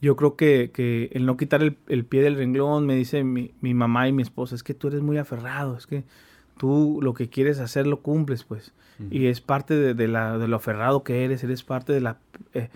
yo 0.01 0.15
creo 0.15 0.35
que, 0.35 0.71
que 0.73 1.09
el 1.13 1.25
no 1.25 1.37
quitar 1.37 1.61
el, 1.61 1.77
el, 1.87 2.05
pie 2.05 2.21
del 2.21 2.35
renglón, 2.35 2.85
me 2.85 2.95
dice 2.95 3.23
mi, 3.23 3.51
mi 3.61 3.73
mamá 3.73 4.07
y 4.07 4.13
mi 4.13 4.23
esposa, 4.23 4.55
es 4.55 4.63
que 4.63 4.73
tú 4.73 4.87
eres 4.87 5.01
muy 5.01 5.17
aferrado, 5.17 5.77
es 5.77 5.85
que 5.85 6.03
tú 6.59 6.99
lo 7.01 7.13
que 7.13 7.29
quieres 7.29 7.59
hacer 7.59 7.87
lo 7.87 8.01
cumples, 8.01 8.43
pues. 8.43 8.73
Y 9.09 9.27
es 9.27 9.39
parte 9.39 9.93
de, 9.93 10.07
la, 10.09 10.37
de, 10.37 10.49
lo 10.49 10.57
aferrado 10.57 11.05
que 11.05 11.23
eres, 11.23 11.41
eres 11.45 11.63
parte 11.63 11.93
de 11.93 12.01
la 12.01 12.17
eh, 12.53 12.67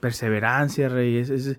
perseverancia, 0.00 0.88
Rey. 0.88 1.18
Es, 1.18 1.58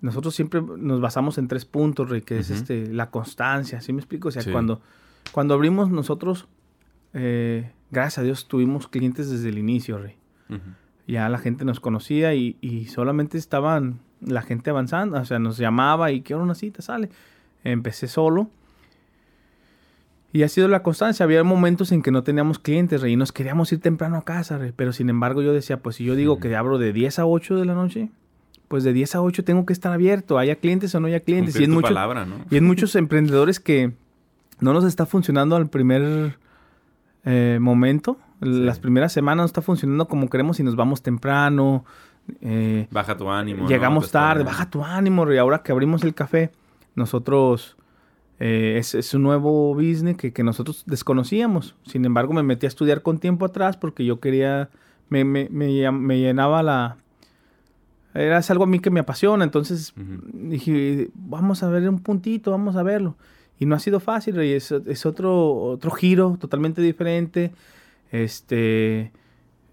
nosotros 0.00 0.32
siempre 0.32 0.62
nos 0.62 1.00
basamos 1.00 1.36
en 1.36 1.48
tres 1.48 1.64
puntos, 1.64 2.08
Rey, 2.08 2.22
que 2.22 2.38
es 2.38 2.50
este, 2.50 2.86
la 2.86 3.10
constancia, 3.10 3.80
¿sí 3.80 3.92
me 3.92 3.98
explico? 3.98 4.28
O 4.28 4.30
sea, 4.30 4.44
cuando, 4.52 4.80
cuando 5.32 5.54
abrimos 5.54 5.90
nosotros, 5.90 6.46
eh, 7.12 7.72
gracias 7.90 8.18
a 8.18 8.22
Dios, 8.22 8.46
tuvimos 8.46 8.86
clientes 8.86 9.28
desde 9.28 9.48
el 9.48 9.58
inicio, 9.58 9.98
Rey. 9.98 10.14
Ya 11.08 11.28
la 11.28 11.38
gente 11.38 11.64
nos 11.64 11.80
conocía 11.80 12.34
y, 12.34 12.58
y, 12.60 12.86
solamente 12.86 13.38
estaban 13.38 13.98
la 14.20 14.42
gente 14.42 14.70
avanzando, 14.70 15.18
o 15.18 15.24
sea, 15.24 15.40
nos 15.40 15.58
llamaba 15.58 16.12
y 16.12 16.20
quiero 16.22 16.44
una 16.44 16.54
cita, 16.54 16.80
sale. 16.80 17.10
Empecé 17.64 18.06
solo 18.06 18.50
Y 20.32 20.42
ha 20.42 20.48
sido 20.48 20.68
la 20.68 20.82
constancia. 20.82 21.24
Había 21.24 21.42
momentos 21.42 21.90
en 21.92 22.02
que 22.02 22.10
no 22.10 22.22
teníamos 22.22 22.58
clientes, 22.58 23.00
rey, 23.00 23.14
y 23.14 23.16
nos 23.16 23.32
queríamos 23.32 23.72
ir 23.72 23.80
temprano 23.80 24.16
a 24.16 24.22
casa, 24.22 24.58
rey. 24.58 24.72
Pero 24.74 24.92
sin 24.92 25.10
embargo, 25.10 25.42
yo 25.42 25.52
decía, 25.52 25.78
pues 25.78 25.96
si 25.96 26.04
yo 26.04 26.14
digo 26.14 26.38
que 26.38 26.54
abro 26.54 26.78
de 26.78 26.92
10 26.92 27.18
a 27.18 27.26
8 27.26 27.56
de 27.56 27.64
la 27.64 27.74
noche, 27.74 28.10
pues 28.68 28.84
de 28.84 28.92
10 28.92 29.16
a 29.16 29.22
8 29.22 29.44
tengo 29.44 29.66
que 29.66 29.72
estar 29.72 29.92
abierto, 29.92 30.38
haya 30.38 30.54
clientes 30.56 30.94
o 30.94 31.00
no 31.00 31.08
haya 31.08 31.20
clientes. 31.20 31.58
y 31.58 31.64
en, 31.64 31.80
palabra, 31.80 32.24
¿no? 32.26 32.36
y 32.50 32.56
en 32.56 32.64
muchos 32.64 32.94
emprendedores 32.94 33.58
que 33.58 33.92
no 34.60 34.72
nos 34.72 34.84
está 34.84 35.06
funcionando 35.06 35.56
al 35.56 35.68
primer 35.68 36.38
eh, 37.24 37.58
momento. 37.60 38.16
Las 38.40 38.78
primeras 38.78 39.12
semanas 39.12 39.42
no 39.42 39.46
está 39.46 39.62
funcionando 39.62 40.08
como 40.08 40.30
queremos 40.30 40.60
y 40.60 40.62
nos 40.62 40.76
vamos 40.76 41.02
temprano. 41.02 41.84
Eh, 42.40 42.86
baja 42.90 43.16
tu 43.16 43.28
ánimo. 43.30 43.68
Llegamos 43.68 44.10
tarde, 44.10 44.44
baja 44.44 44.70
tu 44.70 44.84
ánimo. 44.84 45.30
Y 45.30 45.36
ahora 45.36 45.62
que 45.62 45.72
abrimos 45.72 46.02
el 46.04 46.14
café, 46.14 46.52
nosotros 46.94 47.76
eh, 48.42 48.78
es, 48.78 49.12
un 49.12 49.22
nuevo 49.22 49.74
business 49.74 50.16
que, 50.16 50.32
que, 50.32 50.42
nosotros 50.42 50.84
desconocíamos. 50.86 51.76
Sin 51.84 52.06
embargo, 52.06 52.32
me 52.32 52.42
metí 52.42 52.64
a 52.64 52.68
estudiar 52.68 53.02
con 53.02 53.18
tiempo 53.18 53.44
atrás 53.44 53.76
porque 53.76 54.06
yo 54.06 54.18
quería, 54.18 54.70
me, 55.10 55.24
me, 55.24 55.48
me, 55.50 56.18
llenaba 56.18 56.62
la... 56.62 56.96
Era 58.14 58.38
algo 58.48 58.64
a 58.64 58.66
mí 58.66 58.80
que 58.80 58.90
me 58.90 58.98
apasiona, 58.98 59.44
entonces 59.44 59.92
dije, 60.32 61.10
vamos 61.14 61.62
a 61.62 61.68
ver 61.68 61.88
un 61.88 62.00
puntito, 62.00 62.50
vamos 62.50 62.76
a 62.76 62.82
verlo. 62.82 63.14
Y 63.58 63.66
no 63.66 63.76
ha 63.76 63.78
sido 63.78 64.00
fácil, 64.00 64.42
y 64.42 64.52
es, 64.52 64.72
es 64.72 65.06
otro, 65.06 65.54
otro 65.54 65.90
giro 65.90 66.36
totalmente 66.40 66.80
diferente. 66.80 67.52
Este, 68.10 69.12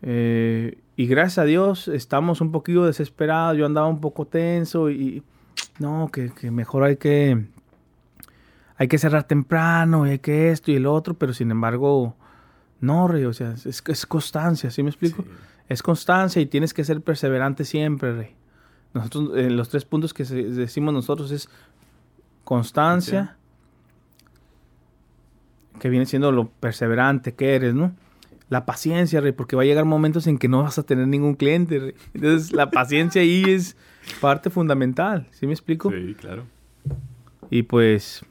eh, 0.01 0.77
y 0.97 1.07
gracias 1.07 1.37
a 1.39 1.45
Dios 1.45 1.87
estamos 1.87 2.41
un 2.41 2.51
poquito 2.51 2.85
desesperados. 2.85 3.57
Yo 3.57 3.65
andaba 3.65 3.87
un 3.87 4.01
poco 4.01 4.27
tenso 4.27 4.91
y 4.91 5.23
no, 5.79 6.09
que, 6.11 6.29
que 6.29 6.51
mejor 6.51 6.83
hay 6.83 6.97
que 6.97 7.47
hay 8.77 8.87
que 8.87 8.97
cerrar 8.97 9.23
temprano 9.25 10.05
y 10.05 10.11
hay 10.11 10.19
que 10.19 10.51
esto 10.51 10.71
y 10.71 10.75
el 10.75 10.85
otro, 10.85 11.15
pero 11.15 11.33
sin 11.33 11.51
embargo, 11.51 12.15
no, 12.79 13.07
rey, 13.07 13.25
o 13.25 13.33
sea, 13.33 13.51
es, 13.51 13.83
es 13.85 14.05
constancia, 14.05 14.69
¿sí 14.69 14.83
me 14.83 14.89
explico? 14.89 15.25
Es 15.67 15.81
constancia 15.81 16.41
y 16.41 16.45
tienes 16.45 16.73
que 16.73 16.83
ser 16.83 17.01
perseverante 17.01 17.65
siempre, 17.65 18.15
rey. 18.15 18.35
Nosotros, 18.93 19.31
eh, 19.35 19.49
los 19.49 19.69
tres 19.69 19.85
puntos 19.85 20.13
que 20.13 20.23
decimos 20.23 20.93
nosotros 20.93 21.31
es 21.31 21.49
constancia, 22.43 23.35
que 25.79 25.89
viene 25.89 26.05
siendo 26.05 26.31
lo 26.31 26.47
perseverante 26.47 27.33
que 27.33 27.55
eres, 27.55 27.73
¿no? 27.73 27.93
La 28.49 28.65
paciencia, 28.65 29.19
rey, 29.19 29.33
porque 29.33 29.55
va 29.55 29.63
a 29.63 29.65
llegar 29.65 29.85
momentos 29.85 30.25
en 30.27 30.37
que 30.37 30.47
no 30.47 30.63
vas 30.63 30.77
a 30.77 30.83
tener 30.83 31.07
ningún 31.07 31.35
cliente, 31.35 31.79
rey. 31.79 31.95
Entonces, 32.13 32.53
la 32.53 32.69
paciencia 32.69 33.21
ahí 33.21 33.43
es 33.47 33.75
parte 34.21 34.49
fundamental, 34.49 35.27
¿sí 35.31 35.47
me 35.47 35.53
explico? 35.53 35.91
Sí, 35.91 36.15
claro. 36.17 36.45
Y 37.49 37.63
pues, 37.63 38.23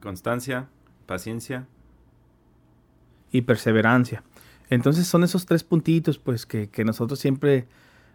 constancia, 0.00 0.68
paciencia. 1.06 1.66
Y 3.32 3.42
perseverancia. 3.42 4.24
Entonces 4.70 5.06
son 5.06 5.22
esos 5.24 5.46
tres 5.46 5.62
puntitos, 5.62 6.18
pues, 6.18 6.46
que, 6.46 6.68
nosotros 6.84 7.18
siempre, 7.18 7.66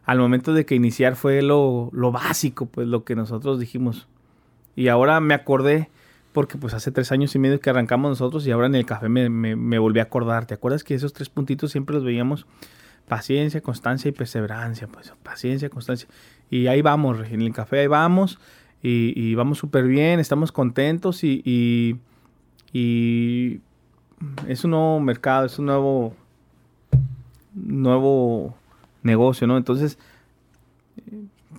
al 0.03 0.19
momento 0.19 0.53
de 0.53 0.65
que 0.65 0.75
iniciar 0.75 1.15
fue 1.15 1.41
lo, 1.41 1.89
básico, 2.11 2.65
pues, 2.65 2.87
lo 2.87 3.03
que 3.03 3.15
nosotros 3.15 3.59
dijimos. 3.59 4.07
Y 4.75 4.89
ahora 4.89 5.19
me 5.21 5.33
acordé, 5.33 5.89
porque 6.33 6.57
pues 6.57 6.73
hace 6.73 6.91
tres 6.91 7.13
años 7.13 7.33
y 7.33 7.39
medio 7.39 7.61
que 7.61 7.69
arrancamos 7.69 8.09
nosotros 8.09 8.45
y 8.45 8.51
ahora 8.51 8.67
en 8.67 8.75
el 8.75 8.85
café 8.85 9.07
me, 9.07 9.29
me 9.29 9.79
volví 9.79 9.99
a 9.99 10.03
acordar. 10.03 10.45
¿Te 10.45 10.53
acuerdas 10.53 10.83
que 10.83 10.95
esos 10.95 11.13
tres 11.13 11.29
puntitos 11.29 11.71
siempre 11.71 11.95
los 11.95 12.03
veíamos? 12.03 12.45
Paciencia, 13.07 13.61
constancia 13.61 14.09
y 14.09 14.11
perseverancia, 14.11 14.87
pues, 14.87 15.13
paciencia, 15.23 15.69
constancia. 15.69 16.09
Y 16.49 16.67
ahí 16.67 16.81
vamos, 16.81 17.19
en 17.29 17.41
el 17.41 17.53
café 17.53 17.79
ahí 17.79 17.87
vamos 17.87 18.37
y, 18.87 19.33
vamos 19.35 19.57
súper 19.57 19.85
bien, 19.87 20.19
estamos 20.19 20.51
contentos 20.51 21.23
y, 21.23 21.41
y, 22.71 23.59
es 24.47 24.63
un 24.63 24.71
nuevo 24.71 24.99
mercado, 24.99 25.47
es 25.47 25.57
un 25.57 25.65
nuevo, 25.65 26.13
nuevo 27.53 28.55
negocio, 29.01 29.47
¿no? 29.47 29.57
Entonces, 29.57 29.97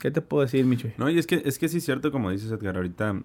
¿qué 0.01 0.11
te 0.11 0.21
puedo 0.21 0.43
decir, 0.43 0.65
Micho? 0.67 0.89
No, 0.99 1.11
y 1.11 1.19
es 1.19 1.27
que, 1.27 1.43
es 1.45 1.59
que 1.59 1.69
sí 1.69 1.79
es 1.79 1.85
cierto, 1.85 2.13
como 2.13 2.31
dices, 2.31 2.51
Edgar, 2.53 2.77
ahorita, 2.77 3.21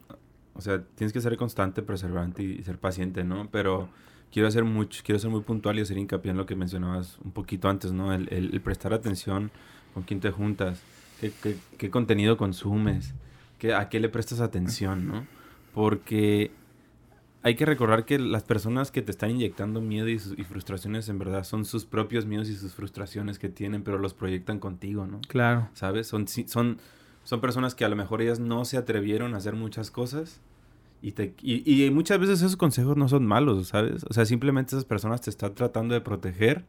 o 0.55 0.61
sea, 0.61 0.81
tienes 0.95 1.13
que 1.13 1.21
ser 1.21 1.37
constante, 1.37 1.83
perseverante 1.83 2.41
y, 2.41 2.63
ser 2.63 2.79
paciente, 2.79 3.23
¿no? 3.23 3.49
Pero 3.51 3.87
quiero 4.31 4.47
hacer 4.47 4.63
mucho, 4.63 5.03
quiero 5.05 5.19
ser 5.19 5.29
muy 5.29 5.41
puntual 5.41 5.77
y 5.77 5.81
hacer 5.81 5.97
hincapié 5.99 6.31
en 6.31 6.37
lo 6.37 6.47
que 6.47 6.55
mencionabas 6.55 7.19
un 7.23 7.31
poquito 7.31 7.69
antes, 7.69 7.91
¿no? 7.91 8.13
El, 8.13 8.61
prestar 8.63 8.93
atención 8.93 9.51
con 9.93 10.03
quién 10.03 10.19
te 10.21 10.31
juntas, 10.31 10.81
qué 11.77 11.89
contenido 11.91 12.35
consumes, 12.35 13.13
a 13.75 13.89
qué 13.89 13.99
le 13.99 14.09
prestas 14.09 14.39
atención, 14.39 15.07
¿no? 15.07 15.27
Porque 15.73 16.51
hay 17.43 17.55
que 17.55 17.65
recordar 17.65 18.05
que 18.05 18.19
las 18.19 18.43
personas 18.43 18.91
que 18.91 19.01
te 19.01 19.11
están 19.11 19.31
inyectando 19.31 19.81
miedo 19.81 20.07
y, 20.07 20.19
frustraciones 20.19 21.09
en 21.09 21.17
verdad 21.17 21.43
son 21.43 21.65
sus 21.65 21.85
propios 21.85 22.25
miedos 22.25 22.49
y 22.49 22.55
sus 22.55 22.73
frustraciones 22.73 23.39
que 23.39 23.49
tienen, 23.49 23.83
pero 23.83 23.97
los 23.97 24.13
proyectan 24.13 24.59
contigo, 24.59 25.07
¿no? 25.07 25.21
Claro. 25.27 25.69
¿Sabes? 25.73 26.07
Son, 26.07 26.27
son, 26.27 26.77
son 27.23 27.41
personas 27.41 27.73
que 27.73 27.85
a 27.85 27.89
lo 27.89 27.95
mejor 27.95 28.21
ellas 28.21 28.39
no 28.39 28.65
se 28.65 28.77
atrevieron 28.77 29.33
a 29.33 29.37
hacer 29.37 29.55
muchas 29.55 29.89
cosas 29.89 30.39
y, 31.01 31.13
te, 31.13 31.33
y, 31.41 31.85
y 31.85 31.89
muchas 31.89 32.19
veces 32.19 32.39
esos 32.41 32.57
consejos 32.57 32.95
no 32.95 33.09
son 33.09 33.25
malos, 33.25 33.69
¿sabes? 33.69 34.05
O 34.07 34.13
sea, 34.13 34.25
simplemente 34.25 34.75
esas 34.75 34.85
personas 34.85 35.21
te 35.21 35.31
están 35.31 35.55
tratando 35.55 35.95
de 35.95 36.01
proteger 36.01 36.65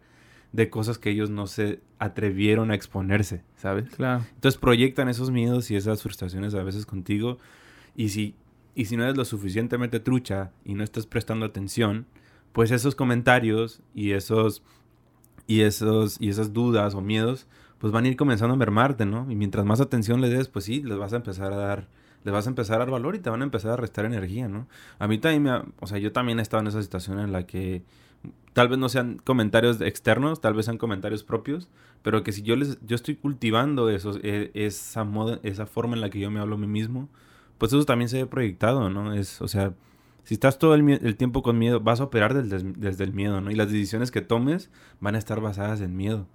de 0.52 0.68
cosas 0.68 0.98
que 0.98 1.10
ellos 1.10 1.30
no 1.30 1.46
se 1.46 1.80
atrevieron 1.98 2.70
a 2.70 2.74
exponerse, 2.74 3.42
¿sabes? 3.56 3.88
Claro. 3.90 4.24
Entonces 4.34 4.60
proyectan 4.60 5.08
esos 5.08 5.30
miedos 5.30 5.70
y 5.70 5.76
esas 5.76 6.02
frustraciones 6.02 6.54
a 6.54 6.62
veces 6.62 6.86
contigo 6.86 7.38
y 7.96 8.10
si, 8.10 8.34
y 8.74 8.84
si 8.84 8.96
no 8.96 9.04
eres 9.04 9.16
lo 9.16 9.24
suficientemente 9.24 10.00
trucha 10.00 10.50
y 10.64 10.74
no 10.74 10.84
estás 10.84 11.06
prestando 11.06 11.46
atención, 11.46 12.06
pues 12.52 12.70
esos 12.70 12.94
comentarios 12.94 13.80
y 13.94 14.12
esos 14.12 14.62
y 15.46 15.62
esos 15.62 16.20
y 16.20 16.28
esas 16.28 16.52
dudas 16.52 16.94
o 16.94 17.00
miedos 17.00 17.46
pues 17.78 17.92
van 17.92 18.04
a 18.04 18.08
ir 18.08 18.16
comenzando 18.16 18.54
a 18.54 18.56
mermarte, 18.56 19.06
¿no? 19.06 19.28
Y 19.30 19.34
mientras 19.34 19.64
más 19.66 19.80
atención 19.80 20.20
le 20.20 20.28
des, 20.28 20.48
pues 20.48 20.66
sí, 20.66 20.82
les 20.82 20.98
vas 20.98 21.12
a 21.14 21.16
empezar 21.16 21.52
a 21.52 21.56
dar 21.56 21.88
les 22.24 22.32
vas 22.32 22.46
a 22.46 22.50
empezar 22.50 22.76
a 22.76 22.78
dar 22.80 22.90
valor 22.90 23.16
y 23.16 23.18
te 23.18 23.30
van 23.30 23.40
a 23.40 23.44
empezar 23.44 23.72
a 23.72 23.76
restar 23.76 24.04
energía, 24.04 24.48
¿no? 24.48 24.68
A 24.98 25.08
mí 25.08 25.18
también 25.18 25.42
me, 25.42 25.72
o 25.80 25.86
sea, 25.86 25.98
yo 25.98 26.12
también 26.12 26.38
he 26.38 26.42
estado 26.42 26.60
en 26.60 26.68
esa 26.68 26.82
situación 26.82 27.18
en 27.18 27.32
la 27.32 27.46
que 27.46 27.82
tal 28.52 28.68
vez 28.68 28.78
no 28.78 28.88
sean 28.88 29.18
comentarios 29.24 29.80
externos, 29.80 30.40
tal 30.40 30.54
vez 30.54 30.66
sean 30.66 30.78
comentarios 30.78 31.24
propios, 31.24 31.68
pero 32.02 32.22
que 32.22 32.32
si 32.32 32.42
yo 32.42 32.56
les 32.56 32.78
yo 32.84 32.96
estoy 32.96 33.16
cultivando 33.16 33.88
eso, 33.88 34.18
e, 34.22 34.50
esa 34.54 35.04
moda, 35.04 35.40
esa 35.42 35.66
forma 35.66 35.94
en 35.94 36.00
la 36.00 36.10
que 36.10 36.20
yo 36.20 36.30
me 36.30 36.40
hablo 36.40 36.56
a 36.56 36.58
mí 36.58 36.66
mismo, 36.66 37.08
pues 37.58 37.72
eso 37.72 37.84
también 37.84 38.08
se 38.08 38.18
ve 38.18 38.26
proyectado, 38.26 38.90
¿no? 38.90 39.14
Es, 39.14 39.40
o 39.40 39.48
sea, 39.48 39.74
si 40.24 40.34
estás 40.34 40.58
todo 40.58 40.74
el, 40.74 41.16
tiempo 41.16 41.42
con 41.42 41.58
miedo, 41.58 41.80
vas 41.80 42.00
a 42.00 42.04
operar 42.04 42.34
desde, 42.34 42.72
desde, 42.76 43.04
el 43.04 43.12
miedo, 43.12 43.40
¿no? 43.40 43.50
Y 43.50 43.54
las 43.54 43.70
decisiones 43.70 44.10
que 44.10 44.20
tomes 44.20 44.70
van 45.00 45.14
a 45.14 45.18
estar 45.18 45.40
basadas 45.40 45.80
en 45.80 45.96
miedo. 45.96 46.26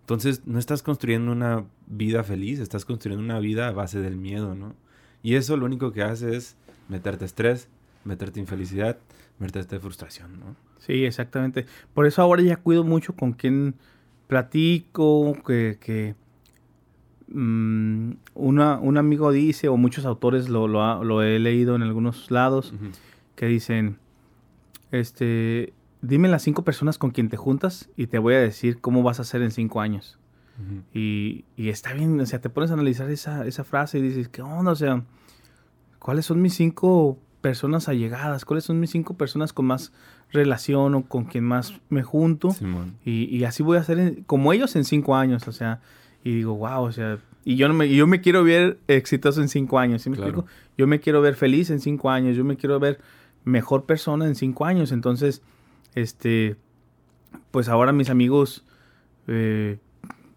Entonces, 0.00 0.46
no 0.46 0.58
estás 0.58 0.82
construyendo 0.82 1.32
una 1.32 1.64
vida 1.86 2.24
feliz, 2.24 2.58
estás 2.58 2.84
construyendo 2.84 3.24
una 3.24 3.38
vida 3.38 3.68
a 3.68 3.72
base 3.72 4.00
del 4.00 4.16
miedo, 4.16 4.54
¿no? 4.54 4.74
Y 5.22 5.36
eso 5.36 5.56
lo 5.56 5.66
único 5.66 5.92
que 5.92 6.02
hace 6.02 6.36
es 6.36 6.56
meterte 6.88 7.24
estrés, 7.24 7.68
meterte 8.04 8.40
infelicidad, 8.40 8.98
meterte 9.38 9.78
frustración, 9.78 10.40
¿no? 10.40 10.69
Sí, 10.80 11.04
exactamente. 11.04 11.66
Por 11.94 12.06
eso 12.06 12.22
ahora 12.22 12.42
ya 12.42 12.56
cuido 12.56 12.84
mucho 12.84 13.14
con 13.14 13.32
quién 13.32 13.74
platico, 14.26 15.36
que, 15.46 15.78
que 15.80 16.14
mm, 17.28 18.12
una, 18.34 18.78
un 18.78 18.96
amigo 18.96 19.30
dice, 19.30 19.68
o 19.68 19.76
muchos 19.76 20.06
autores 20.06 20.48
lo, 20.48 20.68
lo, 20.68 21.22
he 21.22 21.38
leído 21.38 21.76
en 21.76 21.82
algunos 21.82 22.30
lados, 22.30 22.72
que 23.36 23.46
dicen, 23.46 23.98
este, 24.90 25.74
dime 26.00 26.28
las 26.28 26.42
cinco 26.42 26.64
personas 26.64 26.96
con 26.96 27.10
quien 27.10 27.28
te 27.28 27.36
juntas 27.36 27.90
y 27.96 28.06
te 28.06 28.18
voy 28.18 28.34
a 28.34 28.40
decir 28.40 28.80
cómo 28.80 29.02
vas 29.02 29.20
a 29.20 29.24
ser 29.24 29.42
en 29.42 29.50
cinco 29.50 29.80
años. 29.80 30.18
y, 30.94 31.44
y, 31.56 31.70
está 31.70 31.92
bien, 31.92 32.20
o 32.20 32.26
sea, 32.26 32.40
te 32.40 32.50
pones 32.50 32.70
a 32.70 32.74
analizar 32.74 33.10
esa, 33.10 33.46
esa 33.46 33.64
frase 33.64 33.98
y 33.98 34.02
dices, 34.02 34.28
¿qué 34.28 34.42
onda? 34.42 34.72
O 34.72 34.76
sea, 34.76 35.04
¿cuáles 35.98 36.26
son 36.26 36.40
mis 36.40 36.54
cinco 36.54 37.18
personas 37.40 37.88
allegadas? 37.88 38.44
¿Cuáles 38.44 38.64
son 38.64 38.78
mis 38.78 38.90
cinco 38.90 39.14
personas 39.14 39.52
con 39.52 39.66
más 39.66 39.92
relación 40.32 40.94
o 40.94 41.02
con 41.02 41.24
quien 41.24 41.44
más 41.44 41.74
me 41.88 42.02
junto? 42.02 42.54
Y, 43.04 43.24
y, 43.36 43.44
así 43.44 43.62
voy 43.62 43.78
a 43.78 43.84
ser 43.84 44.22
como 44.26 44.52
ellos 44.52 44.76
en 44.76 44.84
cinco 44.84 45.16
años, 45.16 45.48
o 45.48 45.52
sea, 45.52 45.80
y 46.22 46.34
digo, 46.34 46.54
wow, 46.54 46.82
o 46.82 46.92
sea, 46.92 47.18
y 47.44 47.56
yo, 47.56 47.68
no 47.68 47.74
me, 47.74 47.88
yo 47.88 48.06
me 48.06 48.20
quiero 48.20 48.44
ver 48.44 48.78
exitoso 48.86 49.40
en 49.40 49.48
cinco 49.48 49.78
años, 49.78 50.02
¿sí 50.02 50.10
me 50.10 50.16
explico? 50.16 50.46
Yo 50.76 50.86
me 50.86 51.00
quiero 51.00 51.20
ver 51.20 51.34
feliz 51.34 51.70
en 51.70 51.80
cinco 51.80 52.10
años, 52.10 52.36
yo 52.36 52.44
me 52.44 52.56
quiero 52.56 52.78
ver 52.78 53.00
mejor 53.44 53.84
persona 53.84 54.26
en 54.26 54.34
cinco 54.34 54.66
años, 54.66 54.92
entonces, 54.92 55.42
este, 55.94 56.56
pues 57.50 57.68
ahora 57.68 57.92
mis 57.92 58.10
amigos, 58.10 58.64
eh, 59.26 59.78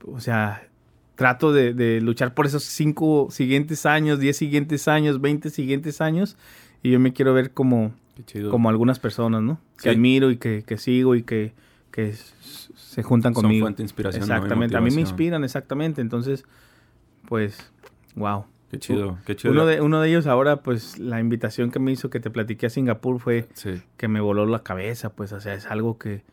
o 0.08 0.20
sea, 0.20 0.68
trato 1.16 1.52
de, 1.52 1.74
de, 1.74 2.02
luchar 2.02 2.34
por 2.34 2.46
esos 2.46 2.64
cinco 2.64 3.28
siguientes 3.30 3.86
años, 3.86 4.20
diez 4.20 4.38
siguientes 4.38 4.88
años, 4.88 5.20
veinte 5.20 5.50
siguientes 5.50 6.02
años, 6.02 6.38
y 6.82 6.92
yo 6.92 7.00
me 7.00 7.14
quiero 7.14 7.34
ver 7.34 7.52
como, 7.52 7.94
como 8.50 8.70
algunas 8.70 9.00
personas, 9.00 9.42
¿no? 9.42 9.60
Que 9.82 9.90
admiro 9.90 10.32
y 10.32 10.38
que, 10.38 10.78
sigo 10.78 11.16
y 11.16 11.24
que, 11.24 11.54
se 11.92 13.04
juntan 13.04 13.34
conmigo. 13.34 13.66
Son 13.66 13.66
fuente 13.66 13.78
de 13.78 13.84
inspiración. 13.84 14.24
Exactamente, 14.24 14.78
a 14.78 14.82
mí 14.82 14.92
me 14.92 15.02
inspiran, 15.02 15.44
exactamente. 15.44 16.02
Entonces, 16.02 16.46
pues, 17.28 17.72
wow. 18.16 18.46
Qué 18.72 18.80
chido, 18.80 19.20
qué 19.26 19.36
chido. 19.36 19.54
Uno 19.54 19.66
de, 19.68 19.82
uno 19.82 20.02
de 20.02 20.10
ellos 20.10 20.26
ahora, 20.26 20.64
pues, 20.64 20.98
la 20.98 21.20
invitación 21.20 21.70
que 21.70 21.80
me 21.80 21.92
hizo 21.92 22.10
que 22.10 22.20
te 22.20 22.32
platiqué 22.32 22.66
a 22.66 22.70
Singapur 22.70 23.20
fue 23.20 23.48
que 23.98 24.08
me 24.08 24.20
voló 24.20 24.46
la 24.46 24.64
cabeza, 24.64 25.14
pues, 25.14 25.32
o 25.32 25.40
sea, 25.40 25.54
es 25.54 25.68
algo 25.68 26.00
que, 26.00 26.24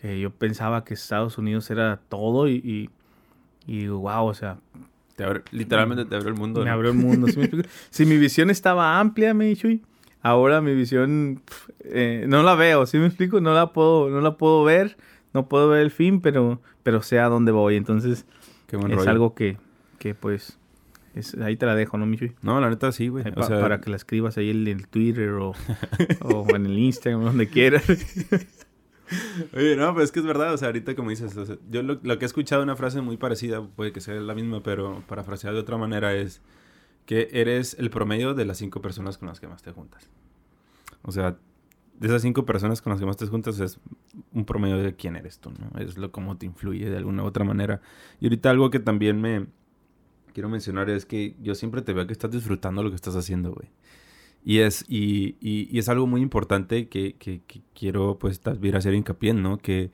que 0.00 0.20
yo 0.20 0.30
pensaba 0.30 0.84
que 0.84 0.94
Estados 0.94 1.38
Unidos 1.38 1.70
era 1.70 2.00
todo 2.08 2.48
y, 2.48 2.90
y, 3.66 3.86
wow, 3.88 4.26
o 4.26 4.34
sea... 4.34 4.58
Te 5.16 5.24
literalmente 5.50 6.04
te 6.04 6.14
abrió 6.14 6.28
el 6.28 6.38
mundo. 6.38 6.62
Me 6.62 6.70
abrió 6.70 6.92
el 6.92 6.96
mundo, 6.96 7.26
Si 7.90 8.06
mi 8.06 8.18
visión 8.18 8.50
estaba 8.50 9.00
amplia, 9.00 9.34
me 9.34 9.54
Chuy, 9.56 9.82
ahora 10.22 10.60
mi 10.60 10.74
visión 10.74 11.42
eh, 11.80 12.24
no 12.28 12.42
la 12.42 12.54
veo, 12.54 12.86
¿sí 12.86 12.98
me 12.98 13.06
explico? 13.06 13.40
No 13.40 13.54
la 13.54 13.72
puedo, 13.72 14.10
no 14.10 14.20
la 14.20 14.36
puedo 14.36 14.64
ver, 14.64 14.96
no 15.32 15.48
puedo 15.48 15.68
ver 15.68 15.80
el 15.80 15.90
fin, 15.90 16.20
pero, 16.20 16.60
pero 16.82 17.02
sé 17.02 17.18
a 17.18 17.28
dónde 17.28 17.52
voy, 17.52 17.76
entonces 17.76 18.26
es 18.70 19.06
algo 19.06 19.34
que, 19.34 19.56
que 19.98 20.14
pues 20.14 20.58
ahí 21.42 21.56
te 21.56 21.66
la 21.66 21.74
dejo, 21.74 21.98
¿no, 21.98 22.06
Michuy? 22.06 22.32
No, 22.42 22.60
la 22.60 22.70
neta 22.70 22.92
sí, 22.92 23.08
güey. 23.08 23.24
para 23.24 23.80
que 23.80 23.90
la 23.90 23.96
escribas 23.96 24.38
ahí 24.38 24.50
en 24.50 24.66
el 24.66 24.88
Twitter 24.88 25.30
o, 25.30 25.54
en 26.54 26.66
el 26.66 26.78
Instagram, 26.78 27.24
donde 27.24 27.48
quieras. 27.48 27.84
Oye, 29.54 29.74
no, 29.74 29.94
pues 29.94 30.06
es 30.06 30.12
que 30.12 30.20
es 30.20 30.26
verdad, 30.26 30.52
o 30.52 30.58
sea, 30.58 30.68
ahorita 30.68 30.94
como 30.94 31.10
dices, 31.10 31.34
yo 31.70 31.82
lo, 31.82 32.00
que 32.00 32.24
he 32.24 32.26
escuchado 32.26 32.62
una 32.62 32.76
frase 32.76 33.00
muy 33.00 33.16
parecida, 33.16 33.62
puede 33.62 33.92
que 33.92 34.00
sea 34.00 34.14
la 34.14 34.34
misma, 34.34 34.62
pero 34.62 35.02
parafraseada 35.08 35.54
de 35.54 35.60
otra 35.60 35.78
manera 35.78 36.14
es 36.14 36.42
que 37.08 37.30
eres 37.32 37.74
el 37.78 37.88
promedio 37.88 38.34
de 38.34 38.44
las 38.44 38.58
cinco 38.58 38.82
personas 38.82 39.16
con 39.16 39.28
las 39.28 39.40
que 39.40 39.48
más 39.48 39.62
te 39.62 39.72
juntas. 39.72 40.10
O 41.00 41.10
sea, 41.10 41.38
de 41.98 42.06
esas 42.06 42.20
cinco 42.20 42.44
personas 42.44 42.82
con 42.82 42.90
las 42.90 43.00
que 43.00 43.06
más 43.06 43.16
te 43.16 43.26
juntas 43.26 43.58
es 43.60 43.80
un 44.34 44.44
promedio 44.44 44.76
de 44.76 44.94
quién 44.94 45.16
eres 45.16 45.38
tú, 45.38 45.50
¿no? 45.58 45.80
Es 45.80 45.96
lo 45.96 46.12
cómo 46.12 46.36
te 46.36 46.44
influye 46.44 46.90
de 46.90 46.98
alguna 46.98 47.22
u 47.22 47.26
otra 47.26 47.46
manera. 47.46 47.80
Y 48.20 48.26
ahorita 48.26 48.50
algo 48.50 48.68
que 48.68 48.78
también 48.78 49.22
me, 49.22 49.46
quiero 50.34 50.50
mencionar 50.50 50.90
es 50.90 51.06
que 51.06 51.34
yo 51.40 51.54
siempre 51.54 51.80
te 51.80 51.94
veo 51.94 52.06
que 52.06 52.12
estás 52.12 52.30
disfrutando 52.30 52.82
lo 52.82 52.90
que 52.90 52.96
estás 52.96 53.16
haciendo, 53.16 53.54
güey. 53.54 53.70
Y 54.44 54.58
es, 54.58 54.84
y, 54.86 55.36
y, 55.40 55.78
es 55.78 55.88
algo 55.88 56.06
muy 56.06 56.20
importante 56.20 56.88
que, 56.88 57.14
que, 57.14 57.40
quiero 57.74 58.18
pues 58.18 58.40
también 58.40 58.76
hacer 58.76 58.92
hincapié, 58.92 59.32
¿no? 59.32 59.56
Que 59.56 59.90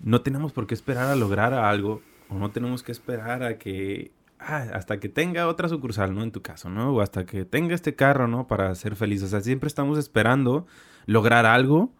no 0.00 0.22
tenemos 0.22 0.50
por 0.50 0.66
qué 0.66 0.74
esperar 0.74 1.06
a 1.06 1.14
lograr 1.14 1.54
algo 1.54 2.02
o 2.28 2.34
no 2.34 2.50
tenemos 2.50 2.82
que 2.82 2.90
esperar 2.90 3.44
a 3.44 3.58
que 3.58 4.10
ah, 4.46 4.66
hasta 4.74 5.00
que 5.00 5.08
tenga 5.08 5.48
otra 5.48 5.68
sucursal, 5.68 6.14
¿no? 6.14 6.22
En 6.22 6.32
tu 6.32 6.42
caso, 6.42 6.68
¿no? 6.70 6.92
O 6.92 7.00
hasta 7.00 7.24
que 7.24 7.44
tenga 7.44 7.74
este 7.74 7.94
carro, 7.94 8.28
¿no? 8.28 8.46
Para 8.46 8.74
ser 8.74 8.96
feliz. 8.96 9.22
O 9.22 9.28
sea, 9.28 9.40
siempre 9.40 9.68
estamos 9.68 9.98
esperando 9.98 10.66
lograr 11.06 11.46
algo 11.46 11.92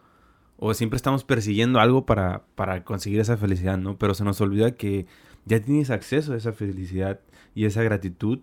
o 0.56 0.74
siempre 0.74 0.96
estamos 0.96 1.24
persiguiendo 1.24 1.80
algo 1.80 2.06
para, 2.06 2.42
para 2.54 2.84
conseguir 2.84 3.20
esa 3.20 3.36
felicidad, 3.36 3.78
¿no? 3.78 3.98
Pero 3.98 4.14
se 4.14 4.24
nos 4.24 4.40
olvida 4.40 4.72
que 4.72 5.06
ya 5.44 5.60
tienes 5.60 5.90
acceso 5.90 6.34
a 6.34 6.36
esa 6.36 6.52
felicidad 6.52 7.20
y 7.54 7.64
esa 7.64 7.82
gratitud 7.82 8.38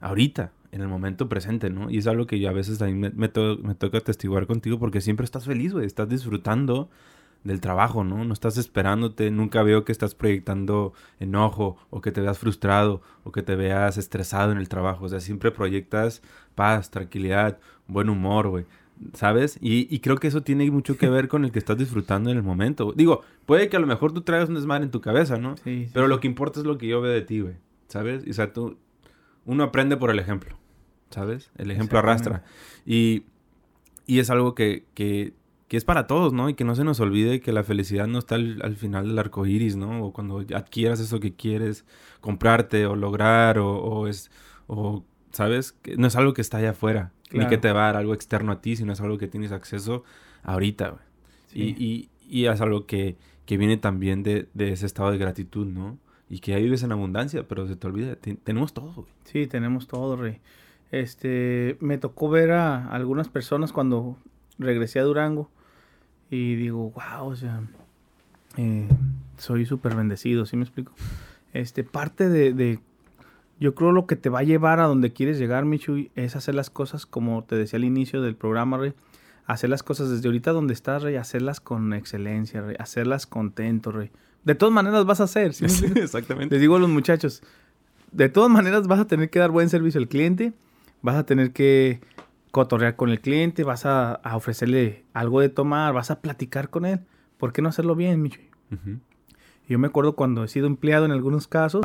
ahorita, 0.00 0.52
en 0.72 0.80
el 0.80 0.88
momento 0.88 1.28
presente, 1.28 1.70
¿no? 1.70 1.90
Y 1.90 1.98
es 1.98 2.06
algo 2.06 2.26
que 2.26 2.40
yo 2.40 2.48
a 2.48 2.52
veces 2.52 2.78
también 2.78 2.98
me, 2.98 3.10
me, 3.10 3.28
toca 3.28 4.00
testiguar 4.00 4.46
contigo 4.46 4.78
porque 4.78 5.00
siempre 5.00 5.24
estás 5.24 5.44
feliz, 5.44 5.72
güey, 5.72 5.86
estás 5.86 6.08
disfrutando 6.08 6.90
del 7.44 7.60
trabajo, 7.60 8.04
¿no? 8.04 8.24
No 8.24 8.32
estás 8.32 8.56
esperándote, 8.56 9.30
nunca 9.30 9.62
veo 9.62 9.84
que 9.84 9.92
estás 9.92 10.14
proyectando 10.14 10.92
enojo 11.20 11.76
o 11.90 12.00
que 12.00 12.12
te 12.12 12.20
veas 12.20 12.38
frustrado 12.38 13.02
o 13.24 13.32
que 13.32 13.42
te 13.42 13.56
veas 13.56 13.96
estresado 13.98 14.52
en 14.52 14.58
el 14.58 14.68
trabajo, 14.68 15.06
o 15.06 15.08
sea, 15.08 15.20
siempre 15.20 15.50
proyectas 15.50 16.22
paz, 16.54 16.90
tranquilidad, 16.90 17.58
buen 17.86 18.08
humor, 18.08 18.48
güey. 18.48 18.64
¿Sabes? 19.14 19.58
Y, 19.60 19.92
y, 19.92 19.98
creo 19.98 20.16
que 20.16 20.28
eso 20.28 20.42
tiene 20.42 20.70
mucho 20.70 20.96
que 20.96 21.08
ver 21.10 21.26
con 21.26 21.44
el 21.44 21.50
que 21.50 21.58
estás 21.58 21.76
disfrutando 21.76 22.30
en 22.30 22.36
el 22.36 22.42
momento. 22.44 22.92
Digo, 22.94 23.22
puede 23.46 23.68
que 23.68 23.76
a 23.76 23.80
lo 23.80 23.86
mejor 23.88 24.12
tú 24.12 24.20
traigas 24.20 24.48
un 24.48 24.54
desmadre 24.54 24.84
en 24.84 24.92
tu 24.92 25.00
cabeza, 25.00 25.38
¿no? 25.38 25.56
Sí, 25.56 25.88
Pero 25.92 26.06
lo 26.06 26.20
que 26.20 26.28
importa 26.28 26.60
es 26.60 26.66
lo 26.66 26.78
que 26.78 26.86
yo 26.86 27.00
veo 27.00 27.10
de 27.10 27.22
ti, 27.22 27.40
güey. 27.40 27.54
¿sabes? 27.92 28.24
o 28.26 28.32
sea, 28.32 28.54
tú, 28.54 28.78
uno 29.44 29.64
aprende 29.64 29.98
por 29.98 30.10
el 30.10 30.18
ejemplo, 30.18 30.56
¿sabes? 31.10 31.50
El 31.58 31.70
ejemplo 31.70 31.98
arrastra. 31.98 32.42
Y, 32.86 33.24
y 34.06 34.18
es 34.20 34.30
algo 34.30 34.54
que, 34.54 34.86
que, 34.94 35.34
que, 35.72 35.78
es 35.78 35.84
para 35.84 36.06
todos, 36.06 36.34
¿no? 36.34 36.50
Y 36.50 36.54
que 36.54 36.64
no 36.64 36.74
se 36.74 36.84
nos 36.84 37.00
olvide 37.00 37.40
que 37.40 37.50
la 37.50 37.64
felicidad 37.64 38.06
no 38.06 38.18
está 38.18 38.34
al, 38.34 38.76
final 38.76 39.08
del 39.08 39.18
arco 39.18 39.46
iris, 39.46 39.74
¿no? 39.74 40.04
O 40.04 40.12
cuando 40.12 40.44
adquieras 40.54 41.00
eso 41.00 41.18
que 41.18 41.32
quieres 41.32 41.86
comprarte 42.20 42.84
o 42.84 42.94
lograr 42.94 43.58
o, 43.58 44.06
es, 44.06 44.30
o, 44.66 45.02
¿sabes? 45.30 45.72
Que 45.72 45.96
no 45.96 46.06
es 46.08 46.16
algo 46.16 46.34
que 46.34 46.42
está 46.42 46.58
allá 46.58 46.70
afuera, 46.70 47.12
ni 47.32 47.46
que 47.46 47.56
te 47.56 47.72
va 47.72 47.84
a 47.84 47.86
dar 47.86 47.96
algo 47.96 48.12
externo 48.12 48.52
a 48.52 48.60
ti, 48.60 48.76
sino 48.76 48.92
es 48.92 49.00
algo 49.00 49.16
que 49.16 49.28
tienes 49.28 49.50
acceso 49.50 50.04
ahorita, 50.42 50.90
güey. 50.90 51.02
Y, 51.54 51.84
y, 51.84 52.08
y, 52.28 52.46
es 52.46 52.60
algo 52.60 52.86
que, 52.86 53.16
que 53.46 53.56
viene 53.56 53.78
también 53.78 54.22
de, 54.22 54.48
de 54.52 54.72
ese 54.72 54.84
estado 54.84 55.10
de 55.10 55.16
gratitud, 55.16 55.66
¿no? 55.66 55.96
y 56.28 56.40
que 56.40 56.54
ahí 56.54 56.62
vives 56.62 56.82
en 56.82 56.92
abundancia, 56.92 57.46
pero 57.46 57.66
se 57.66 57.76
te 57.76 57.86
olvida, 57.86 58.16
tenemos 58.16 58.72
todo, 58.72 58.92
güey. 58.94 59.08
Sí, 59.24 59.46
tenemos 59.46 59.86
todo, 59.86 60.16
Rey. 60.16 60.40
Este, 60.90 61.76
me 61.80 61.98
tocó 61.98 62.30
ver 62.30 62.52
a 62.52 62.88
algunas 62.88 63.28
personas 63.28 63.70
cuando 63.70 64.16
regresé 64.58 64.98
a 64.98 65.02
Durango 65.02 65.50
y 66.36 66.56
digo, 66.56 66.90
wow, 66.90 67.28
o 67.28 67.36
sea, 67.36 67.60
eh, 68.56 68.88
soy 69.38 69.66
súper 69.66 69.94
bendecido, 69.94 70.46
¿sí 70.46 70.56
me 70.56 70.62
explico? 70.62 70.92
Este, 71.52 71.84
parte 71.84 72.28
de, 72.28 72.52
de, 72.52 72.78
yo 73.60 73.74
creo 73.74 73.92
lo 73.92 74.06
que 74.06 74.16
te 74.16 74.28
va 74.28 74.40
a 74.40 74.44
llevar 74.44 74.80
a 74.80 74.84
donde 74.84 75.12
quieres 75.12 75.38
llegar, 75.38 75.64
Michu, 75.64 76.08
es 76.16 76.34
hacer 76.34 76.54
las 76.54 76.70
cosas 76.70 77.06
como 77.06 77.44
te 77.44 77.56
decía 77.56 77.76
al 77.76 77.84
inicio 77.84 78.22
del 78.22 78.34
programa, 78.34 78.78
Rey, 78.78 78.94
hacer 79.46 79.70
las 79.70 79.82
cosas 79.82 80.10
desde 80.10 80.26
ahorita 80.28 80.52
donde 80.52 80.74
estás, 80.74 81.02
Rey, 81.02 81.16
hacerlas 81.16 81.60
con 81.60 81.92
excelencia, 81.92 82.62
Rey, 82.62 82.76
hacerlas 82.78 83.26
contento, 83.26 83.92
Rey 83.92 84.10
de 84.44 84.54
todas 84.54 84.72
maneras 84.72 85.04
vas 85.04 85.20
a 85.20 85.24
hacer. 85.24 85.54
¿sí? 85.54 85.64
Exactamente. 85.96 86.54
Les 86.54 86.60
digo 86.60 86.76
a 86.76 86.78
los 86.78 86.88
muchachos, 86.88 87.42
de 88.10 88.28
todas 88.28 88.50
maneras 88.50 88.86
vas 88.86 89.00
a 89.00 89.06
tener 89.06 89.30
que 89.30 89.38
dar 89.38 89.50
buen 89.50 89.68
servicio 89.68 90.00
al 90.00 90.08
cliente, 90.08 90.52
vas 91.00 91.16
a 91.16 91.24
tener 91.24 91.52
que 91.52 92.00
cotorrear 92.52 92.96
con 92.96 93.08
el 93.08 93.20
cliente, 93.20 93.64
vas 93.64 93.86
a, 93.86 94.20
ofrecerle 94.34 95.04
algo 95.14 95.40
de 95.40 95.48
tomar, 95.48 95.92
vas 95.92 96.12
a 96.12 96.20
platicar 96.20 96.70
con 96.70 96.84
él. 96.84 97.00
¿Por 97.38 97.52
qué 97.52 97.62
no 97.62 97.70
hacerlo 97.70 97.96
bien, 97.96 98.22
Micho? 98.22 98.40
Yo 99.68 99.78
me 99.78 99.88
acuerdo 99.88 100.14
cuando 100.14 100.44
he 100.44 100.48
sido 100.48 100.66
empleado 100.66 101.06
en 101.06 101.12
algunos 101.12 101.48
casos, 101.48 101.84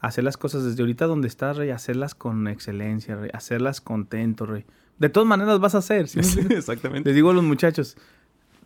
hacer 0.00 0.24
las 0.24 0.36
cosas 0.36 0.64
desde 0.64 0.82
ahorita 0.82 1.06
donde 1.06 1.28
estás, 1.28 1.56
rey, 1.56 1.70
hacerlas 1.70 2.14
con 2.14 2.48
excelencia, 2.48 3.14
rey, 3.14 3.30
hacerlas 3.32 3.80
contento, 3.80 4.46
rey. 4.46 4.64
De 4.98 5.10
todas 5.10 5.28
maneras 5.28 5.60
vas 5.60 5.74
a 5.74 5.78
hacer. 5.78 6.08
¿sí? 6.08 6.20
Exactamente. 6.50 7.08
Les 7.08 7.14
digo 7.14 7.30
a 7.30 7.34
los 7.34 7.44
muchachos, 7.44 7.96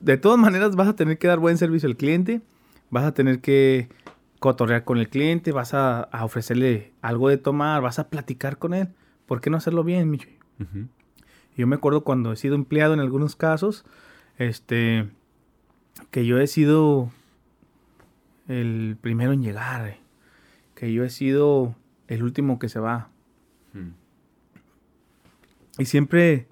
de 0.01 0.17
todas 0.19 0.39
maneras 0.39 0.77
vas 0.77 0.89
a 0.89 0.95
tener 0.95 1.19
que 1.19 1.27
dar 1.27 1.41
buen 1.41 1.59
servicio 1.59 1.89
al 1.89 1.97
cliente, 1.97 2.43
vas 2.91 3.05
a 3.05 3.13
tener 3.13 3.41
que 3.41 3.89
cotorrear 4.39 4.85
con 4.85 4.99
el 4.99 5.09
cliente, 5.09 5.51
vas 5.51 5.75
a, 5.75 6.09
ofrecerle 6.23 6.93
algo 7.03 7.29
de 7.29 7.39
tomar, 7.39 7.83
vas 7.83 7.99
a 7.99 8.09
platicar 8.09 8.59
con 8.59 8.73
él. 8.73 8.89
¿Por 9.27 9.41
qué 9.41 9.51
no 9.51 9.57
hacerlo 9.57 9.83
bien, 9.83 10.11
Micho? 10.11 10.29
Yo 11.59 11.67
me 11.67 11.75
acuerdo 11.75 12.05
cuando 12.05 12.33
he 12.33 12.37
sido 12.37 12.55
empleado 12.55 12.95
en 12.95 13.01
algunos 13.01 13.35
casos, 13.35 13.85
este, 14.39 15.09
que 16.13 16.25
yo 16.25 16.39
he 16.39 16.47
sido 16.47 17.11
el 18.47 18.97
primero 19.01 19.33
en 19.33 19.43
llegar, 19.43 19.89
eh, 19.89 19.99
que 20.77 20.93
yo 20.93 21.03
he 21.03 21.11
sido 21.11 21.75
el 22.07 22.23
último 22.23 22.61
que 22.61 22.69
se 22.69 22.79
va. 22.79 23.11
Hmm. 23.73 23.91
Y 25.79 25.87
siempre 25.87 26.47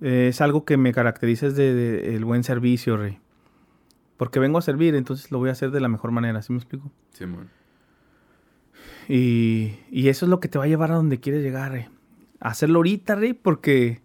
eh, 0.00 0.28
es 0.28 0.40
algo 0.40 0.64
que 0.64 0.76
me 0.76 0.92
caracteriza 0.92 1.48
es 1.48 1.56
de, 1.56 2.14
el 2.14 2.24
buen 2.24 2.44
servicio, 2.44 2.96
Rey. 2.96 3.18
Porque 4.16 4.38
vengo 4.38 4.58
a 4.58 4.62
servir, 4.62 4.94
entonces 4.94 5.32
lo 5.32 5.38
voy 5.38 5.48
a 5.48 5.52
hacer 5.52 5.72
de 5.72 5.80
la 5.80 5.88
mejor 5.88 6.12
manera, 6.12 6.42
¿sí 6.42 6.52
me 6.52 6.60
explico? 6.60 6.92
Sí, 7.10 7.26
man. 7.26 7.50
Y, 9.08 9.80
y 9.90 10.08
eso 10.08 10.26
es 10.26 10.30
lo 10.30 10.38
que 10.38 10.46
te 10.46 10.58
va 10.58 10.64
a 10.64 10.68
llevar 10.68 10.92
a 10.92 10.94
donde 10.94 11.18
quieres 11.18 11.42
llegar, 11.42 11.72
Rey. 11.72 11.88
Hacerlo 12.40 12.78
ahorita, 12.78 13.14
Rey, 13.14 13.32
porque 13.32 14.00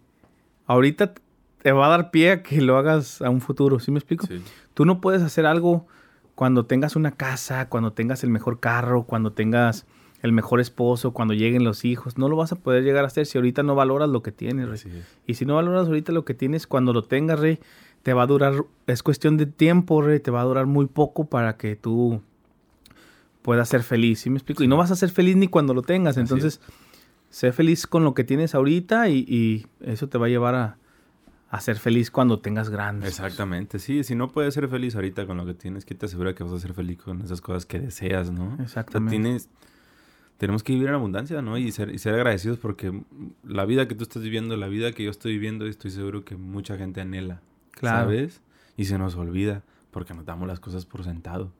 ahorita 0.66 1.14
te 1.62 1.72
va 1.72 1.86
a 1.86 1.90
dar 1.90 2.10
pie 2.10 2.30
a 2.30 2.42
que 2.42 2.60
lo 2.60 2.76
hagas 2.76 3.22
a 3.22 3.30
un 3.30 3.40
futuro, 3.40 3.78
¿sí 3.78 3.90
me 3.90 3.98
explico? 3.98 4.26
Sí. 4.26 4.42
Tú 4.74 4.84
no 4.84 5.00
puedes 5.00 5.22
hacer 5.22 5.46
algo 5.46 5.86
cuando 6.34 6.66
tengas 6.66 6.96
una 6.96 7.12
casa, 7.12 7.68
cuando 7.68 7.92
tengas 7.92 8.24
el 8.24 8.30
mejor 8.30 8.58
carro, 8.60 9.04
cuando 9.04 9.32
tengas 9.32 9.86
el 10.22 10.32
mejor 10.32 10.60
esposo, 10.60 11.12
cuando 11.12 11.34
lleguen 11.34 11.64
los 11.64 11.84
hijos. 11.84 12.16
No 12.16 12.28
lo 12.28 12.36
vas 12.36 12.52
a 12.52 12.56
poder 12.56 12.84
llegar 12.84 13.04
a 13.04 13.08
hacer 13.08 13.26
si 13.26 13.38
ahorita 13.38 13.62
no 13.62 13.74
valoras 13.74 14.08
lo 14.08 14.22
que 14.22 14.32
tienes, 14.32 14.68
Rey. 14.68 15.02
Y 15.26 15.34
si 15.34 15.44
no 15.44 15.56
valoras 15.56 15.88
ahorita 15.88 16.12
lo 16.12 16.24
que 16.24 16.34
tienes, 16.34 16.66
cuando 16.66 16.92
lo 16.92 17.02
tengas, 17.02 17.38
Rey, 17.40 17.58
te 18.02 18.12
va 18.12 18.22
a 18.22 18.26
durar, 18.26 18.64
es 18.86 19.02
cuestión 19.02 19.36
de 19.36 19.46
tiempo, 19.46 20.00
Rey, 20.02 20.20
te 20.20 20.30
va 20.30 20.40
a 20.40 20.44
durar 20.44 20.66
muy 20.66 20.86
poco 20.86 21.26
para 21.26 21.56
que 21.56 21.76
tú 21.76 22.22
puedas 23.42 23.68
ser 23.68 23.82
feliz, 23.82 24.20
¿sí 24.20 24.30
me 24.30 24.36
explico? 24.36 24.62
Y 24.62 24.68
no 24.68 24.76
vas 24.76 24.90
a 24.90 24.96
ser 24.96 25.10
feliz 25.10 25.36
ni 25.36 25.48
cuando 25.48 25.74
lo 25.74 25.82
tengas, 25.82 26.16
entonces 26.16 26.60
sé 27.32 27.50
feliz 27.50 27.86
con 27.86 28.04
lo 28.04 28.12
que 28.12 28.24
tienes 28.24 28.54
ahorita 28.54 29.08
y, 29.08 29.66
eso 29.80 30.08
te 30.08 30.18
va 30.18 30.26
a 30.26 30.28
llevar 30.28 30.54
a, 30.54 31.60
ser 31.60 31.78
feliz 31.78 32.10
cuando 32.10 32.40
tengas 32.40 32.70
grandes. 32.70 33.08
Exactamente, 33.08 33.78
sí, 33.78 34.04
si 34.04 34.14
no 34.14 34.30
puedes 34.30 34.54
ser 34.54 34.68
feliz 34.68 34.94
ahorita 34.94 35.26
con 35.26 35.36
lo 35.36 35.44
que 35.44 35.54
tienes, 35.54 35.84
¿qué 35.84 35.94
te 35.94 36.06
asegura 36.06 36.34
que 36.34 36.44
vas 36.44 36.52
a 36.52 36.58
ser 36.58 36.72
feliz 36.72 36.98
con 36.98 37.20
esas 37.20 37.40
cosas 37.40 37.66
que 37.66 37.78
deseas, 37.78 38.30
no? 38.30 38.56
Exactamente. 38.62 39.18
tienes, 39.18 39.48
tenemos 40.38 40.62
que 40.62 40.72
vivir 40.72 40.88
en 40.88 40.94
abundancia, 40.94 41.42
¿no? 41.42 41.58
Y 41.58 41.72
ser, 41.72 41.90
y 41.94 41.98
ser 41.98 42.14
agradecidos 42.14 42.58
porque 42.58 43.02
la 43.44 43.64
vida 43.64 43.88
que 43.88 43.94
tú 43.94 44.02
estás 44.02 44.22
viviendo, 44.22 44.56
la 44.56 44.68
vida 44.68 44.92
que 44.92 45.04
yo 45.04 45.10
estoy 45.10 45.32
viviendo, 45.32 45.66
estoy 45.66 45.90
seguro 45.90 46.24
que 46.24 46.36
mucha 46.36 46.76
gente 46.76 47.00
anhela. 47.00 47.40
Claro. 47.72 48.04
¿Sabes? 48.04 48.40
Y 48.76 48.86
se 48.86 48.98
nos 48.98 49.14
olvida 49.16 49.62
porque 49.90 50.14
nos 50.14 50.24
damos 50.24 50.48
las 50.48 50.60
cosas 50.60 50.86
por 50.86 51.04
sentado. 51.04 51.52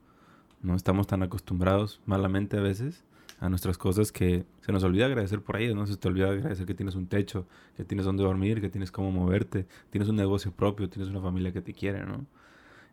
No 0.61 0.75
estamos 0.75 1.07
tan 1.07 1.21
acostumbrados, 1.23 2.01
malamente 2.05 2.57
a 2.57 2.61
veces, 2.61 3.03
a 3.43 3.49
nuestras 3.49 3.77
cosas 3.77 4.13
que 4.13 4.45
se 4.61 4.71
nos 4.71 4.85
olvida 4.85 5.05
agradecer 5.05 5.41
por 5.41 5.57
ellas, 5.57 5.75
¿no? 5.75 5.85
Se 5.85 5.97
te 5.97 6.07
olvida 6.07 6.29
agradecer 6.29 6.65
que 6.65 6.73
tienes 6.73 6.95
un 6.95 7.07
techo, 7.07 7.45
que 7.75 7.83
tienes 7.83 8.05
donde 8.05 8.23
dormir, 8.23 8.61
que 8.61 8.69
tienes 8.69 8.89
cómo 8.89 9.11
moverte, 9.11 9.67
tienes 9.89 10.07
un 10.07 10.15
negocio 10.15 10.53
propio, 10.53 10.87
tienes 10.87 11.09
una 11.09 11.19
familia 11.19 11.51
que 11.51 11.59
te 11.59 11.73
quiere, 11.73 12.05
¿no? 12.05 12.25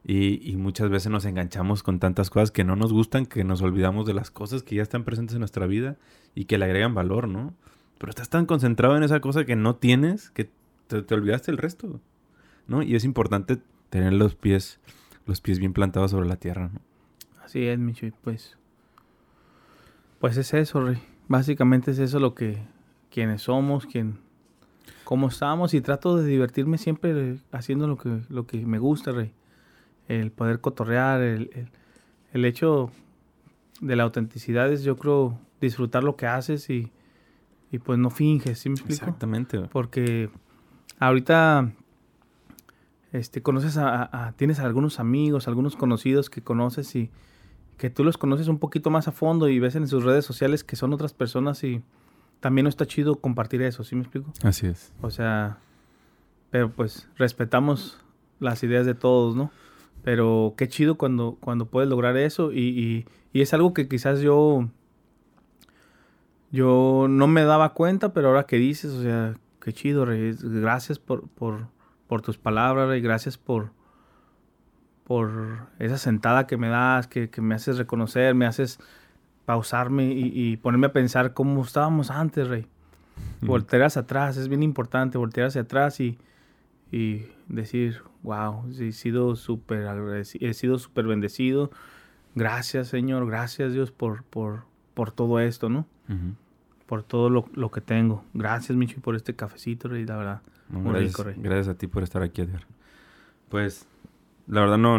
Y, 0.03 0.51
y, 0.51 0.57
muchas 0.57 0.91
veces 0.91 1.13
nos 1.13 1.25
enganchamos 1.25 1.85
con 1.85 2.01
tantas 2.01 2.31
cosas 2.31 2.51
que 2.51 2.65
no 2.65 2.75
nos 2.75 2.93
gustan 2.93 3.27
que 3.27 3.45
nos 3.45 3.63
olvidamos 3.63 4.07
de 4.07 4.15
las 4.15 4.33
cosas 4.33 4.65
que 4.65 4.75
ya 4.75 4.83
están 4.83 5.05
presentes 5.05 5.35
en 5.35 5.41
nuestra 5.41 5.67
vida 5.67 5.99
y 6.35 6.47
que 6.47 6.59
le 6.59 6.65
agregan 6.65 6.95
valor, 6.95 7.29
¿no? 7.29 7.55
Pero 7.99 8.11
estás 8.11 8.29
tan 8.29 8.47
concentrado 8.47 8.97
en 8.97 9.05
esa 9.05 9.21
cosa 9.21 9.45
que 9.45 9.55
no 9.55 9.77
tienes 9.77 10.31
que 10.31 10.51
te, 10.89 11.03
te 11.03 11.15
olvidaste 11.15 11.53
el 11.53 11.59
resto, 11.59 12.01
¿no? 12.67 12.83
Y 12.83 12.97
es 12.97 13.05
importante 13.05 13.59
tener 13.89 14.15
los 14.15 14.35
pies, 14.35 14.81
los 15.27 15.41
pies 15.41 15.61
bien 15.61 15.75
plantados 15.75 16.11
sobre 16.11 16.27
la 16.27 16.37
tierra, 16.37 16.71
¿no? 16.75 16.81
Así 17.45 17.67
es, 17.67 17.79
Micho, 17.79 18.09
pues. 18.23 18.57
Pues 20.21 20.37
es 20.37 20.55
eso, 20.55 20.85
Rey. 20.85 20.99
Básicamente 21.27 21.91
es 21.91 21.99
eso 21.99 22.21
lo 22.21 22.35
que. 22.35 22.59
quienes 23.11 23.43
somos, 23.43 23.87
quién. 23.87 24.19
cómo 25.05 25.29
estamos. 25.29 25.75
Y 25.75 25.81
trato 25.81 26.17
de 26.17 26.29
divertirme 26.29 26.79
siempre 26.79 27.39
haciendo 27.51 27.89
lo 27.89 27.97
que, 27.97 28.21
lo 28.29 28.47
que 28.47 28.65
me 28.65 28.79
gusta, 28.79 29.11
Rey. 29.11 29.33
El 30.07 30.31
poder 30.31 30.61
cotorrear, 30.61 31.23
el, 31.23 31.51
el, 31.55 31.69
el 32.33 32.45
hecho 32.45 32.91
de 33.81 33.97
la 33.97 34.03
autenticidad 34.03 34.71
es, 34.71 34.83
yo 34.83 34.97
creo, 34.97 35.39
disfrutar 35.61 36.05
lo 36.05 36.17
que 36.17 36.27
haces 36.27 36.69
y, 36.69 36.93
y 37.71 37.79
pues 37.79 37.99
no 37.99 38.11
finges, 38.11 38.59
¿sí 38.59 38.69
me 38.69 38.75
explico? 38.75 39.05
Exactamente. 39.05 39.61
Porque 39.73 40.31
ahorita 40.99 41.73
este, 43.13 43.43
conoces 43.43 43.77
a, 43.77 44.27
a, 44.27 44.33
tienes 44.33 44.61
a 44.61 44.65
algunos 44.65 45.01
amigos, 45.01 45.49
algunos 45.49 45.77
conocidos 45.77 46.31
que 46.31 46.43
conoces 46.43 46.95
y 46.95 47.11
que 47.81 47.89
tú 47.89 48.05
los 48.05 48.19
conoces 48.19 48.49
un 48.49 48.59
poquito 48.59 48.91
más 48.91 49.09
a 49.09 49.13
fondo 49.13 49.49
y 49.49 49.59
ves 49.59 49.75
en 49.75 49.89
sus 49.89 50.05
redes 50.05 50.27
sociales 50.27 50.65
que 50.65 50.77
son 50.77 50.93
otras 50.93 51.15
personas 51.15 51.65
y 51.65 51.81
también 52.41 52.65
no 52.65 52.69
está 52.69 52.85
chido 52.85 53.17
compartir 53.17 53.63
eso, 53.63 53.85
¿sí 53.85 53.97
me 53.97 54.03
explico? 54.03 54.31
Así 54.43 54.67
es. 54.67 54.93
O 55.01 55.09
sea, 55.09 55.57
pero 56.51 56.71
pues 56.71 57.09
respetamos 57.17 57.99
las 58.39 58.63
ideas 58.65 58.85
de 58.85 58.95
todos, 58.95 59.35
¿no? 59.35 59.51
Pero 60.03 60.53
qué 60.59 60.69
chido 60.69 60.97
cuando, 60.97 61.39
cuando 61.41 61.65
puedes 61.65 61.89
lograr 61.89 62.19
eso 62.19 62.53
y, 62.53 62.69
y, 62.69 63.07
y 63.33 63.41
es 63.41 63.55
algo 63.55 63.73
que 63.73 63.89
quizás 63.89 64.21
yo 64.21 64.69
yo 66.53 67.07
no 67.09 67.29
me 67.29 67.45
daba 67.45 67.73
cuenta, 67.73 68.13
pero 68.13 68.29
ahora 68.29 68.45
que 68.45 68.57
dices, 68.57 68.91
o 68.91 69.03
sea, 69.03 69.39
qué 69.59 69.73
chido, 69.73 70.05
Rey. 70.05 70.37
Gracias 70.39 70.99
por, 70.99 71.29
por, 71.29 71.69
por 72.09 72.21
tus 72.21 72.37
palabras, 72.37 72.89
Rey. 72.91 73.01
Gracias 73.01 73.39
por, 73.39 73.71
por 75.11 75.67
esa 75.81 75.99
sentada 75.99 76.47
que 76.47 76.57
me 76.57 76.69
das, 76.69 77.09
que, 77.09 77.31
que 77.31 77.41
me 77.41 77.57
haces 77.57 77.79
reconocer, 77.79 78.33
me 78.37 78.47
haces 78.47 78.79
pausarme 79.45 80.05
y, 80.05 80.31
y, 80.33 80.57
ponerme 80.57 80.87
a 80.87 80.93
pensar 80.93 81.35
cómo 81.35 81.61
estábamos 81.65 82.13
antes, 82.13 82.47
Rey. 82.47 82.69
Mm. 83.41 83.47
Voltear 83.49 83.83
hacia 83.83 84.03
atrás, 84.03 84.37
es 84.37 84.47
bien 84.47 84.63
importante, 84.63 85.19
voltear 85.19 85.49
hacia 85.49 85.63
atrás 85.63 85.99
y, 85.99 86.17
y 86.93 87.25
decir, 87.49 88.03
wow, 88.23 88.65
he 88.79 88.93
sido 88.93 89.35
súper 89.35 89.85
he 90.41 90.55
sido 90.55 90.79
súper 90.79 91.07
bendecido. 91.09 91.73
Gracias, 92.37 92.87
Señor, 92.87 93.27
gracias, 93.27 93.73
Dios, 93.73 93.91
por, 93.91 94.23
por, 94.23 94.63
por 94.95 95.11
todo 95.11 95.41
esto, 95.41 95.69
¿no? 95.69 95.89
Uh 96.09 96.13
-huh. 96.13 96.35
Por 96.87 97.03
todo 97.03 97.31
lo, 97.31 97.49
lo, 97.55 97.73
que 97.73 97.81
tengo. 97.81 98.25
Gracias, 98.33 98.79
Michi, 98.79 99.01
por 99.01 99.17
este 99.17 99.35
cafecito, 99.35 99.89
Rey, 99.89 100.07
la 100.07 100.17
verdad. 100.17 100.43
No, 100.69 100.79
muy 100.79 100.93
gracias, 100.93 101.11
rico, 101.11 101.23
Rey. 101.25 101.35
Gracias 101.37 101.67
a 101.67 101.75
ti 101.75 101.89
por 101.89 102.05
estar 102.05 102.23
aquí, 102.23 102.43
Edgar. 102.43 102.65
Pues, 103.49 103.89
la 104.51 104.61
verdad 104.63 104.79
no, 104.79 104.99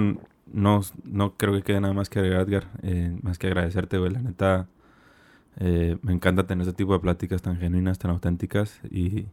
no, 0.51 0.81
no 1.03 1.37
creo 1.37 1.53
que 1.53 1.61
quede 1.61 1.81
nada 1.81 1.93
más 1.93 2.09
que 2.09 2.19
agregar, 2.19 2.47
Edgar. 2.47 2.67
Eh, 2.83 3.15
más 3.21 3.37
que 3.37 3.47
agradecerte, 3.47 3.97
güey. 3.97 4.11
La 4.11 4.21
neta, 4.21 4.67
eh, 5.57 5.97
me 6.01 6.13
encanta 6.13 6.47
tener 6.47 6.65
este 6.65 6.77
tipo 6.77 6.93
de 6.93 6.99
pláticas 6.99 7.41
tan 7.41 7.57
genuinas, 7.57 7.99
tan 7.99 8.11
auténticas. 8.11 8.79
Y 8.89 9.25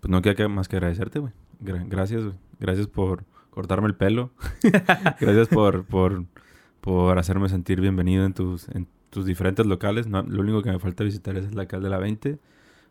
pues 0.00 0.10
no 0.10 0.20
queda 0.20 0.48
más 0.48 0.68
que 0.68 0.76
agradecerte, 0.76 1.18
güey. 1.18 1.32
Gracias, 1.60 2.22
güey. 2.22 2.34
Gracias 2.60 2.86
por 2.86 3.24
cortarme 3.50 3.88
el 3.88 3.94
pelo. 3.94 4.32
gracias 5.20 5.48
por, 5.48 5.84
por, 5.84 6.24
por 6.82 7.18
hacerme 7.18 7.48
sentir 7.48 7.80
bienvenido 7.80 8.26
en 8.26 8.34
tus, 8.34 8.68
en 8.68 8.86
tus 9.08 9.24
diferentes 9.24 9.64
locales. 9.64 10.06
No, 10.06 10.22
lo 10.22 10.42
único 10.42 10.62
que 10.62 10.70
me 10.70 10.78
falta 10.78 11.04
visitar 11.04 11.36
es 11.36 11.54
la 11.54 11.66
calle 11.66 11.84
de 11.84 11.90
la 11.90 11.98
20. 11.98 12.38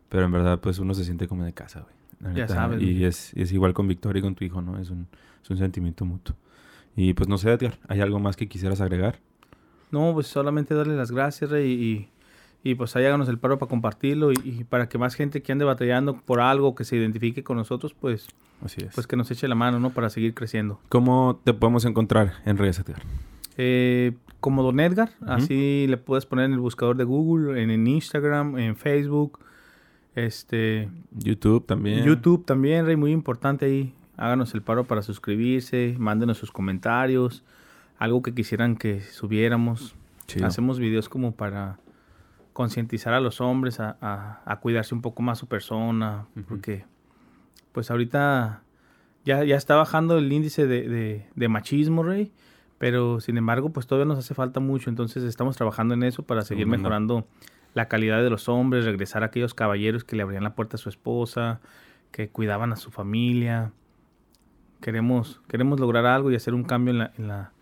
Pero 0.08 0.24
en 0.24 0.32
verdad, 0.32 0.60
pues 0.60 0.80
uno 0.80 0.92
se 0.94 1.04
siente 1.04 1.28
como 1.28 1.44
de 1.44 1.52
casa, 1.52 1.82
güey. 1.82 2.34
Ya 2.34 2.48
sabes. 2.48 2.82
Y 2.82 3.04
es, 3.04 3.32
es, 3.34 3.52
igual 3.52 3.74
con 3.74 3.86
Victoria 3.86 4.20
y 4.20 4.22
con 4.22 4.34
tu 4.34 4.44
hijo, 4.44 4.62
¿no? 4.62 4.78
Es 4.78 4.90
un, 4.90 5.06
es 5.42 5.50
un 5.50 5.58
sentimiento 5.58 6.04
mutuo. 6.04 6.34
Y 6.96 7.14
pues 7.14 7.28
no 7.28 7.38
sé, 7.38 7.52
Edgar, 7.52 7.78
¿hay 7.88 8.00
algo 8.00 8.18
más 8.18 8.36
que 8.36 8.48
quisieras 8.48 8.80
agregar? 8.80 9.18
No, 9.90 10.12
pues 10.12 10.26
solamente 10.26 10.74
darle 10.74 10.96
las 10.96 11.10
gracias, 11.10 11.50
Rey, 11.50 11.70
y, 11.72 12.08
y 12.68 12.74
pues 12.74 12.94
ahí 12.96 13.04
háganos 13.04 13.28
el 13.28 13.38
paro 13.38 13.58
para 13.58 13.68
compartirlo 13.68 14.32
y, 14.32 14.36
y, 14.44 14.64
para 14.64 14.88
que 14.88 14.98
más 14.98 15.14
gente 15.14 15.42
que 15.42 15.52
ande 15.52 15.64
batallando 15.64 16.16
por 16.16 16.40
algo, 16.40 16.74
que 16.74 16.84
se 16.84 16.96
identifique 16.96 17.42
con 17.44 17.56
nosotros, 17.56 17.94
pues, 17.94 18.28
Así 18.64 18.82
es. 18.84 18.94
pues 18.94 19.06
que 19.06 19.16
nos 19.16 19.30
eche 19.30 19.46
la 19.48 19.54
mano, 19.54 19.78
¿no? 19.78 19.90
Para 19.90 20.10
seguir 20.10 20.34
creciendo. 20.34 20.80
¿Cómo 20.88 21.40
te 21.44 21.52
podemos 21.52 21.84
encontrar 21.84 22.34
en 22.44 22.56
redes, 22.58 22.78
Edgar? 22.78 23.02
Eh, 23.56 24.12
como 24.40 24.62
Don 24.62 24.80
Edgar, 24.80 25.10
uh 25.20 25.24
-huh. 25.24 25.34
así 25.36 25.86
le 25.88 25.96
puedes 25.96 26.26
poner 26.26 26.46
en 26.46 26.52
el 26.52 26.60
buscador 26.60 26.96
de 26.96 27.04
Google, 27.04 27.62
en, 27.62 27.70
en, 27.70 27.86
Instagram, 27.86 28.58
en 28.58 28.76
Facebook, 28.76 29.38
este... 30.14 30.88
YouTube 31.12 31.64
también. 31.66 32.04
YouTube 32.04 32.44
también, 32.44 32.86
Rey, 32.86 32.96
muy 32.96 33.12
importante 33.12 33.66
ahí. 33.66 33.94
Háganos 34.16 34.54
el 34.54 34.62
paro 34.62 34.84
para 34.84 35.02
suscribirse, 35.02 35.96
mándenos 35.98 36.38
sus 36.38 36.52
comentarios, 36.52 37.42
algo 37.98 38.22
que 38.22 38.34
quisieran 38.34 38.76
que 38.76 39.00
subiéramos. 39.00 39.94
Chido. 40.26 40.46
Hacemos 40.46 40.78
videos 40.78 41.08
como 41.08 41.32
para 41.32 41.78
concientizar 42.52 43.12
a 43.12 43.20
los 43.20 43.40
hombres 43.40 43.80
a, 43.80 43.96
a, 44.00 44.40
a, 44.44 44.60
cuidarse 44.60 44.94
un 44.94 45.02
poco 45.02 45.22
más 45.22 45.38
su 45.38 45.48
persona, 45.48 46.26
uh 46.34 46.40
-huh. 46.40 46.44
porque 46.44 46.84
pues 47.72 47.90
ahorita 47.90 48.62
ya, 49.24 49.44
ya 49.44 49.56
está 49.56 49.74
bajando 49.74 50.16
el 50.18 50.32
índice 50.32 50.66
de, 50.66 50.88
de, 50.88 51.26
de 51.34 51.48
machismo, 51.48 52.02
Rey. 52.02 52.32
Pero 52.78 53.20
sin 53.20 53.36
embargo, 53.38 53.70
pues 53.70 53.86
todavía 53.86 54.06
nos 54.06 54.18
hace 54.18 54.34
falta 54.34 54.60
mucho. 54.60 54.90
Entonces 54.90 55.22
estamos 55.24 55.56
trabajando 55.56 55.94
en 55.94 56.02
eso 56.02 56.22
para 56.22 56.42
seguir 56.42 56.66
mejorando 56.66 57.26
la 57.72 57.88
calidad 57.88 58.22
de 58.22 58.30
los 58.30 58.48
hombres, 58.48 58.84
regresar 58.84 59.22
a 59.22 59.26
aquellos 59.26 59.54
caballeros 59.54 60.04
que 60.04 60.16
le 60.16 60.22
abrían 60.22 60.44
la 60.44 60.54
puerta 60.54 60.76
a 60.76 60.78
su 60.78 60.88
esposa, 60.88 61.60
que 62.10 62.28
cuidaban 62.28 62.72
a 62.72 62.76
su 62.76 62.90
familia. 62.90 63.72
Queremos, 64.80 65.40
queremos 65.48 65.80
lograr 65.80 66.06
algo 66.06 66.30
y 66.30 66.36
hacer 66.36 66.54
un 66.54 66.64
cambio 66.64 66.92
en 66.92 66.98
la, 66.98 67.12
en 67.18 67.28
la 67.28 67.52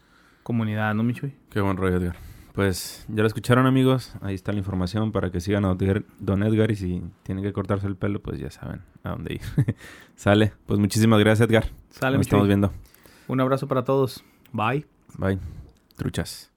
comunidad, 0.43 0.95
¿no, 0.95 1.03
Michuy? 1.03 1.35
Qué 1.51 1.61
buen 1.61 1.77
rollo, 1.77 1.97
Edgar. 1.97 2.17
Pues 2.53 3.07
ya 3.09 3.23
lo 3.23 3.27
escucharon, 3.27 3.67
amigos. 3.67 4.15
Ahí 4.21 4.35
está 4.35 4.53
la 4.53 4.59
información 4.59 5.11
para 5.11 5.31
que 5.31 5.41
sigan 5.41 5.65
a 5.65 5.75
Don 6.19 6.43
Edgar. 6.43 6.71
Y 6.71 6.77
si 6.77 7.03
tienen 7.23 7.43
que 7.43 7.53
cortarse 7.53 7.87
el 7.87 7.97
pelo, 7.97 8.21
pues 8.21 8.39
ya 8.39 8.51
saben 8.51 8.83
a 9.03 9.11
dónde 9.11 9.35
ir. 9.35 9.41
Sale. 10.17 10.53
Pues 10.67 10.79
muchísimas 10.79 11.19
gracias, 11.21 11.49
Edgar. 11.49 11.65
Sale, 11.91 12.19
Nos 12.19 12.27
estamos 12.27 12.47
viendo. 12.47 12.71
Un 13.29 13.41
abrazo 13.41 13.69
para 13.69 13.85
todos. 13.85 14.23
Bye. 14.53 14.87
Bye. 15.17 15.39
Truchas. 15.97 16.52